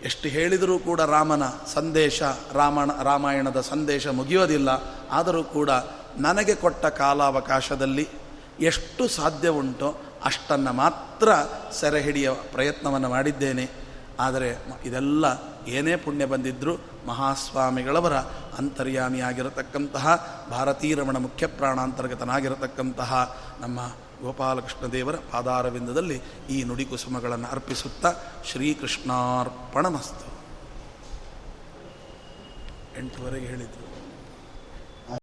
ಎಷ್ಟು 0.05 0.29
ಹೇಳಿದರೂ 0.29 0.79
ಕೂಡ 0.79 1.01
ರಾಮನ 1.01 1.43
ಸಂದೇಶ, 1.75 2.23
ರಾಮಣ, 2.53 2.91
ರಾಮಾಯಣದ 3.03 3.61
ಸಂದೇಶ 3.61 4.07
ಮುಗಿಯೋದಿಲ್ಲ. 4.07 4.69
ಆದರೂ 5.11 5.45
ಕೂಡ 5.45 5.71
ನನಗೆ 6.17 6.55
ಕೊಟ್ಟ 6.55 6.87
ಕಾಲಾವಕಾಶದಲ್ಲಿ 6.87 8.09
ಎಷ್ಟು 8.61 9.09
ಸಾಧ್ಯ 9.09 9.49
ಉಂಟೋ 9.49 9.97
ಅಷ್ಟನ್ನು 10.25 10.73
ಮಾತ್ರ 10.73 11.29
ಸೆರೆ 11.73 12.03
ಹಿಡಿಯುವ 12.03 12.35
ಪ್ರಯತ್ನವನ್ನು 12.35 13.09
ಮಾಡಿದ್ದೇನೆ. 13.09 13.89
ಆದರೆ 14.21 14.65
ಇದೆಲ್ಲ 14.85 15.25
ಏನೇ 15.67 15.97
ಪುಣ್ಯ 15.97 16.27
ಬಂದಿದ್ದರೂ 16.27 16.77
ಮಹಾಸ್ವಾಮಿಗಳವರ 17.07 18.17
ಅಂತರ್ಯಾಮಿಯಾಗಿರತಕ್ಕಂತಹ 18.59 20.07
ಭಾರತೀರಮಣ 20.51 21.17
ಮುಖ್ಯ 21.17 21.47
ಪ್ರಾಣಾಂತರ್ಗತನಾಗಿರತಕ್ಕಂತಹ 21.47 23.39
ನಮ್ಮ 23.61 23.81
ಗೋಪಾಲಕೃಷ್ಣ 24.23 24.87
ದೇವರ 24.87 25.17
ಪಾದಾರವಿಂದದಲ್ಲಿ 25.17 26.23
ಈ 26.51 26.65
ನುಡಿ 26.65 26.85
ಕುಸುಮಗಳನ್ನು 26.85 27.49
ಅರ್ಪಿಸುತ್ತಾ 27.49 28.15
ಶ್ರೀಕೃಷ್ಣಾರ್ಪಣಮಸ್ತು. 28.45 30.39
ಎಂಟುವರೆಗೆ 32.99 33.47
ಹೇಳಿದರು. 33.47 33.88